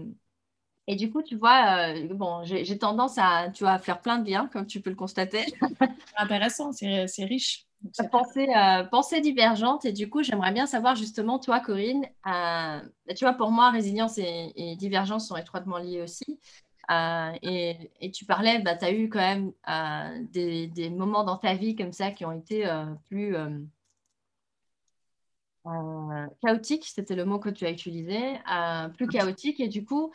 et 0.91 0.97
du 0.97 1.11
coup, 1.11 1.23
tu 1.23 1.37
vois, 1.37 1.93
bon, 2.11 2.43
j'ai 2.45 2.79
tendance 2.79 3.19
à, 3.19 3.51
tu 3.51 3.63
vois, 3.63 3.79
faire 3.79 4.01
plein 4.01 4.19
de 4.19 4.29
liens, 4.29 4.49
comme 4.53 4.67
tu 4.67 4.81
peux 4.81 4.91
le 4.91 4.97
constater. 4.97 5.45
intéressant, 6.17 6.73
c'est 6.73 7.25
riche. 7.25 7.67
Pensée, 8.11 8.49
pensée, 8.91 9.21
divergente. 9.21 9.85
Et 9.85 9.93
du 9.93 10.09
coup, 10.09 10.23
j'aimerais 10.23 10.51
bien 10.51 10.67
savoir 10.67 10.97
justement, 10.97 11.39
toi, 11.39 11.61
Corinne, 11.61 12.07
tu 13.15 13.25
vois, 13.25 13.35
pour 13.35 13.51
moi, 13.51 13.71
résilience 13.71 14.19
et, 14.19 14.77
divergence 14.77 15.29
sont 15.29 15.37
étroitement 15.37 15.77
liées 15.77 16.01
aussi. 16.01 16.41
Et, 17.43 17.77
et, 18.01 18.11
tu 18.11 18.25
parlais, 18.25 18.59
bah, 18.61 18.75
tu 18.75 18.87
as 18.87 18.93
eu 18.93 19.11
quand 19.11 19.19
même 19.19 19.53
des, 20.33 20.69
des, 20.69 20.89
moments 20.89 21.23
dans 21.23 21.37
ta 21.37 21.55
vie 21.55 21.77
comme 21.77 21.93
ça 21.93 22.13
qui 22.13 22.25
ont 22.25 22.33
été 22.33 22.67
plus 23.09 23.37
euh, 25.69 26.27
chaotique, 26.43 26.87
c'était 26.87 27.15
le 27.15 27.25
mot 27.25 27.39
que 27.39 27.51
tu 27.51 27.67
as 27.67 27.71
utilisé, 27.71 28.39
euh, 28.51 28.89
plus 28.89 29.07
chaotique. 29.07 29.61
Et 29.61 29.69
du 29.69 29.85
coup, 29.85 30.13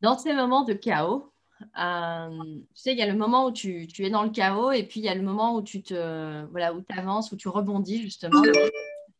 dans 0.00 0.18
ces 0.18 0.32
moments 0.32 0.64
de 0.64 0.72
chaos, 0.72 1.32
euh, 1.78 2.28
tu 2.74 2.82
sais, 2.82 2.92
il 2.92 2.98
y 2.98 3.02
a 3.02 3.06
le 3.06 3.16
moment 3.16 3.46
où 3.46 3.52
tu, 3.52 3.86
es 3.98 4.10
dans 4.10 4.22
le 4.22 4.30
chaos 4.30 4.72
et 4.72 4.82
puis 4.82 5.00
il 5.00 5.04
y 5.04 5.08
a 5.08 5.14
le 5.14 5.22
moment 5.22 5.54
où 5.54 5.62
tu 5.62 5.82
te, 5.82 6.44
voilà, 6.46 6.74
où 6.74 6.82
avances, 6.88 7.32
où 7.32 7.36
tu 7.36 7.48
rebondis 7.48 8.00
justement, 8.02 8.42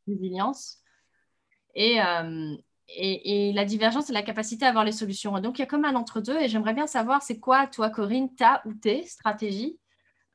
résilience. 0.06 0.78
Et, 1.74 1.98
et, 2.88 3.48
et, 3.48 3.52
la 3.52 3.64
divergence, 3.64 4.06
c'est 4.06 4.12
la 4.12 4.22
capacité 4.22 4.64
à 4.64 4.70
avoir 4.70 4.84
les 4.84 4.92
solutions. 4.92 5.38
donc, 5.38 5.58
il 5.58 5.62
y 5.62 5.64
a 5.64 5.66
comme 5.66 5.84
un 5.84 5.94
entre-deux 5.94 6.36
et 6.38 6.48
j'aimerais 6.48 6.74
bien 6.74 6.86
savoir, 6.86 7.22
c'est 7.22 7.38
quoi, 7.38 7.66
toi, 7.66 7.90
Corinne, 7.90 8.34
ta 8.34 8.62
ou 8.64 8.74
tes 8.74 9.04
stratégies 9.04 9.78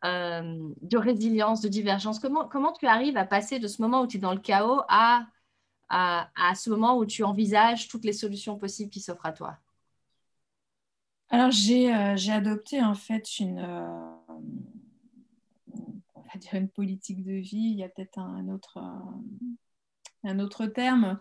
euh, 0.05 0.69
de 0.81 0.97
résilience, 0.97 1.62
de 1.62 1.67
divergence? 1.67 2.19
Comment, 2.19 2.73
tu 2.73 2.86
arrives 2.86 3.17
à 3.17 3.25
passer 3.25 3.60
de 3.60 3.67
ce 3.67 3.81
moment 3.81 4.01
où 4.01 4.08
tu 4.08 4.17
es 4.17 4.19
dans 4.19 4.34
le 4.34 4.39
chaos 4.39 4.81
à, 4.88 5.25
ce 6.55 6.69
moment 6.69 6.97
où 6.97 7.05
tu 7.05 7.23
envisages 7.23 7.88
toutes 7.88 8.05
les 8.05 8.13
solutions 8.13 8.58
possibles 8.58 8.91
qui 8.91 9.01
s'offrent 9.01 9.25
à 9.25 9.31
toi? 9.31 9.58
Alors, 11.29 11.51
j'ai 11.51 11.93
euh, 11.93 12.15
adopté 12.29 12.81
en 12.81 12.95
fait 12.95 13.39
une, 13.39 13.59
euh, 13.59 14.15
on 16.15 16.21
va 16.21 16.39
dire 16.39 16.53
une 16.55 16.69
politique 16.69 17.23
de 17.23 17.33
vie. 17.33 17.57
Il 17.57 17.77
y 17.77 17.83
a 17.83 17.89
peut-être 17.89 18.19
un, 18.19 18.47
autre 18.47 18.79
un 20.23 20.39
autre 20.39 20.65
terme. 20.65 21.19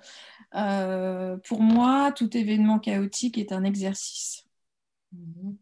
pour 1.45 1.61
moi, 1.61 2.13
tout 2.13 2.37
événement 2.37 2.79
chaotique 2.79 3.39
est 3.39 3.53
un 3.53 3.65
exercice. 3.65 4.47
Mhm. 5.13 5.57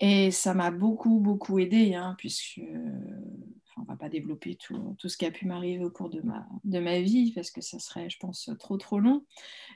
Et 0.00 0.30
ça 0.30 0.54
m'a 0.54 0.70
beaucoup, 0.70 1.18
beaucoup 1.18 1.58
aidé, 1.58 1.94
hein, 1.94 2.14
puisque 2.18 2.60
on 3.78 3.82
ne 3.82 3.86
va 3.86 3.96
pas 3.96 4.08
développer 4.08 4.56
tout, 4.56 4.96
tout 4.98 5.08
ce 5.08 5.16
qui 5.16 5.24
a 5.24 5.30
pu 5.30 5.46
m'arriver 5.46 5.84
au 5.84 5.90
cours 5.90 6.10
de 6.10 6.20
ma, 6.20 6.46
de 6.64 6.78
ma 6.78 7.00
vie, 7.00 7.32
parce 7.32 7.50
que 7.50 7.60
ça 7.60 7.78
serait, 7.78 8.10
je 8.10 8.18
pense, 8.18 8.50
trop, 8.58 8.76
trop 8.76 9.00
long. 9.00 9.24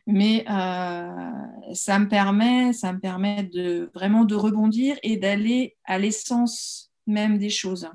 Mais 0.07 0.45
euh, 0.51 1.75
ça, 1.75 1.99
me 1.99 2.09
permet, 2.09 2.73
ça 2.73 2.93
me 2.93 3.01
permet 3.01 3.45
de 3.45 3.91
vraiment 3.95 4.25
de 4.25 4.35
rebondir 4.35 4.97
et 5.03 5.17
d'aller 5.17 5.77
à 5.85 5.99
l'essence 5.99 6.93
même 7.07 7.39
des 7.39 7.51
choses. 7.51 7.89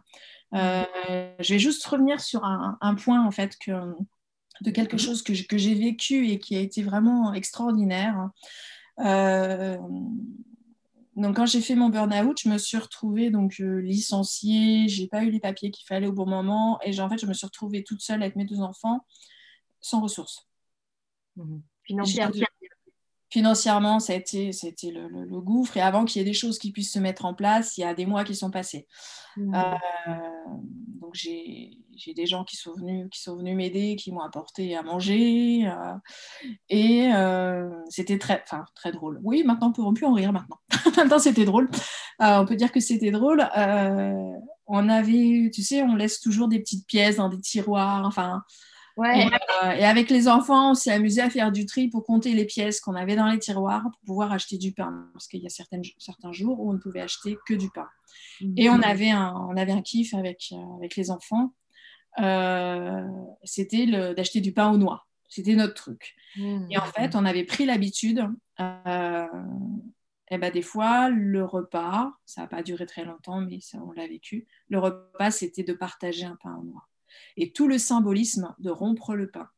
Euh, 0.54 0.84
je 1.40 1.54
vais 1.54 1.60
juste 1.60 1.86
revenir 1.86 2.22
sur 2.22 2.46
un, 2.46 2.78
un, 2.82 2.96
point, 2.96 3.26
en 3.26 3.32
fait, 3.32 3.58
que, 3.58 3.72
de 4.62 4.72
quelque 4.72 4.98
chose 4.98 5.22
que, 5.22 5.34
que 5.46 5.58
j'ai 5.58 5.76
vécu 5.76 6.30
et 6.30 6.40
qui 6.40 6.56
a 6.56 6.60
été 6.60 6.84
vraiment 6.84 7.34
extraordinaire. 7.34 8.30
Euh, 9.00 9.78
donc, 11.18 11.36
quand 11.36 11.48
j'ai 11.48 11.62
fait 11.62 11.74
mon 11.74 11.90
burn-out, 11.90 12.40
je 12.44 12.48
me 12.48 12.60
suis 12.60 12.78
retrouvée 12.78 13.32
donc 13.32 13.60
euh, 13.60 13.82
licenciée, 13.82 14.88
j'ai 14.88 15.08
pas 15.08 15.24
eu 15.24 15.32
les 15.32 15.40
papiers 15.40 15.72
qu'il 15.72 15.88
fallait 15.88 16.06
au 16.06 16.14
bon 16.14 16.28
moment, 16.28 16.80
et 16.84 17.00
en 17.00 17.10
fait, 17.10 17.18
je 17.18 17.26
me 17.26 17.34
suis 17.34 17.48
retrouvée 17.48 17.84
toute 17.84 18.02
seule 18.02 18.22
avec 18.22 18.36
mes 18.36 18.46
deux 18.46 18.62
enfants, 18.62 19.04
sans 19.82 20.00
ressources. 20.00 20.48
Mmh. 21.36 21.58
Financièrement, 23.30 24.00
ça 24.00 24.14
a 24.14 24.16
été, 24.16 24.52
c'était 24.52 24.92
le, 24.92 25.08
le, 25.08 25.42
gouffre. 25.42 25.76
Et 25.76 25.82
avant 25.82 26.06
qu'il 26.06 26.20
y 26.20 26.22
ait 26.22 26.26
des 26.26 26.34
choses 26.34 26.60
qui 26.60 26.72
puissent 26.72 26.94
se 26.94 27.00
mettre 27.00 27.26
en 27.26 27.34
place, 27.34 27.78
il 27.78 27.82
y 27.82 27.84
a 27.84 27.96
des 27.96 28.06
mois 28.06 28.24
qui 28.24 28.36
sont 28.36 28.52
passés. 28.52 28.88
Mmh. 29.38 29.56
Euh, 29.56 29.76
donc 31.02 31.16
j'ai, 31.16 31.80
des 32.16 32.26
gens 32.26 32.44
qui 32.44 32.56
sont 32.56 32.74
venus, 32.74 33.08
qui 33.12 33.22
sont 33.22 33.36
venus 33.36 33.56
m'aider, 33.56 33.96
qui 33.96 34.12
m'ont 34.12 34.22
apporté 34.22 34.76
à 34.76 34.84
manger. 34.84 35.68
Euh, 35.68 35.94
et 36.70 37.12
euh, 37.14 37.70
c'était 37.90 38.18
très, 38.18 38.42
enfin, 38.44 38.66
très 38.76 38.92
drôle. 38.92 39.20
Oui, 39.24 39.44
maintenant 39.44 39.70
on 39.70 39.72
peut 39.72 39.94
plus 39.94 40.06
en 40.06 40.14
rire 40.14 40.34
maintenant. 40.34 40.58
maintenant 40.98 41.20
c'était 41.20 41.46
drôle. 41.46 41.70
on 42.20 42.46
peut 42.46 42.56
dire 42.56 42.72
que 42.72 42.80
c'était 42.80 43.12
drôle. 43.12 43.48
on 44.68 44.90
avait, 44.90 45.52
tu 45.54 45.64
sais, 45.64 45.82
on 45.84 45.96
laisse 45.96 46.20
toujours 46.20 46.48
des 46.48 46.60
petites 46.60 46.88
pièces 46.88 47.18
dans 47.18 47.30
des 47.30 47.40
tiroirs. 47.40 48.06
Enfin, 48.06 48.44
euh, 49.00 49.72
et, 49.72 49.86
avec 49.86 50.10
les 50.10 50.28
enfants, 50.28 50.72
on 50.72 50.74
s'est 50.74 50.92
amusé 50.92 51.22
à 51.22 51.30
faire 51.30 51.52
du 51.52 51.66
tri 51.66 51.88
pour 51.88 52.04
compter 52.04 52.34
les 52.34 52.46
pièces 52.46 52.80
qu'on 52.80 52.96
avait 52.96 53.16
dans 53.16 53.28
les 53.28 53.38
tiroirs 53.38 53.84
pour 53.84 54.02
pouvoir 54.06 54.32
acheter 54.32 54.58
du 54.58 54.72
pain. 54.72 55.08
Parce 55.14 55.28
qu'il 55.28 55.42
y 55.42 55.46
a 55.46 55.50
certains 55.50 56.32
jours 56.32 56.60
où 56.60 56.70
on 56.72 56.74
ne 56.74 56.80
pouvait 56.80 57.02
acheter 57.02 57.38
que 57.46 57.54
du 57.54 57.70
pain. 57.70 57.88
Et 58.56 58.70
on 58.70 58.82
avait 58.82 59.12
un, 59.12 59.34
on 59.50 59.56
avait 59.56 59.72
un 59.72 59.82
kiff 59.82 60.14
avec, 60.14 60.50
euh, 60.52 60.78
avec 60.78 60.96
les 60.96 61.12
enfants. 61.12 61.54
Euh, 62.20 63.08
c'était 63.44 63.86
d'acheter 64.14 64.42
du 64.42 64.54
pain 64.54 64.72
aux 64.72 64.78
noix. 64.78 65.08
C'était 65.30 65.56
notre 65.56 65.74
truc. 65.74 66.16
Mmh. 66.38 66.68
Et 66.72 66.78
en 66.78 66.86
fait, 66.86 67.16
on 67.16 67.26
avait 67.26 67.44
pris 67.44 67.66
l'habitude. 67.66 68.28
et 68.60 70.38
ben, 70.38 70.52
des 70.52 70.62
fois, 70.62 71.10
le 71.10 71.44
repas, 71.44 72.14
ça 72.26 72.42
n'a 72.42 72.48
pas 72.48 72.64
duré 72.64 72.86
très 72.86 73.06
longtemps, 73.06 73.42
mais 73.42 73.60
ça, 73.60 73.78
on 73.80 73.92
l'a 73.92 74.08
vécu. 74.08 74.48
Le 74.70 74.80
repas, 74.80 75.32
c'était 75.32 75.64
de 75.64 75.74
partager 75.74 76.26
un 76.26 76.38
pain 76.42 76.56
aux 76.56 76.64
noix 76.64 76.88
et 77.36 77.52
tout 77.52 77.68
le 77.68 77.78
symbolisme 77.78 78.54
de 78.60 78.70
rompre 78.70 79.16
le 79.16 79.30
pain. 79.30 79.50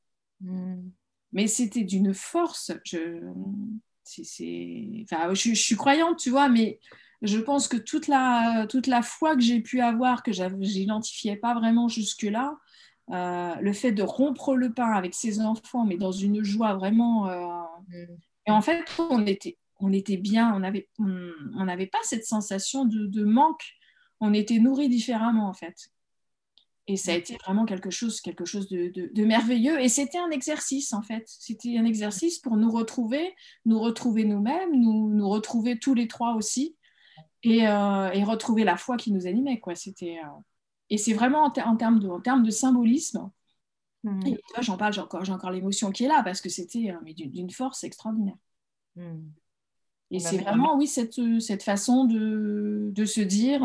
Hmm. 0.42 0.90
Mais 1.32 1.48
c'était 1.48 1.84
d'une 1.84 2.14
force. 2.14 2.72
Je, 2.84 3.22
Enfin, 5.04 5.34
je, 5.36 5.54
suis 5.54 5.76
croyante, 5.76 6.18
tu 6.18 6.32
vois, 6.32 6.50
mais 6.50 6.80
je 7.22 7.38
pense 7.38 7.68
que 7.68 7.78
toute 7.78 8.08
la, 8.08 8.66
toute 8.70 8.88
la 8.88 9.02
foi 9.02 9.36
que 9.36 9.42
j'ai 9.42 9.60
pu 9.60 9.82
avoir, 9.82 10.24
que 10.24 10.32
j'identifiais 10.32 11.36
pas 11.36 11.54
vraiment 11.54 11.88
jusque-là, 11.88 12.58
euh, 13.12 13.56
le 13.56 13.74
fait 13.74 13.92
de 13.92 14.04
rompre 14.04 14.56
le 14.56 14.72
pain 14.72 14.92
avec 14.92 15.14
ses 15.14 15.42
enfants, 15.42 15.84
mais 15.86 15.98
dans 15.98 16.12
une 16.12 16.44
joie 16.44 16.76
vraiment. 16.76 17.28
Euh, 17.28 17.48
hmm. 17.90 18.18
Et 18.46 18.52
en 18.52 18.62
fait, 18.62 18.84
on 18.98 19.26
était, 19.26 19.58
on 19.80 19.92
était 19.92 20.18
bien, 20.18 20.54
on 20.54 20.60
n'avait 20.60 20.88
on, 21.00 21.88
pas 21.92 22.00
cette 22.04 22.26
sensation 22.26 22.86
de, 22.86 23.06
de, 23.06 23.24
manque, 23.24 23.64
on 24.20 24.34
était 24.34 24.60
nourris 24.60 24.90
différemment 24.90 25.50
en 25.50 25.54
fait. 25.54 25.92
Et 26.90 26.98
ça 26.98 27.12
a 27.12 27.16
été 27.16 27.38
vraiment 27.38 27.66
quelque 27.66 27.92
chose, 27.92 28.20
quelque 28.20 28.46
chose 28.46 28.68
de, 28.68 29.24
merveilleux. 29.24 29.80
Et 29.80 29.90
c'était 29.90 30.18
un 30.18 30.32
exercice, 30.32 30.92
en 30.92 31.04
fait. 31.04 31.24
C'était 31.28 31.78
un 31.78 31.86
exercice 31.86 32.40
pour 32.40 32.58
nous 32.58 32.72
retrouver, 32.72 33.36
nous 33.66 33.80
retrouver 33.80 34.24
nous-mêmes, 34.24 34.72
nous, 34.72 35.14
nous 35.14 35.30
retrouver 35.30 35.78
tous 35.78 35.94
les 35.94 36.08
trois 36.08 36.34
aussi, 36.34 36.76
et, 37.44 37.68
euh, 37.68 38.10
retrouver 38.26 38.64
la 38.64 38.78
foi 38.78 38.98
qui 38.98 39.12
nous 39.12 39.28
animait. 39.28 39.60
Quoi. 39.60 39.76
C'était, 39.76 40.20
euh, 40.24 40.40
Et 40.90 40.98
c'est 40.98 41.14
vraiment 41.14 41.44
en, 41.44 41.76
termes 41.76 42.00
de, 42.00 42.08
en 42.08 42.22
termes 42.22 42.44
de 42.44 42.52
symbolisme. 42.52 43.30
Mmh. 44.04 44.28
Et 44.28 44.40
j'en 44.62 44.78
parle, 44.78 44.94
j'ai 44.94 45.02
encore, 45.02 45.26
j'ai 45.26 45.34
encore 45.34 45.52
l'émotion 45.52 45.92
qui 45.92 46.06
est 46.06 46.08
là, 46.08 46.22
parce 46.24 46.42
que 46.42 46.50
c'était 46.50 46.92
euh, 46.92 47.14
d'une 47.14 47.50
force 47.50 47.84
extraordinaire. 47.84 48.38
Mmh. 48.96 49.18
Et 50.12 50.20
c'est 50.20 50.40
vraiment, 50.40 50.76
oui, 50.76 50.88
cette, 50.88 51.20
cette 51.40 51.62
façon 51.62 52.06
de, 52.06 52.90
de 52.92 53.06
se 53.06 53.22
dire 53.22 53.62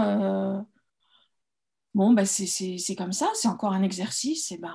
bon, 1.94 2.12
bah, 2.12 2.24
c'est 2.26 2.94
comme 2.96 3.12
ça, 3.12 3.30
c'est 3.34 3.48
encore 3.48 3.72
un 3.72 3.82
exercice, 3.82 4.50
et 4.52 4.58
ben, 4.58 4.74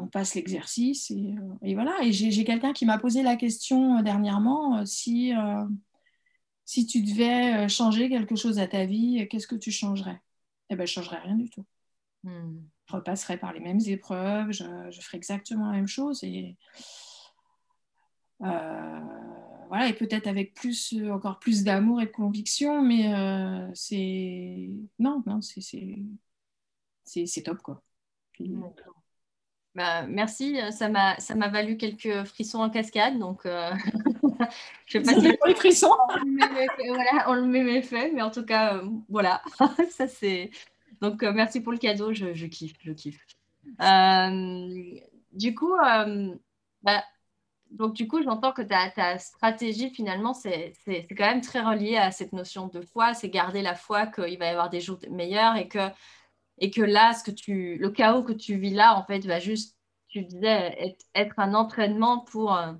on, 0.00 0.06
passe 0.06 0.34
l'exercice, 0.34 1.10
et, 1.10 1.34
euh, 1.64 1.74
voilà. 1.74 1.96
Et 2.02 2.12
j'ai 2.12 2.44
quelqu'un 2.44 2.72
qui 2.72 2.86
m'a 2.86 2.98
posé 2.98 3.22
la 3.22 3.36
question 3.36 4.00
dernièrement, 4.02 4.84
si, 4.86 5.32
si 6.68 6.84
tu 6.84 7.00
devais 7.00 7.66
changer 7.70 8.10
quelque 8.10 8.36
chose 8.36 8.58
à 8.58 8.66
ta 8.66 8.84
vie, 8.84 9.26
qu'est-ce 9.30 9.46
que 9.46 9.54
tu 9.54 9.70
changerais? 9.70 10.20
Eh 10.68 10.76
bien, 10.76 10.84
je 10.84 10.90
ne 10.90 11.02
changerais 11.02 11.20
rien 11.20 11.34
du 11.34 11.48
tout. 11.48 11.64
Hmm. 12.24 12.58
Je 12.84 12.92
repasserais 12.94 13.38
par 13.38 13.54
les 13.54 13.60
mêmes 13.60 13.80
épreuves, 13.86 14.52
je, 14.52 14.64
je 14.90 15.00
ferais 15.00 15.16
exactement 15.16 15.70
la 15.70 15.78
même 15.78 15.88
chose, 15.88 16.22
et... 16.24 16.58
voilà, 18.38 19.88
et 19.88 19.94
peut-être 19.94 20.26
avec 20.26 20.52
plus, 20.52 20.94
encore 21.10 21.38
plus 21.38 21.64
d'amour 21.64 22.02
et 22.02 22.06
de 22.06 22.10
conviction, 22.10 22.82
mais 22.82 23.14
c'est. 23.72 24.68
Non, 24.98 25.22
non, 25.24 25.40
c'est 25.40 25.62
c'est 27.04 27.42
top 27.42 27.62
quoi. 27.62 27.82
Bah, 29.74 30.06
merci, 30.06 30.58
ça 30.70 30.90
m'a 30.90 31.18
ça 31.18 31.34
m'a 31.34 31.48
valu 31.48 31.78
quelques 31.78 32.24
frissons 32.24 32.58
en 32.58 32.68
cascade, 32.68 33.18
donc 33.18 33.46
euh, 33.46 33.70
je 34.86 34.98
sais 34.98 35.02
pas 35.02 35.14
si 35.14 35.20
les 35.20 35.54
frissons. 35.54 35.94
voilà, 36.08 37.24
on 37.28 37.34
le 37.34 37.46
met 37.46 37.62
mes 37.62 37.82
faits, 37.82 38.12
mais 38.14 38.22
en 38.22 38.30
tout 38.30 38.44
cas 38.44 38.76
euh, 38.76 38.88
voilà, 39.08 39.42
ça 39.90 40.08
c'est 40.08 40.50
donc 41.00 41.22
euh, 41.22 41.32
merci 41.32 41.60
pour 41.60 41.72
le 41.72 41.78
cadeau, 41.78 42.12
je, 42.12 42.34
je 42.34 42.46
kiffe, 42.46 42.76
je 42.82 42.92
kiffe. 42.92 43.24
du 45.32 45.54
coup, 45.54 45.74
bah, 46.82 47.04
donc 47.70 47.94
du 47.94 48.08
coup, 48.08 48.22
j'entends 48.22 48.52
que 48.52 48.62
ta, 48.62 48.90
ta 48.90 49.18
stratégie 49.18 49.90
finalement, 49.90 50.34
c'est 50.34 50.72
quand 50.86 51.26
même 51.26 51.42
très 51.42 51.60
relié 51.60 51.96
à 51.96 52.10
cette 52.10 52.32
notion 52.32 52.68
de 52.68 52.80
foi, 52.80 53.14
c'est 53.14 53.28
garder 53.28 53.62
la 53.62 53.74
foi 53.74 54.06
qu'il 54.06 54.38
va 54.38 54.46
y 54.46 54.48
avoir 54.48 54.70
des 54.70 54.80
jours 54.80 54.98
meilleurs 55.10 55.56
et 55.56 55.68
que 55.68 55.90
et 56.60 56.70
que 56.70 56.82
là, 56.82 57.14
ce 57.14 57.24
que 57.24 57.30
tu, 57.30 57.76
le 57.78 57.90
chaos 57.90 58.22
que 58.22 58.32
tu 58.32 58.56
vis 58.56 58.74
là, 58.74 58.96
en 58.96 59.04
fait, 59.04 59.24
va 59.26 59.38
juste, 59.38 59.76
tu 60.08 60.24
disais, 60.24 60.96
être, 61.14 61.38
un 61.38 61.54
entraînement 61.54 62.20
pour, 62.20 62.54
euh, 62.54 62.72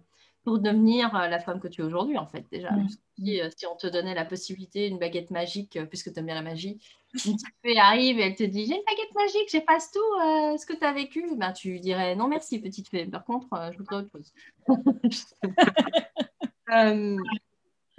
pour 0.45 0.59
devenir 0.59 1.14
euh, 1.14 1.28
la 1.28 1.41
femme 1.41 1.61
que 1.61 1.68
tu 1.68 1.80
es 1.80 1.84
aujourd'hui, 1.84 2.16
en 2.18 2.26
fait, 2.26 2.45
déjà. 2.51 2.70
Mm. 2.70 2.89
Euh, 3.28 3.51
si, 3.57 3.66
on 3.66 3.76
te 3.76 3.86
donnait 3.86 4.14
la 4.14 4.24
possibilité, 4.24 4.86
une 4.86 4.99
baguette 4.99 5.30
magique, 5.30 5.78
puisque 5.89 6.12
tu 6.12 6.18
aimes 6.18 6.26
bien 6.26 6.34
la 6.34 6.43
magie, 6.43 6.80
une 7.26 7.34
petite 7.34 7.55
fée 7.62 7.78
arrive 7.78 8.18
et 8.18 8.22
elle 8.22 8.34
te 8.34 8.45
dit 8.45 8.66
J'ai 8.66 8.76
une 8.76 8.84
baguette 8.86 9.14
magique, 9.14 9.51
j'efface 9.51 9.91
tout 9.91 10.59
ce 10.59 10.66
que 10.66 10.74
tu 10.74 10.84
as 10.84 10.93
vécu, 10.93 11.24
ben, 11.36 11.53
tu 11.53 11.80
dirais 11.80 12.14
Non, 12.16 12.28
merci, 12.28 12.61
petite 12.61 12.89
fée. 12.89 13.07
Par 13.07 13.24
contre, 13.24 13.49
je 13.72 13.78
voudrais 13.78 13.97
autre 13.97 14.11
chose. 14.12 14.32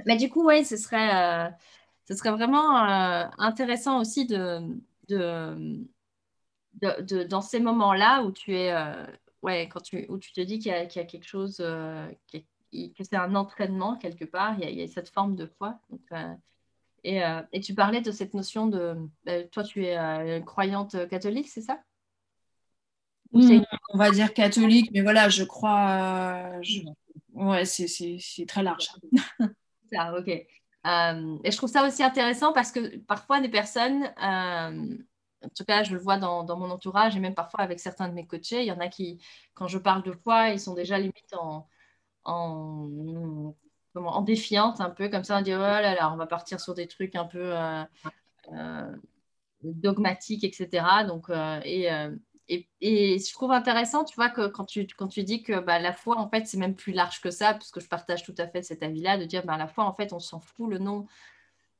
mais 0.05 0.17
du 0.17 0.29
coup, 0.29 0.47
oui, 0.47 0.63
ce 0.63 0.77
serait, 0.77 1.51
ce 2.07 2.15
serait 2.15 2.31
vraiment 2.31 2.75
intéressant 3.39 3.99
aussi 3.99 4.25
de 4.25 4.61
de, 6.81 7.01
de, 7.01 7.23
dans 7.23 7.41
ces 7.41 7.59
moments-là 7.59 8.23
où 8.23 8.31
tu 8.31 8.55
es, 8.55 8.71
euh, 8.71 9.05
ouais, 9.41 9.69
quand 9.69 9.81
tu, 9.81 10.05
où 10.09 10.17
tu 10.17 10.31
te 10.31 10.41
dis 10.41 10.59
qu'il 10.59 10.71
y, 10.71 10.75
a 10.75 10.85
quelque 10.85 11.27
chose, 11.27 11.57
euh, 11.59 12.07
que 12.31 13.03
c'est 13.03 13.15
un 13.15 13.35
entraînement 13.35 13.95
quelque 13.95 14.25
part, 14.25 14.57
il 14.59 14.69
y 14.69 14.81
a, 14.81 14.87
cette 14.87 15.09
forme 15.09 15.35
de 15.35 15.45
foi. 15.45 15.79
Euh, 16.11 16.33
et, 17.03 17.21
et, 17.53 17.59
tu 17.61 17.73
parlais 17.73 18.01
de 18.01 18.11
cette 18.11 18.33
notion 18.33 18.67
de, 18.67 18.97
toi 19.51 19.63
tu 19.63 19.85
es 19.85 20.43
croyante 20.45 21.07
catholique, 21.07 21.47
c'est 21.47 21.61
ça? 21.61 21.79
Mmh, 23.31 23.61
On 23.93 23.97
va 23.97 24.11
dire 24.11 24.33
catholique, 24.33 24.89
mais 24.91 25.01
voilà, 25.01 25.29
je 25.29 25.43
crois, 25.43 26.51
ouais, 27.33 27.65
c'est 27.65 28.45
très 28.47 28.63
large. 28.63 28.89
ça, 29.91 30.17
ok. 30.17 30.45
Euh, 30.87 31.37
et 31.43 31.51
je 31.51 31.57
trouve 31.57 31.69
ça 31.69 31.85
aussi 31.85 32.03
intéressant 32.03 32.53
parce 32.53 32.71
que 32.71 32.97
parfois, 32.99 33.41
des 33.41 33.49
personnes, 33.49 34.11
euh, 34.23 34.97
en 35.43 35.49
tout 35.49 35.65
cas, 35.65 35.83
je 35.83 35.93
le 35.93 35.99
vois 35.99 36.17
dans, 36.17 36.43
mon 36.57 36.69
entourage 36.69 37.15
et 37.15 37.19
même 37.19 37.35
parfois 37.35 37.61
avec 37.61 37.79
certains 37.79 38.09
de 38.09 38.13
mes 38.13 38.27
coachés, 38.27 38.61
il 38.61 38.67
y 38.67 38.71
en 38.71 38.79
a 38.79 38.87
qui, 38.87 39.21
quand 39.53 39.67
je 39.67 39.77
parle 39.77 40.03
de 40.03 40.11
foi, 40.11 40.49
ils 40.49 40.59
sont 40.59 40.73
déjà 40.73 40.97
limite 40.97 41.33
en, 41.33 41.67
en, 42.25 43.55
en 43.95 44.21
défiance 44.21 44.81
un 44.81 44.89
peu, 44.89 45.09
comme 45.09 45.23
ça, 45.23 45.37
on 45.37 45.41
dit, 45.41 45.53
oh 45.53 45.57
là 45.59 45.95
là, 45.95 46.11
on 46.11 46.17
va 46.17 46.27
partir 46.27 46.59
sur 46.59 46.73
des 46.73 46.87
trucs 46.87 47.15
un 47.15 47.25
peu 47.25 47.53
euh, 48.51 48.95
dogmatiques, 49.63 50.43
etc. 50.43 50.85
Donc, 51.07 51.29
et, 52.49 52.67
et, 52.81 53.19
je 53.19 53.33
trouve 53.33 53.51
intéressant, 53.51 54.03
tu 54.03 54.15
vois, 54.15 54.29
que 54.29 54.47
quand 54.47 54.65
tu, 54.65 54.87
quand 54.97 55.07
tu 55.07 55.23
dis 55.23 55.43
que 55.43 55.59
bah, 55.59 55.79
la 55.79 55.93
foi, 55.93 56.17
en 56.17 56.29
fait, 56.29 56.47
c'est 56.47 56.57
même 56.57 56.75
plus 56.75 56.93
large 56.93 57.21
que 57.21 57.29
ça, 57.29 57.53
parce 57.53 57.71
que 57.71 57.79
je 57.79 57.87
partage 57.87 58.23
tout 58.23 58.35
à 58.37 58.47
fait 58.47 58.63
cet 58.63 58.83
avis-là, 58.83 59.17
de 59.17 59.25
dire, 59.25 59.45
bah, 59.45 59.57
la 59.57 59.67
foi, 59.67 59.85
en 59.85 59.93
fait, 59.93 60.13
on 60.13 60.19
s'en 60.19 60.39
fout 60.39 60.69
le 60.69 60.79
nom 60.79 61.05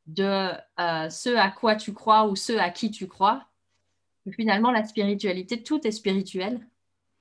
de 0.10 0.51
euh, 0.80 1.10
ce 1.10 1.36
à 1.36 1.51
quoi 1.51 1.76
tu 1.76 1.93
crois 1.93 2.28
ou 2.28 2.36
ce 2.36 2.53
à 2.53 2.70
qui 2.70 2.91
tu 2.91 3.07
crois. 3.07 3.45
finalement, 4.32 4.72
la 4.72 4.84
spiritualité, 4.84 5.64
tout 5.64 5.86
est 5.88 5.91
spirituel. 5.91 6.68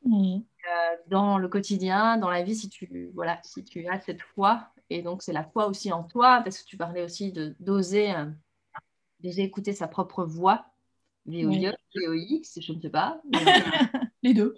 Euh, 0.05 0.97
dans 1.07 1.39
le 1.39 1.49
quotidien, 1.49 2.17
dans 2.19 2.31
la 2.31 2.43
vie, 2.43 2.57
si 2.57 2.69
tu, 2.69 3.11
voilà, 3.15 3.41
si 3.43 3.65
tu 3.65 3.87
as 3.89 4.01
cette 4.01 4.23
foi, 4.23 4.69
et 4.91 5.03
donc 5.03 5.23
c'est 5.23 5.33
la 5.33 5.45
foi 5.45 5.67
aussi 5.67 5.93
en 5.93 6.05
toi, 6.05 6.41
parce 6.43 6.63
que 6.63 6.67
tu 6.67 6.77
parlais 6.77 7.03
aussi 7.03 7.33
d'oser 7.61 8.15
euh, 8.15 8.27
écouter 9.23 9.73
sa 9.73 9.89
propre 9.89 10.25
voix 10.25 10.67
VOX, 11.27 11.75
VOX, 11.95 12.61
je 12.61 12.73
ne 12.73 12.81
sais 12.81 12.91
pas. 12.91 13.21
les 14.23 14.33
deux. 14.33 14.55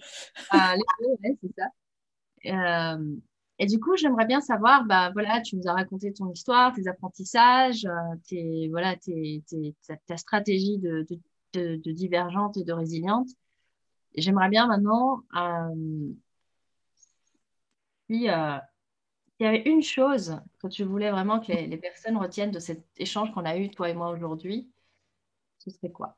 Ah, 0.51 0.75
les 0.77 0.83
deux, 1.01 1.13
ouais, 1.23 1.37
c'est 1.43 1.55
ça. 1.57 2.99
Et 3.61 3.67
du 3.67 3.79
coup, 3.79 3.95
j'aimerais 3.95 4.25
bien 4.25 4.41
savoir, 4.41 4.85
bah, 4.87 5.11
voilà, 5.13 5.43
tu 5.43 5.55
nous 5.57 5.69
as 5.69 5.75
raconté 5.75 6.15
ton 6.15 6.31
histoire, 6.33 6.73
tes 6.73 6.89
apprentissages, 6.89 7.85
euh, 7.85 8.17
tes, 8.27 8.69
voilà, 8.71 8.97
ta, 10.07 10.17
stratégie 10.17 10.79
de, 10.79 11.07
divergente 11.93 12.57
et 12.57 12.65
de 12.65 12.73
résiliente. 12.73 13.29
J'aimerais 14.17 14.49
bien 14.49 14.67
maintenant, 14.67 15.21
euh, 15.37 16.15
si 18.09 18.31
euh, 18.31 18.59
y 19.41 19.45
avait 19.45 19.63
une 19.67 19.83
chose 19.83 20.41
que 20.59 20.69
tu 20.69 20.85
voulais 20.85 21.11
vraiment 21.11 21.39
que 21.39 21.53
les, 21.53 21.67
les 21.67 21.77
personnes 21.77 22.17
retiennent 22.17 22.53
de 22.53 22.61
cet 22.61 22.83
échange 22.97 23.31
qu'on 23.35 23.45
a 23.45 23.59
eu, 23.59 23.71
toi 23.71 23.91
et 23.91 23.95
moi, 23.95 24.11
aujourd'hui, 24.11 24.71
ce 25.59 25.71
serait 25.71 25.93
quoi? 25.93 26.17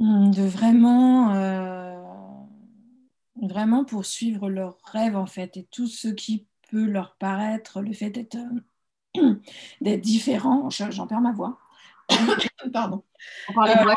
Hum, 0.00 0.30
de 0.30 0.42
vraiment, 0.42 1.34
euh, 1.34 1.87
vraiment 3.42 3.84
poursuivre 3.84 4.48
leurs 4.48 4.78
rêves 4.84 5.16
en 5.16 5.26
fait 5.26 5.56
et 5.56 5.66
tout 5.70 5.86
ce 5.86 6.08
qui 6.08 6.46
peut 6.70 6.84
leur 6.84 7.16
paraître 7.16 7.80
le 7.80 7.92
fait 7.92 8.10
d'être 8.10 8.36
euh, 9.16 9.34
d'être 9.80 10.00
différent. 10.00 10.68
J'en 10.70 11.06
perds 11.06 11.20
ma 11.20 11.32
voix. 11.32 11.58
Pardon. 12.72 13.04
Euh, 13.56 13.94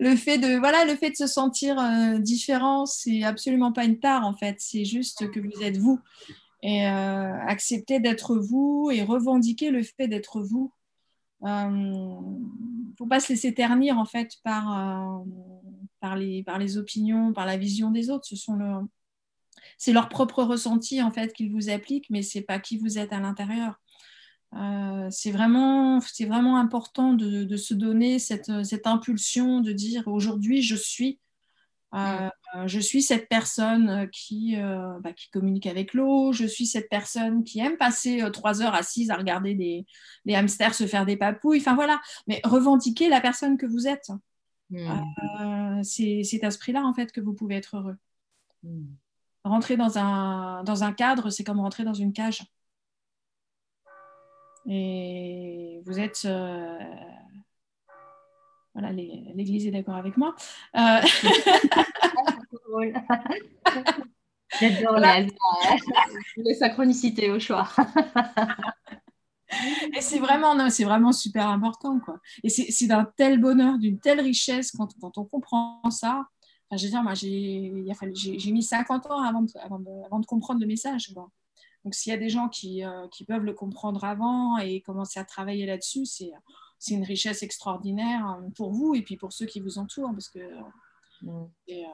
le 0.01 0.17
fait 0.17 0.39
de 0.39 0.59
voilà 0.59 0.85
le 0.85 0.95
fait 0.95 1.11
de 1.11 1.17
se 1.17 1.27
sentir 1.27 1.77
différent, 2.21 2.87
c'est 2.87 3.23
absolument 3.23 3.73
pas 3.73 3.85
une 3.85 3.99
tare 3.99 4.27
en 4.27 4.35
fait. 4.35 4.57
C'est 4.59 4.85
juste 4.85 5.31
que 5.31 5.41
vous 5.41 5.63
êtes 5.63 5.77
vous 5.77 6.01
et 6.63 6.85
accepter 6.87 8.01
d'être 8.01 8.37
vous 8.37 8.91
et 8.93 9.03
revendiquer 9.03 9.71
le 9.71 9.83
fait 9.83 10.09
d'être 10.09 10.41
vous 10.41 10.73
il 11.43 11.49
euh, 11.49 11.69
ne 11.71 12.97
faut 12.97 13.07
pas 13.07 13.21
se 13.21 13.29
laisser 13.33 13.55
ternir 13.55 13.99
en 13.99 14.05
fait 14.05 14.33
par, 14.43 15.21
euh, 15.21 15.25
par, 16.01 16.17
les, 16.17 16.43
par 16.43 16.59
les 16.59 16.79
opinions, 16.79 17.33
par 17.33 17.47
la 17.47 17.57
vision 17.57 17.91
des 17.91 18.11
autres. 18.11 18.27
Ce 18.27 18.37
sont 18.37 18.55
le, 18.55 18.87
c'est 19.77 19.93
leur 19.93 20.09
propre 20.09 20.43
ressenti 20.43 21.03
en 21.03 21.11
fait 21.11 21.33
qu'ils 21.33 21.53
vous 21.53 21.71
appliquent, 21.71 22.11
mais 22.11 22.23
c'est 22.23 22.43
pas 22.43 22.59
qui 22.59 22.79
vous 22.79 22.99
êtes 22.99 23.13
à 23.13 23.21
l'intérieur. 23.21 23.81
Euh, 24.55 25.09
c'est 25.11 25.31
vraiment, 25.31 26.01
c'est 26.01 26.25
vraiment 26.25 26.59
important 26.59 27.13
de, 27.13 27.45
de 27.45 27.57
se 27.57 27.75
donner 27.75 28.19
cette, 28.19 28.65
cette, 28.65 28.87
impulsion 28.87 29.61
de 29.61 29.73
dire 29.73 30.05
aujourd'hui 30.09 30.63
je 30.63 30.75
suis 30.75 31.21
euh, 31.95 32.29
je 32.67 32.81
suis 32.81 33.03
cette 33.03 33.29
personne 33.29 34.09
qui, 34.11 34.57
euh, 34.57 34.99
bah, 35.01 35.13
qui 35.13 35.31
communique 35.31 35.67
avec 35.67 35.95
l'eau, 35.95 36.33
je 36.33 36.47
suis 36.47 36.67
cette 36.67 36.89
personne 36.89 37.45
qui 37.45 37.61
aime 37.61 37.77
passer 37.77 38.23
trois 38.33 38.63
heures 38.63 38.75
assise 38.75 39.11
à 39.11 39.17
regarder 39.17 39.55
des, 39.55 40.35
hamsters 40.35 40.75
se 40.75 40.87
faire 40.87 41.07
des 41.07 41.17
papouilles. 41.17 41.61
Enfin 41.61 41.75
voilà, 41.75 42.01
mais 42.27 42.41
revendiquer 42.45 43.09
la 43.09 43.21
personne 43.21 43.57
que 43.59 43.67
vous 43.67 43.87
êtes. 43.87 44.11
Hmm. 44.71 45.83
c'est 45.83 46.45
à 46.45 46.51
ce 46.51 46.59
prix-là 46.59 46.85
en 46.85 46.93
fait 46.93 47.11
que 47.11 47.21
vous 47.21 47.33
pouvez 47.35 47.57
être 47.57 47.77
heureux. 47.77 47.97
Hmm. 48.63 48.87
Rentrer 49.45 49.77
dans 49.77 49.99
un, 49.99 50.63
dans 50.65 50.85
un 50.85 50.93
cadre, 50.93 51.31
c'est 51.31 51.45
comme 51.45 51.61
rentrer 51.61 51.85
dans 51.85 51.95
une 51.95 52.13
cage. 52.13 52.43
Et 54.67 55.81
vous 55.87 55.99
êtes. 55.99 56.29
Voilà, 58.75 58.93
l'Église 58.93 59.67
est 59.67 59.71
d'accord 59.71 59.97
avec 59.97 60.17
moi. 60.17 60.35
J'adore 64.61 64.99
les, 66.37 66.55
synchronicités 66.55 67.31
au 67.31 67.39
choix. 67.39 67.69
Et 69.97 70.01
c'est 70.01 70.19
vraiment, 70.19 70.69
c'est 70.71 70.85
vraiment 70.85 71.13
super 71.13 71.49
important, 71.49 72.01
quoi. 72.01 72.21
Et 72.43 72.49
c'est 72.49 72.87
d'un 72.87 73.05
tel 73.17 73.41
bonheur, 73.41 73.79
d'une 73.79 73.99
telle 73.99 74.21
richesse 74.21 74.73
quand, 74.73 74.89
quand, 75.01 75.19
on 75.19 75.25
comprend 75.25 75.81
ça. 75.91 76.27
Enfin, 76.71 76.77
je 76.77 76.85
veux 76.85 76.91
dire, 76.91 77.03
moi, 77.03 77.15
j'ai 77.15 78.53
mis 78.53 78.63
50 78.63 79.07
ans 79.07 79.23
avant 79.23 79.43
de, 79.43 79.51
avant 79.59 79.79
de, 79.79 80.07
avant 80.07 80.21
de 80.21 80.27
comprendre 80.27 80.61
le 80.61 80.67
message. 80.67 81.13
Quoi. 81.15 81.31
Donc, 81.85 81.95
s'il 81.95 82.11
y 82.11 82.15
a 82.15 82.19
des 82.19 82.29
gens 82.29 82.49
qui, 82.49 82.85
euh, 82.85 83.09
qui, 83.09 83.25
peuvent 83.25 83.45
le 83.45 83.55
comprendre 83.55 84.05
avant 84.05 84.59
et 84.59 84.83
commencer 84.83 85.19
à 85.19 85.25
travailler 85.25 85.65
là-dessus, 85.65 86.05
c'est 86.05 86.33
une 86.91 87.05
richesse 87.05 87.43
extraordinaire 87.43 88.39
euh, 88.39 88.51
pour 88.51 88.73
vous 88.73 88.95
et 88.95 89.03
puis 89.03 89.17
pour 89.17 89.33
ceux 89.33 89.47
qui 89.47 89.61
vous 89.61 89.79
entourent, 89.79 90.13
parce 90.13 90.29
que 90.29 90.41
mm. 91.23 91.47
et, 91.69 91.87
euh, 91.87 91.89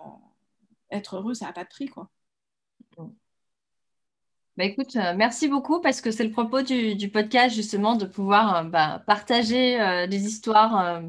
être 0.91 1.17
heureux, 1.17 1.35
ça 1.35 1.47
n'a 1.47 1.53
pas 1.53 1.65
de 1.65 1.69
prix, 1.69 1.87
quoi. 1.87 2.11
Bah 4.57 4.65
écoute, 4.65 4.95
euh, 4.95 5.15
merci 5.17 5.49
beaucoup 5.49 5.81
parce 5.81 6.01
que 6.01 6.13
c'est 6.13 6.23
le 6.23 6.31
propos 6.31 6.63
du, 6.63 7.09
podcast 7.09 7.55
justement 7.57 7.97
de 7.97 8.07
pouvoir 8.07 8.57
euh, 8.57 8.63
bah, 8.63 9.03
partager 9.05 9.81
euh, 9.81 10.07
des 10.07 10.27
histoires 10.27 11.03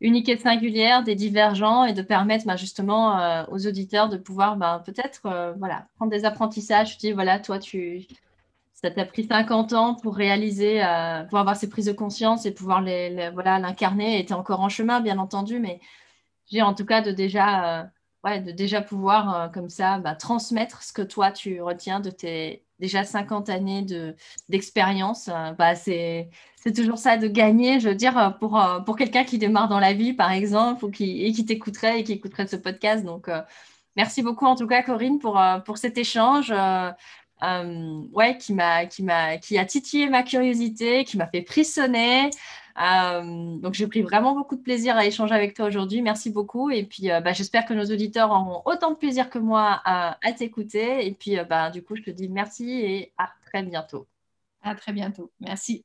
uniques 0.00 0.28
et 0.28 0.36
singulières, 0.38 1.02
des 1.02 1.16
divergents 1.16 1.84
et 1.84 1.92
de 1.92 2.02
permettre 2.02 2.46
bah, 2.46 2.54
justement 2.54 3.46
aux 3.50 3.66
auditeurs 3.66 4.08
de 4.08 4.16
pouvoir 4.16 4.56
peut-être 4.84 5.54
voilà, 5.58 5.88
prendre 5.96 6.12
des 6.12 6.24
apprentissages. 6.24 6.94
Je 6.94 6.98
dis 6.98 7.12
voilà, 7.12 7.40
toi, 7.40 7.58
tu, 7.58 8.06
ça 8.74 8.90
t'a 8.92 9.04
pris 9.06 9.24
50 9.24 9.72
ans 9.72 9.94
pour 9.96 10.14
réaliser, 10.14 10.80
pour 11.30 11.38
avoir 11.38 11.56
ces 11.56 11.68
prises 11.68 11.86
de 11.86 11.92
conscience 11.92 12.46
et 12.46 12.54
pouvoir 12.54 12.80
les, 12.80 13.30
voilà, 13.30 13.58
l'incarner. 13.58 14.20
Et 14.20 14.24
tu 14.24 14.32
es 14.32 14.36
encore 14.36 14.60
en 14.60 14.68
chemin, 14.68 15.00
bien 15.00 15.18
entendu, 15.18 15.58
mais 15.58 15.80
j'ai 16.50 16.62
en 16.62 16.74
tout 16.74 16.84
cas 16.86 17.00
de 17.02 17.10
déjà 17.10 17.90
de 18.26 18.50
déjà 18.50 18.82
pouvoir 18.82 19.34
euh, 19.34 19.48
comme 19.48 19.70
ça 19.70 19.98
bah, 19.98 20.14
transmettre 20.14 20.82
ce 20.82 20.92
que 20.92 21.02
toi 21.02 21.30
tu 21.30 21.62
retiens 21.62 22.00
de 22.00 22.10
tes 22.10 22.64
déjà 22.78 23.04
50 23.04 23.48
années 23.48 23.82
de, 23.82 24.14
d'expérience. 24.48 25.28
Euh, 25.28 25.52
bah, 25.52 25.74
c'est, 25.74 26.30
toujours 26.74 26.98
ça 26.98 27.16
de 27.16 27.28
gagner, 27.28 27.78
je 27.78 27.88
veux 27.88 27.94
dire, 27.94 28.18
euh, 28.18 28.30
pour, 28.30 28.96
quelqu'un 28.96 29.24
qui 29.24 29.38
démarre 29.38 29.68
dans 29.68 29.78
la 29.78 29.92
vie, 29.92 30.12
par 30.12 30.32
exemple, 30.32 30.84
ou 30.84 30.90
qui, 30.90 31.24
et 31.24 31.32
qui 31.32 31.46
t'écouterait 31.46 32.00
et 32.00 32.04
qui 32.04 32.12
écouterait 32.12 32.48
ce 32.48 32.56
podcast. 32.56 33.04
Donc, 33.04 33.30
merci 33.94 34.22
beaucoup 34.22 34.46
en 34.46 34.56
tout 34.56 34.66
cas, 34.66 34.82
Corinne, 34.82 35.20
pour, 35.20 35.40
pour 35.64 35.78
cet 35.78 35.96
échange. 35.96 36.52
ouais, 37.40 38.38
qui 38.38 38.52
m'a, 38.52 38.86
qui 38.86 39.02
m'a, 39.04 39.36
qui 39.38 39.58
a 39.58 39.64
titillé 39.64 40.08
ma 40.08 40.24
curiosité, 40.24 41.04
qui 41.04 41.16
m'a 41.16 41.28
fait 41.28 41.44
frissonner. 41.46 42.30
Euh, 42.78 43.56
donc, 43.58 43.74
j'ai 43.74 43.86
pris 43.86 44.02
vraiment 44.02 44.34
beaucoup 44.34 44.56
de 44.56 44.62
plaisir 44.62 44.96
à 44.96 45.06
échanger 45.06 45.34
avec 45.34 45.54
toi 45.54 45.66
aujourd'hui. 45.66 46.02
Merci 46.02 46.30
beaucoup. 46.30 46.70
Et 46.70 46.84
puis, 46.84 47.10
euh, 47.10 47.20
bah, 47.20 47.32
j'espère 47.32 47.64
que 47.64 47.74
nos 47.74 47.84
auditeurs 47.84 48.30
auront 48.30 48.62
autant 48.66 48.90
de 48.90 48.96
plaisir 48.96 49.30
que 49.30 49.38
moi 49.38 49.80
à, 49.84 50.16
t'écouter. 50.36 51.06
Et 51.06 51.12
puis, 51.12 51.38
euh, 51.38 51.44
bah, 51.44 51.70
du 51.70 51.82
coup, 51.82 51.96
je 51.96 52.02
te 52.02 52.10
dis 52.10 52.28
merci 52.28 52.70
et 52.70 53.12
à 53.18 53.30
très 53.46 53.62
bientôt. 53.62 54.06
À 54.62 54.74
très 54.74 54.92
bientôt. 54.92 55.30
Merci. 55.40 55.84